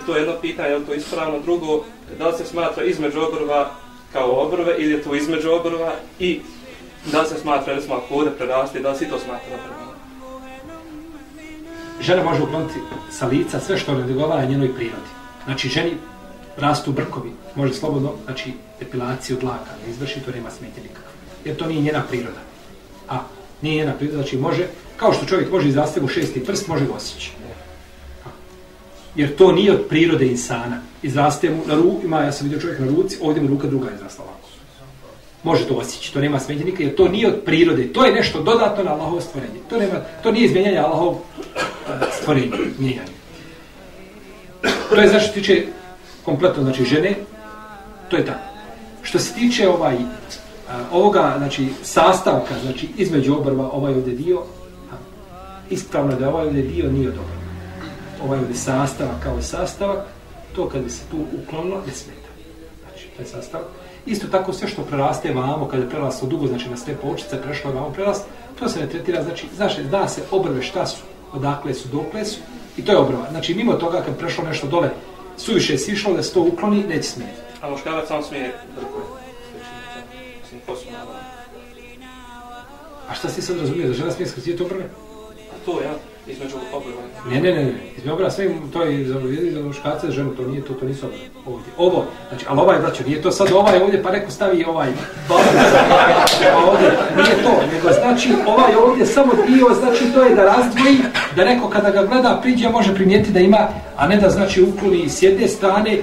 to 0.05 0.15
je 0.15 0.19
jedno 0.19 0.34
pitanje, 0.41 0.69
je 0.69 0.86
to 0.86 0.93
ispravno, 0.93 1.39
drugo, 1.39 1.84
da 2.19 2.27
li 2.27 2.38
se 2.38 2.45
smatra 2.45 2.84
između 2.84 3.19
obrva 3.21 3.71
kao 4.13 4.32
obrve, 4.32 4.75
ili 4.77 4.91
je 4.91 5.03
to 5.03 5.15
između 5.15 5.51
obrva, 5.51 5.93
i 6.19 6.39
da 7.12 7.26
se 7.26 7.39
smatra, 7.41 7.74
recimo, 7.74 7.95
ako 7.95 8.13
ovdje 8.13 8.32
preraste, 8.38 8.80
da 8.80 8.95
se 8.95 9.10
to 9.10 9.19
smatra 9.19 9.54
obrva? 9.54 9.89
Žena 12.02 12.24
može 12.24 12.43
ukloniti 12.43 12.80
sa 13.12 13.28
lica 13.28 13.60
sve 13.60 13.78
što 13.78 13.93
ne 13.93 14.08
dogovara 14.08 14.45
njenoj 14.45 14.76
prirodi. 14.76 15.10
Znači, 15.45 15.69
ženi 15.69 15.93
rastu 16.58 16.91
brkovi, 16.91 17.32
može 17.56 17.74
slobodno, 17.74 18.13
znači, 18.26 18.54
depilaciju 18.80 19.38
dlaka, 19.41 19.72
ne 19.86 19.91
izvrši, 19.91 20.19
to 20.19 20.32
nema 20.32 20.52
smetje 20.52 20.84
nikakve. 20.84 21.12
Jer 21.45 21.56
to 21.56 21.67
nije 21.67 21.82
njena 21.82 22.04
priroda. 22.10 22.39
A, 23.10 23.19
nije 23.62 23.76
njena 23.76 23.93
priroda, 23.93 24.17
znači 24.17 24.38
može, 24.38 24.67
kao 24.98 25.13
što 25.13 25.26
čovjek 25.26 25.52
može 25.52 25.67
izrasti 25.67 26.00
u 26.00 26.08
šesti 26.08 26.45
prst, 26.45 26.67
može 26.67 26.86
ga 26.86 26.93
osjeći. 26.93 27.32
Jer 29.15 29.36
to 29.36 29.52
nije 29.52 29.74
od 29.74 29.86
prirode 29.89 30.28
insana. 30.28 30.82
Izraste 31.02 31.50
mu 31.50 31.63
na 31.65 31.76
ruku, 31.76 32.02
ima, 32.04 32.22
ja 32.22 32.32
sam 32.32 32.48
vidio 32.48 32.62
čovjek 32.62 32.80
na 32.80 32.88
ruci, 32.88 33.17
ovdje 33.22 33.43
mu 33.43 33.50
ruka 33.50 33.67
druga 33.67 33.88
izrastala. 33.95 34.38
Može 35.43 35.67
to 35.67 35.73
osjeći, 35.73 36.13
to 36.13 36.19
nema 36.19 36.39
smetnje 36.39 36.65
nikad, 36.65 36.80
jer 36.80 36.95
to 36.95 37.08
nije 37.08 37.28
od 37.28 37.41
prirode. 37.45 37.93
To 37.93 38.06
je 38.06 38.13
nešto 38.13 38.43
dodatno 38.43 38.84
na 38.84 38.93
Allahovo 38.93 39.21
stvorenje. 39.21 39.60
To, 39.69 39.78
nema, 39.78 39.95
to 40.23 40.32
nije 40.32 40.45
izmjenjanje 40.45 40.78
Allahov 40.78 41.13
eh, 41.13 41.91
stvorenja, 42.12 42.56
mijenjanje. 42.80 43.19
To 44.89 44.95
je 44.95 45.08
znači 45.08 45.34
tiče 45.34 45.65
kompletno 46.25 46.63
znači 46.63 46.86
žene, 46.86 47.15
to 48.10 48.17
je 48.17 48.25
tako. 48.25 48.39
Što 49.02 49.19
se 49.19 49.34
tiče 49.34 49.69
ovaj 49.69 49.95
eh, 49.95 49.99
ovoga, 50.91 51.36
znači 51.38 51.67
sastavka, 51.84 52.54
znači 52.62 52.88
između 52.97 53.36
obrva 53.36 53.69
ovaj 53.71 53.93
ovdje 53.93 54.13
dio, 54.13 54.43
ispravno 55.69 56.15
da 56.15 56.30
ovaj 56.30 56.45
ovdje 56.45 56.62
dio 56.62 56.91
nije 56.91 57.08
dobro. 57.08 57.39
Ovaj 58.25 58.39
ovdje 58.39 58.56
sastavak 58.56 59.23
kao 59.23 59.41
sastavak, 59.41 59.99
to 60.56 60.69
kad 60.69 60.84
bi 60.84 60.89
se 60.89 61.02
tu 61.12 61.17
uklonilo, 61.43 61.82
ne 61.88 61.93
smeta. 61.93 62.30
Znači, 62.82 63.08
taj 63.17 63.25
sastavak. 63.25 63.67
Isto 64.05 64.27
tako 64.27 64.53
sve 64.53 64.67
što 64.67 64.81
preraste 64.81 65.33
vamo, 65.33 65.67
kada 65.67 65.83
je 65.83 65.89
preraslo 65.89 66.27
dugo, 66.27 66.47
znači 66.47 66.69
na 66.69 66.77
sve 66.77 66.95
počice, 66.95 67.41
prešlo 67.41 67.71
vamo 67.71 67.89
prerast, 67.89 68.25
to 68.59 68.69
se 68.69 68.79
ne 68.79 68.89
tretira, 68.89 69.23
znači, 69.23 69.47
znači, 69.55 69.83
da 69.83 70.07
se 70.07 70.21
obrve 70.31 70.62
šta 70.62 70.85
su, 70.85 71.01
odakle 71.33 71.73
su, 71.73 71.88
dokle 71.88 72.25
su, 72.25 72.39
i 72.77 72.85
to 72.85 72.91
je 72.91 72.97
obrva. 72.97 73.27
Znači, 73.31 73.53
mimo 73.53 73.73
toga, 73.73 74.01
kad 74.01 74.17
prešlo 74.17 74.43
nešto 74.43 74.67
dole, 74.67 74.89
suviše 75.38 75.77
sišlo, 75.77 76.13
da 76.13 76.23
se 76.23 76.33
to 76.33 76.41
ukloni, 76.41 76.83
neće 76.83 77.09
smetiti. 77.09 77.41
A 77.62 77.69
muškarac 77.69 78.07
samo 78.07 78.21
smije 78.23 78.53
brkuje. 78.75 79.19
A 83.09 83.13
šta 83.13 83.29
si 83.29 83.41
sad 83.41 83.59
razumio, 83.59 83.88
da 83.88 83.93
žena 83.93 84.12
smije 84.12 84.27
skratiti 84.27 84.63
obrve? 84.63 84.89
To 85.65 85.81
ja, 85.81 85.93
između 86.27 86.55
obrva. 86.73 87.01
Ne, 87.29 87.41
ne, 87.41 87.51
ne, 87.51 87.63
ne. 87.63 87.73
između 87.97 88.13
obrva 88.13 88.32
sve 88.32 88.49
to 88.73 88.84
je 88.84 89.05
za, 89.05 89.19
za 89.51 89.62
muškarce, 89.62 90.08
za 90.08 90.13
ženu, 90.13 90.36
to 90.36 90.47
nije 90.47 90.62
to, 90.62 90.73
to 90.73 90.86
nisu 90.86 91.05
obrva. 91.05 91.23
Ovdje. 91.45 91.73
Ovo, 91.77 92.05
znači, 92.29 92.45
ali 92.49 92.60
ovaj, 92.60 92.79
braćo, 92.79 93.03
nije 93.08 93.21
to 93.21 93.32
sad 93.32 93.51
ovaj 93.51 93.82
ovdje, 93.82 94.03
pa 94.03 94.12
neko 94.12 94.32
stavi 94.32 94.63
ovaj, 94.63 94.88
pa 95.27 95.36
ovdje, 96.71 96.91
nije 97.15 97.43
to, 97.43 97.53
nego 97.73 97.89
znači, 98.01 98.29
ovaj 98.47 98.75
ovdje 98.75 99.05
samo 99.05 99.34
dio, 99.47 99.67
znači, 99.79 100.13
to 100.13 100.23
je 100.23 100.36
da 100.36 100.43
razdvoji, 100.43 100.97
da 101.36 101.45
neko 101.45 101.69
kada 101.69 101.89
ga 101.89 102.03
gleda, 102.03 102.39
priđe, 102.41 102.69
može 102.69 102.95
primijeti 102.95 103.32
da 103.32 103.39
ima, 103.39 103.67
a 103.97 104.08
ne 104.08 104.17
da, 104.17 104.29
znači, 104.29 104.62
ukloni 104.62 105.10
s 105.10 105.21
jedne 105.21 105.47
strane, 105.47 105.97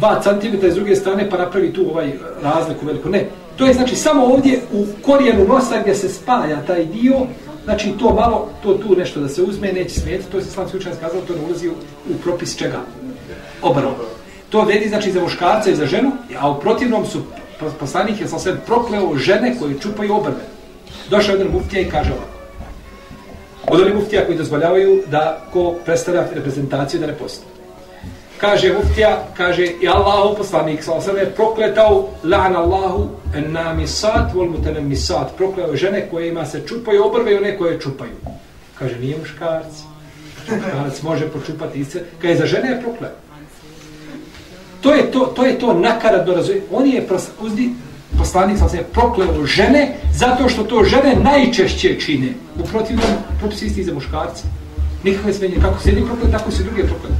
2 0.00 0.22
cm 0.22 0.66
iz 0.66 0.74
druge 0.74 0.96
strane 0.96 1.30
pa 1.30 1.38
napravi 1.38 1.72
tu 1.72 1.90
ovaj 1.90 2.12
razliku 2.42 2.86
veliku. 2.86 3.08
Ne, 3.08 3.26
to 3.56 3.66
je 3.66 3.74
znači 3.74 3.96
samo 3.96 4.24
ovdje 4.24 4.60
u 4.72 4.86
korijenu 5.02 5.44
nosa 5.48 5.80
gdje 5.80 5.94
se 5.94 6.08
spaja 6.08 6.62
taj 6.66 6.84
dio, 6.84 7.14
znači 7.66 7.92
to 7.98 8.14
malo, 8.14 8.48
to 8.62 8.74
tu 8.74 8.96
nešto 8.96 9.20
da 9.20 9.28
se 9.28 9.42
uzme, 9.42 9.72
neće 9.72 10.00
smijeti, 10.00 10.30
to 10.32 10.40
se 10.40 10.48
islamski 10.48 10.76
učenjac 10.76 10.98
kazao, 11.00 11.20
to 11.20 11.34
ne 11.34 11.40
ulazi 11.48 11.68
u, 11.68 11.72
u 12.10 12.18
propis 12.22 12.56
čega? 12.56 12.80
Obrano. 13.62 13.94
To 14.50 14.64
vedi 14.64 14.88
znači 14.88 15.12
za 15.12 15.20
muškarca 15.20 15.70
i 15.70 15.74
za 15.74 15.86
ženu, 15.86 16.12
a 16.38 16.50
u 16.50 16.60
protivnom 16.60 17.06
su 17.06 17.22
poslanik 17.80 18.20
je 18.20 18.28
sam 18.28 18.38
sve 18.38 18.56
prokleo 18.66 19.16
žene 19.16 19.56
koje 19.58 19.80
čupaju 19.80 20.14
obrve. 20.14 20.46
Došao 21.10 21.32
jedan 21.32 21.52
muftija 21.52 21.82
i 21.82 21.90
kaže 21.90 22.12
ovako. 22.12 22.36
Od 23.68 23.80
onih 23.80 23.94
muftija 23.94 24.26
koji 24.26 24.38
dozvoljavaju 24.38 25.02
da 25.10 25.46
ko 25.52 25.74
predstavlja 25.84 26.24
reprezentaciju 26.34 27.00
da 27.00 27.06
ne 27.06 27.14
postoji 27.18 27.55
kaže 28.40 28.72
muftija, 28.72 29.24
kaže 29.36 29.66
i 29.66 29.88
Allahu 29.88 30.36
poslanik 30.36 30.84
sa 30.84 30.92
osrme 30.92 31.20
je 31.20 31.30
prokletao 31.30 32.08
la'an 32.24 32.56
Allahu 32.56 33.08
namisat 33.34 34.34
vol 34.34 34.50
mutanamisat 34.50 35.36
prokleo 35.36 35.76
žene 35.76 36.08
koje 36.10 36.28
ima 36.28 36.46
se 36.46 36.62
čupaju 36.66 37.04
obrve 37.04 37.32
i 37.32 37.36
one 37.36 37.58
koje 37.58 37.80
čupaju. 37.80 38.12
Kaže 38.78 38.98
nije 38.98 39.18
muškarac. 39.18 39.82
Muškarac 40.50 41.02
može 41.02 41.28
počupati 41.28 41.80
ice. 41.80 42.02
Kaže 42.22 42.34
za 42.34 42.46
žene 42.46 42.68
je 42.68 42.80
prokleo. 42.82 43.10
To 44.80 44.94
je 44.94 45.10
to, 45.10 45.20
to 45.20 45.44
je 45.44 45.58
to 45.58 45.74
nakaradno 45.74 46.34
razumije. 46.34 46.62
On 46.72 46.86
je 46.86 47.08
uzdi 47.40 47.70
poslanik 48.18 48.58
sa 48.58 48.76
je 48.76 48.82
prokleo 48.82 49.46
žene 49.46 49.96
zato 50.14 50.48
što 50.48 50.64
to 50.64 50.84
žene 50.84 51.16
najčešće 51.22 52.00
čine. 52.00 52.28
U 52.58 52.66
protivnom 52.66 53.06
propis 53.38 53.62
isti 53.62 53.84
za 53.84 53.94
muškarca. 53.94 54.44
Nikakve 55.04 55.32
smenje. 55.32 55.56
Kako 55.62 55.80
se 55.80 55.88
jedni 55.88 56.06
proklet, 56.06 56.32
tako 56.32 56.50
se 56.50 56.62
drugi 56.62 56.82
proklet 56.82 57.12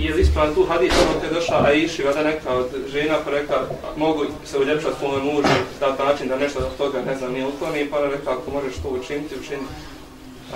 i 0.00 0.04
je 0.04 0.20
ispravan 0.20 0.54
tu 0.54 0.64
hadis, 0.64 0.92
ono 1.02 1.20
te 1.20 1.34
došla 1.34 1.64
Aiši, 1.66 2.02
vada 2.02 2.22
neka 2.22 2.54
od 2.54 2.66
žena, 2.92 3.14
pa 3.24 3.30
reka, 3.30 3.54
mogu 3.96 4.24
se 4.44 4.58
uljepšati 4.58 4.94
svome 4.98 5.22
mužu, 5.24 5.48
da 5.80 6.04
način 6.04 6.28
da 6.28 6.36
nešto 6.36 6.58
od 6.58 6.76
toga, 6.78 7.02
ne 7.06 7.16
znam, 7.16 7.32
nije 7.32 7.46
ukloni, 7.46 7.88
pa 7.90 8.00
reka, 8.00 8.30
ako 8.30 8.50
možeš 8.50 8.74
to 8.82 8.88
učiniti, 8.88 9.34
učini 9.40 9.62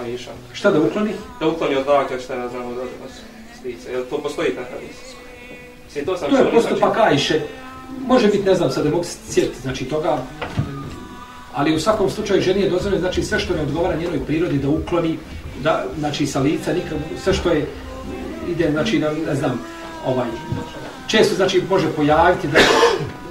Aiša. 0.02 0.30
Šta 0.52 0.70
da 0.70 0.80
ukloni? 0.80 1.12
Da 1.40 1.48
ukloni 1.48 1.76
od 1.76 1.86
dakle, 1.86 2.20
šta 2.20 2.36
ne 2.36 2.48
znam, 2.48 2.62
od 2.62 2.72
odnos 2.72 3.12
stice, 3.60 3.92
jel 3.92 4.02
to 4.10 4.18
postoji 4.18 4.54
taj 4.54 4.64
hadis? 4.64 4.96
Mislim, 5.84 6.04
to 6.04 6.16
sam 6.16 6.30
to 6.30 6.36
je 6.36 6.50
postupak 6.50 6.96
Aiše, 6.98 7.40
može 8.06 8.26
biti, 8.26 8.44
ne 8.44 8.54
znam, 8.54 8.70
sad 8.70 8.84
ne 8.84 8.90
mogu 8.90 9.04
se 9.04 9.16
sjetiti, 9.30 9.60
znači 9.62 9.84
toga, 9.84 10.18
ali 11.54 11.74
u 11.74 11.80
svakom 11.80 12.10
slučaju 12.10 12.42
ženi 12.42 12.60
je 12.60 12.70
dozvoljeno, 12.70 13.00
znači 13.00 13.22
sve 13.22 13.38
što 13.38 13.54
ne 13.54 13.62
odgovara 13.62 13.96
njenoj 13.96 14.26
prirodi 14.26 14.58
da 14.58 14.68
ukloni, 14.68 15.18
da, 15.62 15.84
znači 15.98 16.26
sa 16.26 16.40
lica, 16.40 16.72
nikad, 16.72 16.98
sve 17.24 17.34
što 17.34 17.50
je 17.50 17.66
ide, 18.48 18.70
znači, 18.70 18.98
ne, 18.98 19.08
ne 19.26 19.34
znam, 19.34 19.60
ovaj, 20.06 20.28
često, 21.06 21.34
znači, 21.34 21.62
može 21.70 21.88
pojaviti 21.96 22.48
da 22.48 22.58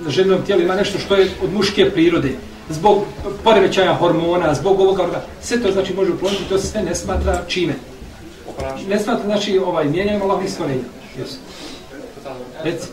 na 0.04 0.10
ženom 0.10 0.42
tijelu 0.46 0.62
ima 0.62 0.76
nešto 0.76 1.00
što 1.00 1.16
je 1.16 1.30
od 1.44 1.54
muške 1.54 1.92
prirode, 1.92 2.36
zbog 2.70 3.04
poremećaja 3.44 3.94
hormona, 3.94 4.54
zbog 4.54 4.80
ovoga, 4.80 5.24
sve 5.42 5.62
to, 5.62 5.72
znači, 5.72 5.94
može 5.94 6.12
ukloniti, 6.12 6.50
to 6.50 6.58
se 6.58 6.68
sve 6.68 6.82
ne 6.82 6.96
smatra 6.96 7.42
čime. 7.48 7.74
Ne 8.88 9.00
smatra, 9.00 9.26
znači, 9.26 9.60
ovaj, 9.60 9.86
mijenjanjem 9.86 10.22
Allahovih 10.22 10.52
stvorenja. 10.52 10.84
Jesu. 11.18 11.38
Reci. 12.64 12.88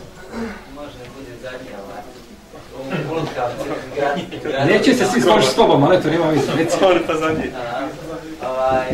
Ovaj. 3.09 4.65
Neće 4.65 4.93
se 4.93 5.05
svi 5.05 5.21
složiti 5.21 5.51
s 5.51 5.55
tobom, 5.55 5.83
ali 5.83 6.01
to 6.01 6.09
nema 6.09 6.25
veze. 6.25 6.51
Reci. 6.57 6.77
Oni 6.85 6.99
pa 7.07 8.49
ovaj, 8.49 8.87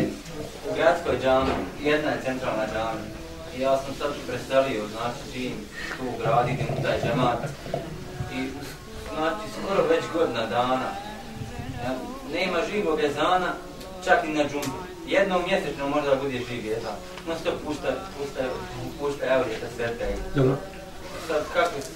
u 0.70 0.74
gradskoj 0.74 1.14
džami, 1.22 1.50
jedna 1.82 2.10
je 2.10 2.20
centralna 2.24 2.66
džama. 2.72 3.17
I 3.58 3.60
ja 3.60 3.76
sam 3.76 3.94
sad 3.98 4.10
preselio, 4.26 4.82
znači, 4.88 5.20
živim 5.32 5.58
tu 5.98 6.04
u 6.04 6.18
gradu, 6.18 6.48
idem 6.48 6.66
u 6.78 6.82
taj 6.82 7.00
džemat. 7.02 7.38
I, 8.34 8.48
znači, 9.14 9.44
skoro 9.56 9.88
već 9.88 10.04
godina 10.12 10.46
dana. 10.46 10.90
Ja, 11.84 11.90
nema 12.32 12.58
živog 12.70 13.00
ezana, 13.00 13.52
čak 14.04 14.24
i 14.24 14.28
na 14.28 14.44
džumbu. 14.44 14.78
Jednom 15.06 15.42
mjesečno 15.48 15.88
možda 15.88 16.14
bude 16.22 16.38
živ 16.38 16.72
ezan. 16.72 16.96
No 17.26 17.34
što 17.40 17.50
pušta, 17.64 17.88
pušta, 18.18 18.40
pušta 19.00 19.24
evrijeta 19.34 19.66
svete. 19.76 20.16
Dobro. 20.34 20.56
Sad 21.26 21.42
kako 21.52 21.80
se 21.80 21.90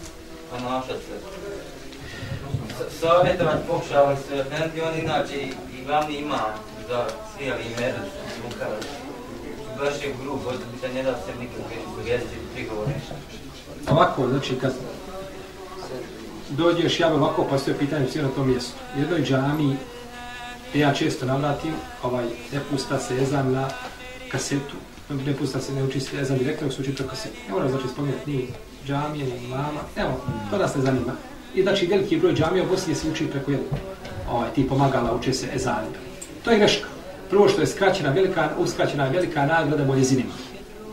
ponašat 0.50 0.96
se? 1.06 1.14
Savjetovat 3.00 3.58
pokušavam 3.68 4.16
se 4.16 4.40
okrenuti, 4.40 4.80
on 4.80 4.98
inače 4.98 5.36
i, 5.36 5.52
i 5.78 5.84
glavni 5.86 6.16
imam 6.16 6.52
za 6.88 7.06
svijeli 7.36 7.64
medu, 7.78 7.98
Lukara. 8.44 9.01
Baš 9.78 9.94
je 10.04 10.14
grub, 10.22 10.38
bi 10.72 10.78
se 10.80 10.94
ne 10.94 11.02
da 11.02 11.14
se 11.14 11.32
nikakve 11.40 11.76
sugestije, 11.94 12.40
prigovor, 12.54 12.88
ništa. 12.88 13.14
Ovako, 13.92 14.28
znači 14.28 14.54
kad 14.60 14.72
dođeš, 16.50 17.00
ja 17.00 17.08
bih 17.08 17.18
ovako 17.18 17.44
postoje 17.44 17.78
pitanje 17.78 18.06
svi 18.12 18.22
na 18.22 18.28
tom 18.28 18.48
mjestu. 18.48 18.72
U 18.96 19.00
jednoj 19.00 19.22
džami, 19.22 19.76
ja 20.74 20.94
često 20.94 21.26
navratim, 21.26 21.74
ovaj, 22.02 22.24
ne 22.52 22.60
pusta 22.70 22.98
se 22.98 23.16
jezan 23.16 23.52
na 23.52 23.68
kasetu, 24.28 24.76
ne 25.26 25.36
pusta 25.36 25.60
se, 25.60 25.72
ne 25.72 25.84
uči 25.84 26.00
se 26.00 26.16
jezan 26.16 26.38
direktno, 26.38 26.64
nego 26.64 26.74
se 26.76 26.82
uči 26.82 26.94
preko 26.94 27.10
kasetu. 27.10 27.36
Ne 27.48 27.54
moram 27.54 27.68
znači 27.68 27.88
spomenuti 27.88 28.30
ni 28.30 28.48
džamije, 28.86 29.24
ni 29.24 29.48
mama, 29.48 29.80
evo, 29.96 30.20
to 30.50 30.58
nas 30.58 30.74
ne 30.74 30.82
zanima. 30.82 31.12
I 31.54 31.62
znači 31.62 31.86
veliki 31.86 32.16
broj 32.16 32.34
džamija 32.34 32.64
u 32.64 32.68
Bosni 32.68 32.94
se 32.94 33.10
uči 33.10 33.26
preko 33.26 33.50
jednog, 33.50 33.70
ovaj, 34.30 34.50
ti 34.54 34.68
pomagala, 34.68 35.14
uče 35.14 35.32
se 35.32 35.48
ezan. 35.54 35.84
To 36.44 36.50
je 36.50 36.58
greška. 36.58 36.88
Prvo 37.32 37.48
što 37.48 37.60
je 37.60 37.66
skraćena 37.66 38.10
velika, 38.10 38.50
uskraćena 38.58 39.08
velika 39.08 39.46
nagrada 39.46 39.84
mojezinima. 39.84 40.32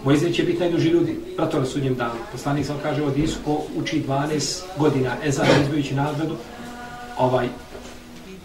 Mojezin 0.04 0.34
će 0.34 0.44
biti 0.44 0.60
najduži 0.60 0.90
ljudi, 0.90 1.16
prato 1.38 1.60
na 1.60 1.66
sudnjem 1.66 1.96
danu. 1.96 2.20
Poslanik 2.32 2.66
sam 2.66 2.78
kaže 2.84 3.04
od 3.04 3.18
Isu 3.18 3.40
ko 3.46 3.62
uči 3.76 4.04
12 4.08 4.62
godina 4.78 5.16
ezan 5.24 5.48
izbajući 5.62 5.96
nagradu, 5.96 6.36
ovaj, 7.18 7.48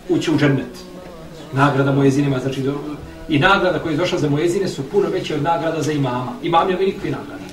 ući 0.09 0.31
u 0.31 0.39
džennet. 0.39 0.79
Nagrada 1.53 1.93
mojezinima, 1.93 2.39
znači 2.39 2.61
do, 2.61 2.75
i 3.29 3.39
nagrada 3.39 3.79
koja 3.79 3.93
je 3.93 3.99
došla 3.99 4.19
za 4.19 4.29
mojezine 4.29 4.69
su 4.69 4.91
puno 4.91 5.09
veće 5.09 5.35
od 5.35 5.43
nagrada 5.43 5.83
za 5.83 5.93
imama. 5.93 6.33
Imam 6.43 6.71
je 6.71 6.77
nikakve 6.77 7.11
nagrada. 7.11 7.45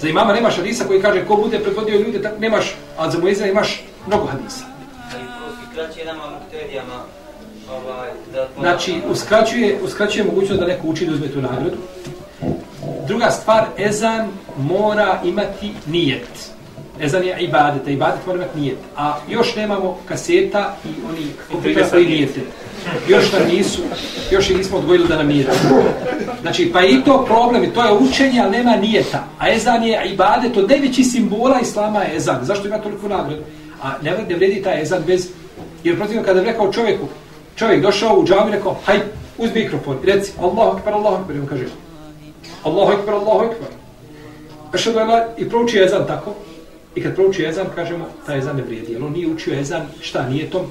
Za 0.00 0.08
imama 0.08 0.32
nemaš 0.32 0.56
hadisa 0.56 0.84
koji 0.84 1.02
kaže 1.02 1.24
ko 1.24 1.36
bude 1.36 1.58
predvodio 1.58 2.00
ljude, 2.00 2.22
tak 2.22 2.38
nemaš, 2.38 2.74
a 2.98 3.10
za 3.10 3.18
mojezina 3.18 3.48
imaš 3.48 3.84
mnogo 4.06 4.26
hadisa. 4.26 4.64
Znači, 5.10 5.26
Ali 5.42 5.74
kraće 5.74 6.04
nama 6.04 6.22
muktedijama. 6.30 7.23
Znači, 8.60 8.94
uskraćuje, 9.10 9.78
uskraćuje 9.82 10.24
mogućnost 10.24 10.60
da 10.60 10.66
neko 10.66 10.86
uči 10.86 11.06
da 11.06 11.12
uzme 11.12 11.28
tu 11.28 11.42
nagradu. 11.42 11.76
Druga 13.06 13.30
stvar, 13.30 13.64
ezan 13.78 14.28
mora 14.58 15.20
imati 15.24 15.72
nijet. 15.86 16.28
Ezan 17.00 17.24
je 17.24 17.36
ibadet, 17.40 17.86
a 17.86 17.90
ibadet 17.90 18.26
mora 18.26 18.38
imati 18.38 18.60
nijet. 18.60 18.78
A 18.96 19.18
još 19.28 19.56
nemamo 19.56 19.98
kaseta 20.08 20.76
i 20.84 20.88
oni 21.08 21.26
koji 21.90 22.06
nijete. 22.06 22.40
Još 23.08 23.32
nam 23.32 23.42
nisu, 23.48 23.82
još 24.30 24.50
ih 24.50 24.56
nismo 24.56 24.78
odgojili 24.78 25.08
da 25.08 25.16
nam 25.16 25.26
nijete. 25.26 25.52
Znači, 26.42 26.70
pa 26.72 26.84
i 26.84 27.02
to 27.04 27.24
problem, 27.24 27.64
i 27.64 27.72
to 27.72 27.84
je 27.84 27.92
učenje, 27.92 28.40
ali 28.40 28.56
nema 28.56 28.76
nijeta. 28.76 29.24
A 29.38 29.50
ezan 29.50 29.82
je 29.82 30.02
ibadet, 30.12 30.56
od 30.56 30.70
najvećih 30.70 31.06
simbola 31.06 31.60
islama 31.60 32.02
je 32.02 32.16
ezan. 32.16 32.38
Zašto 32.42 32.68
ima 32.68 32.78
toliko 32.78 33.08
nagradu? 33.08 33.42
A 33.82 33.92
ne, 34.02 34.10
ne 34.28 34.34
vredi 34.34 34.62
taj 34.62 34.82
ezan 34.82 35.02
bez... 35.06 35.28
Jer 35.84 35.96
protivno 35.96 36.22
kada 36.22 36.40
bi 36.40 36.46
rekao 36.46 36.72
čovjeku, 36.72 37.08
čovjek 37.56 37.82
došao 37.82 38.18
u 38.18 38.26
džami 38.26 38.50
i 38.50 38.54
rekao, 38.54 38.76
haj, 38.84 38.98
uzmi 39.38 39.60
mikrofon 39.60 39.96
i 40.02 40.06
reci, 40.06 40.32
Allahu 40.40 40.76
akbar, 40.76 40.94
Allahu 40.94 41.16
akbar, 41.16 41.36
i 41.36 41.40
on 41.40 41.46
kaže, 41.46 41.64
Allahu 42.64 42.92
akbar, 42.92 43.14
Allahu 43.14 43.38
akbar. 43.38 43.68
Ašhadu 44.72 44.98
an 44.98 45.22
i 45.38 45.48
prouči 45.48 45.78
ezan 45.78 46.06
tako. 46.06 46.34
I 46.94 47.02
kad 47.02 47.14
prouči 47.14 47.44
ezan, 47.44 47.66
kažemo, 47.74 48.06
taj 48.26 48.38
ezan 48.38 48.56
ne 48.56 48.62
vrijedi. 48.62 48.92
Jer 48.92 49.04
on 49.04 49.12
nije 49.12 49.28
učio 49.28 49.60
ezan, 49.60 49.86
šta, 50.00 50.28
nije 50.28 50.50
tom 50.50 50.66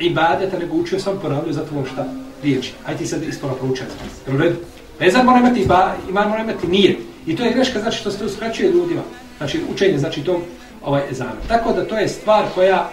ibadeta, 0.00 0.58
nego 0.58 0.76
učio 0.76 0.98
sam 0.98 1.18
ponavljaju 1.22 1.52
za 1.52 1.64
tvom 1.64 1.86
šta, 1.86 2.06
riječi. 2.42 2.72
Hajde 2.84 2.98
ti 2.98 3.06
sad 3.06 3.22
ispora 3.22 3.54
prouči 3.54 3.82
ezan. 3.82 4.08
Jel 4.26 4.36
u 4.36 4.38
redu? 4.38 4.56
Pa 4.98 5.04
ezan 5.04 5.26
mora 5.26 5.38
imati 5.38 5.60
iba, 5.60 5.94
iman 6.08 6.28
mora 6.28 6.42
imati 6.42 6.66
nije. 6.66 6.96
I 7.26 7.36
to 7.36 7.44
je 7.44 7.52
greška, 7.52 7.80
znači 7.80 7.98
što 7.98 8.10
se 8.10 8.24
uskraćuje 8.24 8.70
ljudima. 8.70 9.02
Znači 9.38 9.60
učenje, 9.72 9.98
znači 9.98 10.24
tom 10.24 10.42
ovaj 10.84 11.02
ezan. 11.10 11.32
Tako 11.48 11.72
da 11.72 11.84
to 11.84 11.98
je 11.98 12.08
stvar 12.08 12.44
koja 12.54 12.90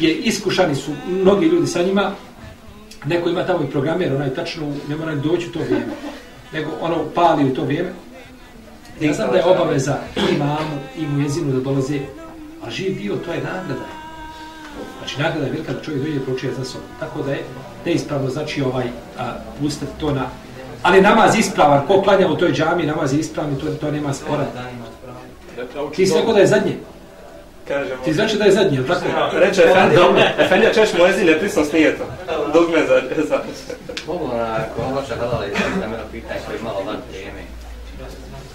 je 0.00 0.14
iskušani 0.14 0.74
su 0.74 0.90
mnogi 1.08 1.46
ljudi 1.46 1.66
sa 1.66 1.82
njima. 1.82 2.12
Neko 3.06 3.28
ima 3.28 3.46
tamo 3.46 3.64
i 3.64 3.70
programer, 3.70 4.14
onaj 4.14 4.34
tačno, 4.34 4.72
ne 4.88 4.96
mora 4.96 5.14
ni 5.14 5.20
doći 5.20 5.48
u 5.48 5.52
to 5.52 5.58
vrijeme 5.58 5.92
nego 6.52 6.70
ono 6.80 7.04
pali 7.14 7.44
u 7.44 7.54
to 7.54 7.64
vrijeme. 7.64 7.90
Ja 9.00 9.12
znam 9.12 9.30
da 9.30 9.36
je 9.36 9.44
obaveza 9.44 9.96
i 10.16 10.34
imamu 10.34 10.78
i 10.96 11.06
mu 11.06 11.20
jezinu 11.20 11.52
da 11.52 11.60
dolaze, 11.60 11.98
a 12.66 12.70
živ 12.70 12.96
bio, 12.96 13.16
to 13.16 13.32
je 13.32 13.36
nagrada. 13.36 13.86
Znači 14.98 15.20
nagrada 15.20 15.46
je 15.46 15.52
velika 15.52 15.72
da 15.72 15.82
čovjek 15.82 16.02
dođe 16.02 16.16
i 16.16 16.20
proučuje 16.20 16.52
za 16.54 16.64
sobom. 16.64 16.88
Tako 17.00 17.22
da 17.22 17.32
je 17.32 17.44
neispravno, 17.84 18.30
znači 18.30 18.62
ovaj, 18.62 18.86
a, 19.18 19.34
pustati 19.60 19.92
to 20.00 20.12
na... 20.12 20.26
Ali 20.82 21.00
namaz 21.00 21.38
ispravan, 21.38 21.86
ko 21.86 22.02
klanja 22.02 22.28
u 22.28 22.36
toj 22.36 22.52
džami, 22.52 22.86
namaz 22.86 23.12
je 23.12 23.20
ispravan 23.20 23.52
i 23.52 23.60
to, 23.60 23.66
to 23.66 23.90
nema 23.90 24.12
spora. 24.14 24.46
Ti 25.96 26.06
si 26.06 26.14
rekao 26.14 26.32
da 26.32 26.40
je 26.40 26.46
zadnje? 26.46 26.76
Kažemo. 27.68 28.02
Ti 28.04 28.12
znači 28.12 28.36
da 28.36 28.44
je 28.44 28.52
zadnje, 28.52 28.86
tako? 28.86 29.04
Reče 29.32 29.62
Efendija, 29.62 30.32
Efendija 30.38 30.72
češ 30.72 30.88
mojezin 30.98 31.26
ne 31.26 31.38
prisno 31.38 31.64
smijetom. 31.64 32.06
Dugme 32.52 32.86
za... 32.86 33.00
halala 35.16 35.46
mene 35.90 36.04
pitanje 36.12 36.40
je 36.52 36.62
malo 36.62 36.82
van 36.86 37.00
teme. 37.12 37.42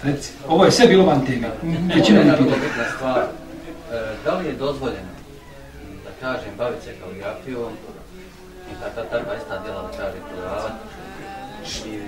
Reci, 0.02 0.32
ovo 0.48 0.64
je 0.64 0.70
sve 0.70 0.86
bilo 0.86 1.04
van 1.04 1.26
teme. 1.26 1.48
Većina 1.96 2.20
bitna 2.20 2.84
stvar. 2.96 3.18
E, 3.18 4.14
Da 4.24 4.34
li 4.38 4.46
je 4.46 4.52
dozvoljeno, 4.52 5.12
da 6.04 6.10
kažem, 6.20 6.52
baviti 6.58 6.84
se 6.84 6.94
kaligrafijom 7.00 7.72
i 8.70 8.74
takva 8.82 9.02
takva 9.02 9.34
ista 9.34 9.62
djela 9.62 9.82
da 9.82 9.88
kažem 9.88 10.22
prodavati? 10.30 10.74
I 11.86 12.00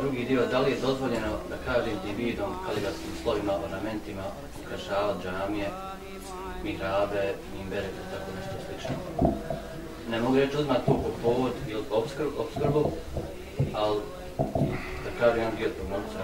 drugi 0.00 0.24
dio, 0.24 0.46
da 0.46 0.58
li 0.58 0.70
je 0.70 0.80
dozvoljeno 0.80 1.32
da 1.50 1.72
kažem 1.72 1.94
dividom, 2.04 2.50
kaligrafskim 2.66 3.12
slovima, 3.22 3.52
ornamentima, 3.64 4.24
ukrašavati 4.64 5.22
džamije, 5.24 5.68
mihrabe, 6.64 7.34
mimbere, 7.56 7.86
tako 8.10 8.30
nešto 8.36 8.56
slično? 8.66 8.94
Ne 10.10 10.20
mogu 10.20 10.36
reći 10.36 10.56
uzmati 10.56 10.86
to 10.86 10.92
po 10.92 11.10
povod 11.22 11.52
ili 11.68 11.82
po 11.88 11.94
obskrbu, 11.94 12.30
obskrbu 12.38 12.90
ali 13.74 14.00
da 15.04 15.10
kažem 15.20 15.38
jedan 15.38 15.56
dio 15.58 15.68
tog 15.68 15.88
novca. 15.90 16.18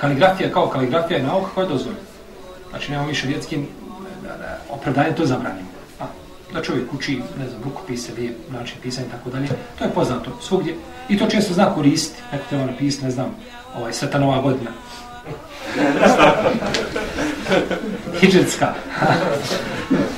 Kaligrafija 0.00 0.52
kao 0.52 0.68
kaligrafija 0.68 1.18
je 1.18 1.24
nauka 1.24 1.50
koja 1.54 1.64
je 1.64 1.68
dozvoljena. 1.68 2.04
Znači 2.70 2.90
nemamo 2.90 3.08
više 3.08 3.26
vjetskim 3.26 3.66
opravdanje 4.70 5.14
to 5.14 5.26
zabranimo. 5.26 5.68
A, 6.00 6.04
da 6.52 6.62
čovjek 6.62 6.94
uči, 6.94 7.22
ne 7.38 7.48
znam, 7.48 7.62
rukopise, 7.62 8.12
lijep 8.12 8.36
način 8.50 8.76
pisanja 8.82 9.06
i 9.06 9.10
tako 9.10 9.30
dalje, 9.30 9.48
to 9.78 9.84
je 9.84 9.90
poznato 9.90 10.30
svugdje. 10.40 10.74
I 11.08 11.18
to 11.18 11.26
često 11.26 11.54
zna 11.54 11.74
koristiti. 11.74 12.22
Neko 12.32 12.44
treba 12.48 12.66
napisati, 12.66 13.04
ne 13.04 13.10
znam, 13.10 13.34
ovaj, 13.76 13.92
Sveta 13.92 14.18
Nova 14.18 14.40
godina. 14.40 14.70
Hidžetska. 18.20 18.74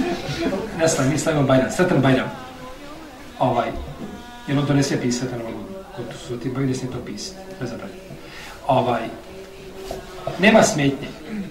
ne 0.80 0.88
slavim, 0.88 1.12
mi 1.12 1.18
slavimo 1.18 1.46
Bajram, 1.46 1.70
Sretan 1.70 2.00
Bajram. 2.00 2.30
Ovaj, 3.38 3.68
jer 4.48 4.58
on 4.58 4.66
to 4.66 4.74
ne 4.74 4.82
smije 4.82 5.02
pisati 5.02 5.26
Sveta 5.26 5.36
Nova 5.36 5.60
su 6.28 6.36
ti 6.36 6.48
Bajram 6.48 6.68
ne 6.68 6.74
smije 6.74 6.92
to 6.92 6.98
pisati, 7.06 7.38
ne 7.60 7.66
zabranimo. 7.66 8.00
Ovaj, 8.66 9.02
nema 10.38 10.62
smetnje, 10.62 11.08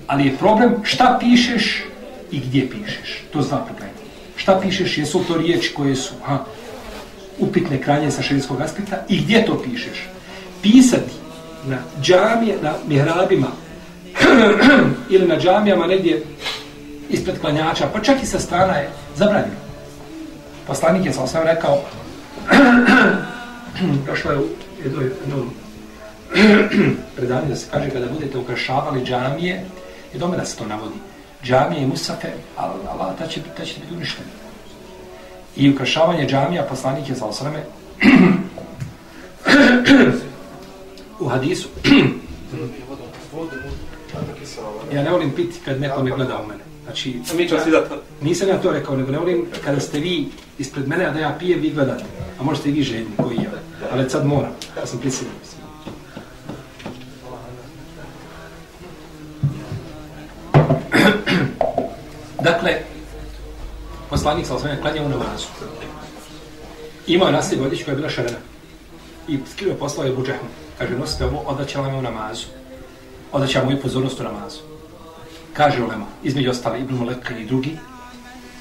ali 0.07 0.25
je 0.25 0.37
problem 0.37 0.75
šta 0.83 1.17
pišeš 1.19 1.83
i 2.31 2.39
gdje 2.39 2.69
pišeš. 2.69 3.23
To 3.33 3.41
zna 3.41 3.65
problem. 3.65 3.89
Šta 4.35 4.59
pišeš, 4.61 4.97
jesu 4.97 5.23
to 5.27 5.37
riječi 5.37 5.73
koje 5.73 5.95
su 5.95 6.13
ha, 6.23 6.37
upitne 7.39 7.81
kranje 7.81 8.11
sa 8.11 8.21
šerijskog 8.21 8.61
aspekta 8.61 8.97
i 9.09 9.21
gdje 9.21 9.45
to 9.45 9.61
pišeš. 9.63 10.07
Pisati 10.61 11.13
na 11.65 11.77
džamije, 12.01 12.57
na 12.61 12.73
mihrabima 12.87 13.47
ili 15.13 15.27
na 15.27 15.39
džamijama 15.39 15.87
negdje 15.87 16.23
ispred 17.09 17.39
klanjača, 17.41 17.89
pa 17.93 17.99
čak 17.99 18.23
i 18.23 18.25
sa 18.25 18.39
strana 18.39 18.73
je 18.73 18.89
zabranjeno. 19.15 19.55
Poslanik 20.67 21.05
je 21.05 21.13
sam 21.13 21.27
sam 21.27 21.43
rekao, 21.43 21.81
došlo 24.07 24.31
je 24.31 24.37
u 24.37 24.47
jednoj, 24.83 25.11
jednom 25.21 25.49
da 27.49 27.55
se 27.55 27.67
kaže 27.71 27.89
kada 27.89 28.07
budete 28.07 28.37
ukrašavali 28.37 29.05
džamije, 29.05 29.65
i 30.13 30.17
dome 30.17 30.37
da 30.37 30.45
se 30.45 30.57
to 30.57 30.65
navodi, 30.65 30.95
džamije 31.43 31.83
i 31.83 31.87
musafe, 31.87 32.27
ali 32.57 32.73
Allah, 32.91 33.17
ta 33.17 33.27
će, 33.27 33.41
ta 33.57 33.65
će 33.65 33.79
biti 33.79 33.93
uništeni. 33.93 34.29
I 35.55 35.71
ukrašavanje 35.71 36.27
džamija, 36.27 36.63
poslanik 36.63 37.09
je 37.09 37.15
sa 37.15 37.25
osrame, 37.25 37.63
u 41.19 41.27
hadisu, 41.27 41.69
ja 44.93 45.03
ne 45.03 45.11
volim 45.11 45.31
piti 45.31 45.59
kad 45.65 45.81
neko 45.81 46.03
ne 46.03 46.11
gleda 46.11 46.41
u 46.41 46.47
mene. 46.47 46.68
Znači, 46.89 47.21
mi 47.37 47.47
ćemo 47.47 47.61
svi 47.61 47.71
da 47.71 47.89
to. 47.89 48.01
Nisam 48.21 48.47
ja 48.47 48.61
to 48.61 48.71
rekao, 48.71 48.97
nego 48.97 49.11
ne 49.11 49.19
volim 49.19 49.45
kada 49.63 49.79
ste 49.79 49.99
vi 49.99 50.27
ispred 50.57 50.87
mene, 50.87 51.05
a 51.05 51.11
da 51.11 51.19
ja 51.19 51.35
pijem, 51.39 51.61
vi 51.61 51.69
gledate. 51.69 52.03
A 52.39 52.43
možete 52.43 52.69
i 52.69 52.71
vi 52.71 52.83
žedni 52.83 53.15
koji 53.17 53.35
ja. 53.35 53.49
Ali 53.91 54.09
sad 54.09 54.25
moram. 54.25 54.51
Ja 54.77 54.85
sam 54.85 54.99
prisiljen. 54.99 55.33
dakle, 62.49 62.77
poslanik 64.09 64.47
sa 64.47 64.55
osvijem 64.55 64.81
klanjao 64.81 65.05
u 65.05 65.09
namazu. 65.09 65.47
Imao 67.07 67.27
je 67.27 67.33
naslije 67.33 67.61
vodić 67.61 67.83
koja 67.83 67.91
je 67.91 67.97
bila 67.97 68.09
šarena. 68.09 68.37
I 69.27 69.39
skrivo 69.51 69.75
poslao 69.75 70.05
je 70.05 70.13
Buđehmu. 70.13 70.49
Kaže, 70.77 70.97
nosite 70.97 71.25
ovo, 71.25 71.43
odaćala 71.45 71.89
me 71.89 71.97
u 71.97 72.01
namazu. 72.01 72.45
Odaća 73.31 73.63
moju 73.63 73.81
pozornost 73.81 74.19
u 74.19 74.23
namazu. 74.23 74.68
Kaže 75.59 75.83
Ulema, 75.83 76.05
između 76.23 76.49
ostali 76.49 76.79
Ibn 76.79 76.95
Muleka 76.95 77.37
i 77.37 77.45
drugi, 77.45 77.77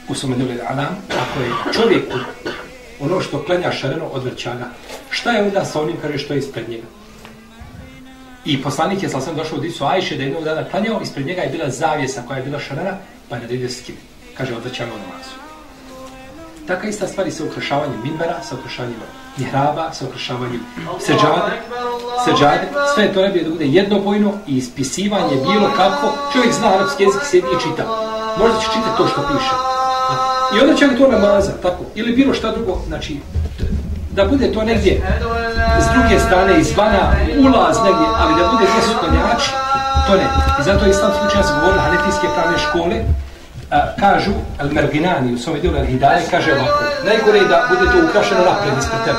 u 0.09 0.14
svome 0.14 0.36
delu 0.36 0.51
Alam, 0.68 0.96
ako 1.09 1.40
je 1.42 1.72
čovjeku 1.74 2.18
ono 3.01 3.20
što 3.20 3.42
klanja 3.44 3.72
šareno 3.72 4.05
odvrća 4.05 4.55
ga, 4.55 4.70
šta 5.11 5.30
je 5.30 5.42
onda 5.42 5.64
sa 5.64 5.80
onim, 5.82 5.96
kaže, 6.03 6.18
što 6.18 6.34
je 6.34 6.38
ispred 6.38 6.68
njega? 6.68 6.86
I 8.44 8.62
poslanik 8.62 9.03
je 9.03 9.09
sam 9.09 9.36
došao 9.36 9.59
u 9.59 9.61
Disu 9.61 9.84
Ajše 9.84 10.16
da 10.16 10.22
jednog 10.22 10.44
dana 10.44 10.68
klanjao, 10.70 11.01
ispred 11.03 11.26
njega 11.26 11.42
je 11.42 11.51
bila 11.51 11.70
zavjesa 11.70 12.22
koja 12.22 12.36
je 12.36 12.44
bila 12.44 12.59
šarena, 12.59 12.96
pa 13.28 13.36
je 13.36 13.42
nadalje 13.42 13.70
s. 13.70 13.90
Kaže, 14.34 14.55
odvrća 14.55 14.86
ga 14.86 14.92
u 14.94 14.99
namazu. 14.99 15.47
Taka 16.69 16.89
ista 16.89 17.07
stvari 17.09 17.31
sa 17.31 17.45
ukrašavanjem 17.45 18.01
minbera, 18.03 18.43
sa 18.43 18.55
ukrašavanjem 18.55 19.01
mihraba, 19.37 19.93
sa 19.93 20.05
ukrašavanjem 20.05 20.61
seđade, 21.01 21.53
seđade, 22.25 22.66
sve 22.95 23.12
to 23.12 23.23
ne 23.23 23.29
bi 23.29 23.45
da 23.45 23.51
bude 23.51 23.66
jednobojno 23.66 24.33
i 24.47 24.57
ispisivanje 24.57 25.37
bilo 25.37 25.71
kako. 25.77 26.07
Čovjek 26.33 26.53
zna 26.53 26.69
arapski 26.69 27.03
jezik, 27.03 27.23
sjedi 27.25 27.47
i 27.57 27.62
čita. 27.62 27.85
Možda 28.39 28.61
će 28.61 28.66
čitati 28.75 28.97
to 28.97 29.07
što 29.09 29.21
piše. 29.29 29.55
I 30.57 30.61
onda 30.61 30.75
će 30.75 30.87
ga 30.87 30.97
to 30.97 31.09
namaza, 31.12 31.53
tako. 31.62 31.83
Ili 31.95 32.16
bilo 32.16 32.35
šta 32.35 32.53
drugo, 32.53 32.79
znači, 32.87 33.21
da 34.11 34.25
bude 34.25 34.53
to 34.53 34.62
negdje 34.62 35.03
s 35.81 35.87
druge 35.95 36.21
strane, 36.21 36.61
izvana, 36.61 37.05
ulaz 37.45 37.77
negdje, 37.85 38.07
ali 38.21 38.33
da 38.41 38.49
bude 38.53 38.64
gdje 38.71 38.83
su 38.83 38.95
konjači, 39.01 39.51
to 40.07 40.12
ne. 40.12 40.27
I 40.61 40.62
zato 40.62 40.85
je 40.85 40.91
islamski 40.91 41.27
učenjaci 41.27 41.53
govorili 41.55 41.81
hanetijske 41.81 42.27
pravne 42.35 42.59
škole, 42.59 42.97
a, 43.71 43.79
kažu, 44.01 44.33
al 44.61 44.69
Merginani 44.73 45.35
u 45.35 45.39
svome 45.39 45.61
dijelu 45.61 45.77
Al-Hidaje, 45.77 46.21
kaže 46.31 46.53
ovako, 46.53 46.85
najgore 47.05 47.39
je 47.39 47.49
da 47.49 47.69
bude 47.69 47.93
to 47.93 48.07
ukrašeno 48.09 48.41
napred 48.41 48.79
ispred 48.79 49.01
tebe, 49.05 49.19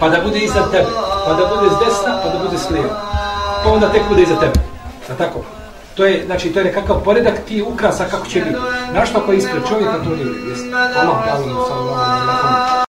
pa 0.00 0.08
da 0.08 0.20
bude 0.20 0.38
iza 0.38 0.62
tebe, 0.72 0.90
pa 1.26 1.32
da 1.34 1.46
bude 1.54 1.70
s 1.70 1.78
desna, 1.84 2.20
pa 2.22 2.28
da 2.28 2.38
bude 2.44 2.58
s 2.58 2.70
lijeva, 2.70 3.00
pa 3.64 3.70
onda 3.70 3.92
tek 3.92 4.02
bude 4.08 4.22
iza 4.22 4.40
tebe. 4.40 4.58
Da 5.08 5.14
tako? 5.14 5.44
To 5.94 6.04
je, 6.04 6.22
znači, 6.26 6.52
to 6.52 6.58
je 6.58 6.64
nekakav 6.64 7.02
poredak 7.04 7.34
ti 7.48 7.62
ukrasa 7.62 8.04
kako 8.10 8.26
će 8.26 8.40
biti. 8.40 8.56
Našto 8.94 9.18
ako 9.18 9.32
je 9.32 9.38
ispred 9.38 9.62
čovjeka, 9.68 9.92
to 10.04 10.10
nije. 10.10 10.48
Jesi? 10.48 10.72
Allah, 10.74 10.98
Allah, 10.98 11.18
Allah, 11.18 11.70
Allah, 11.70 11.98
Allah, 11.98 12.44
Allah, 12.44 12.70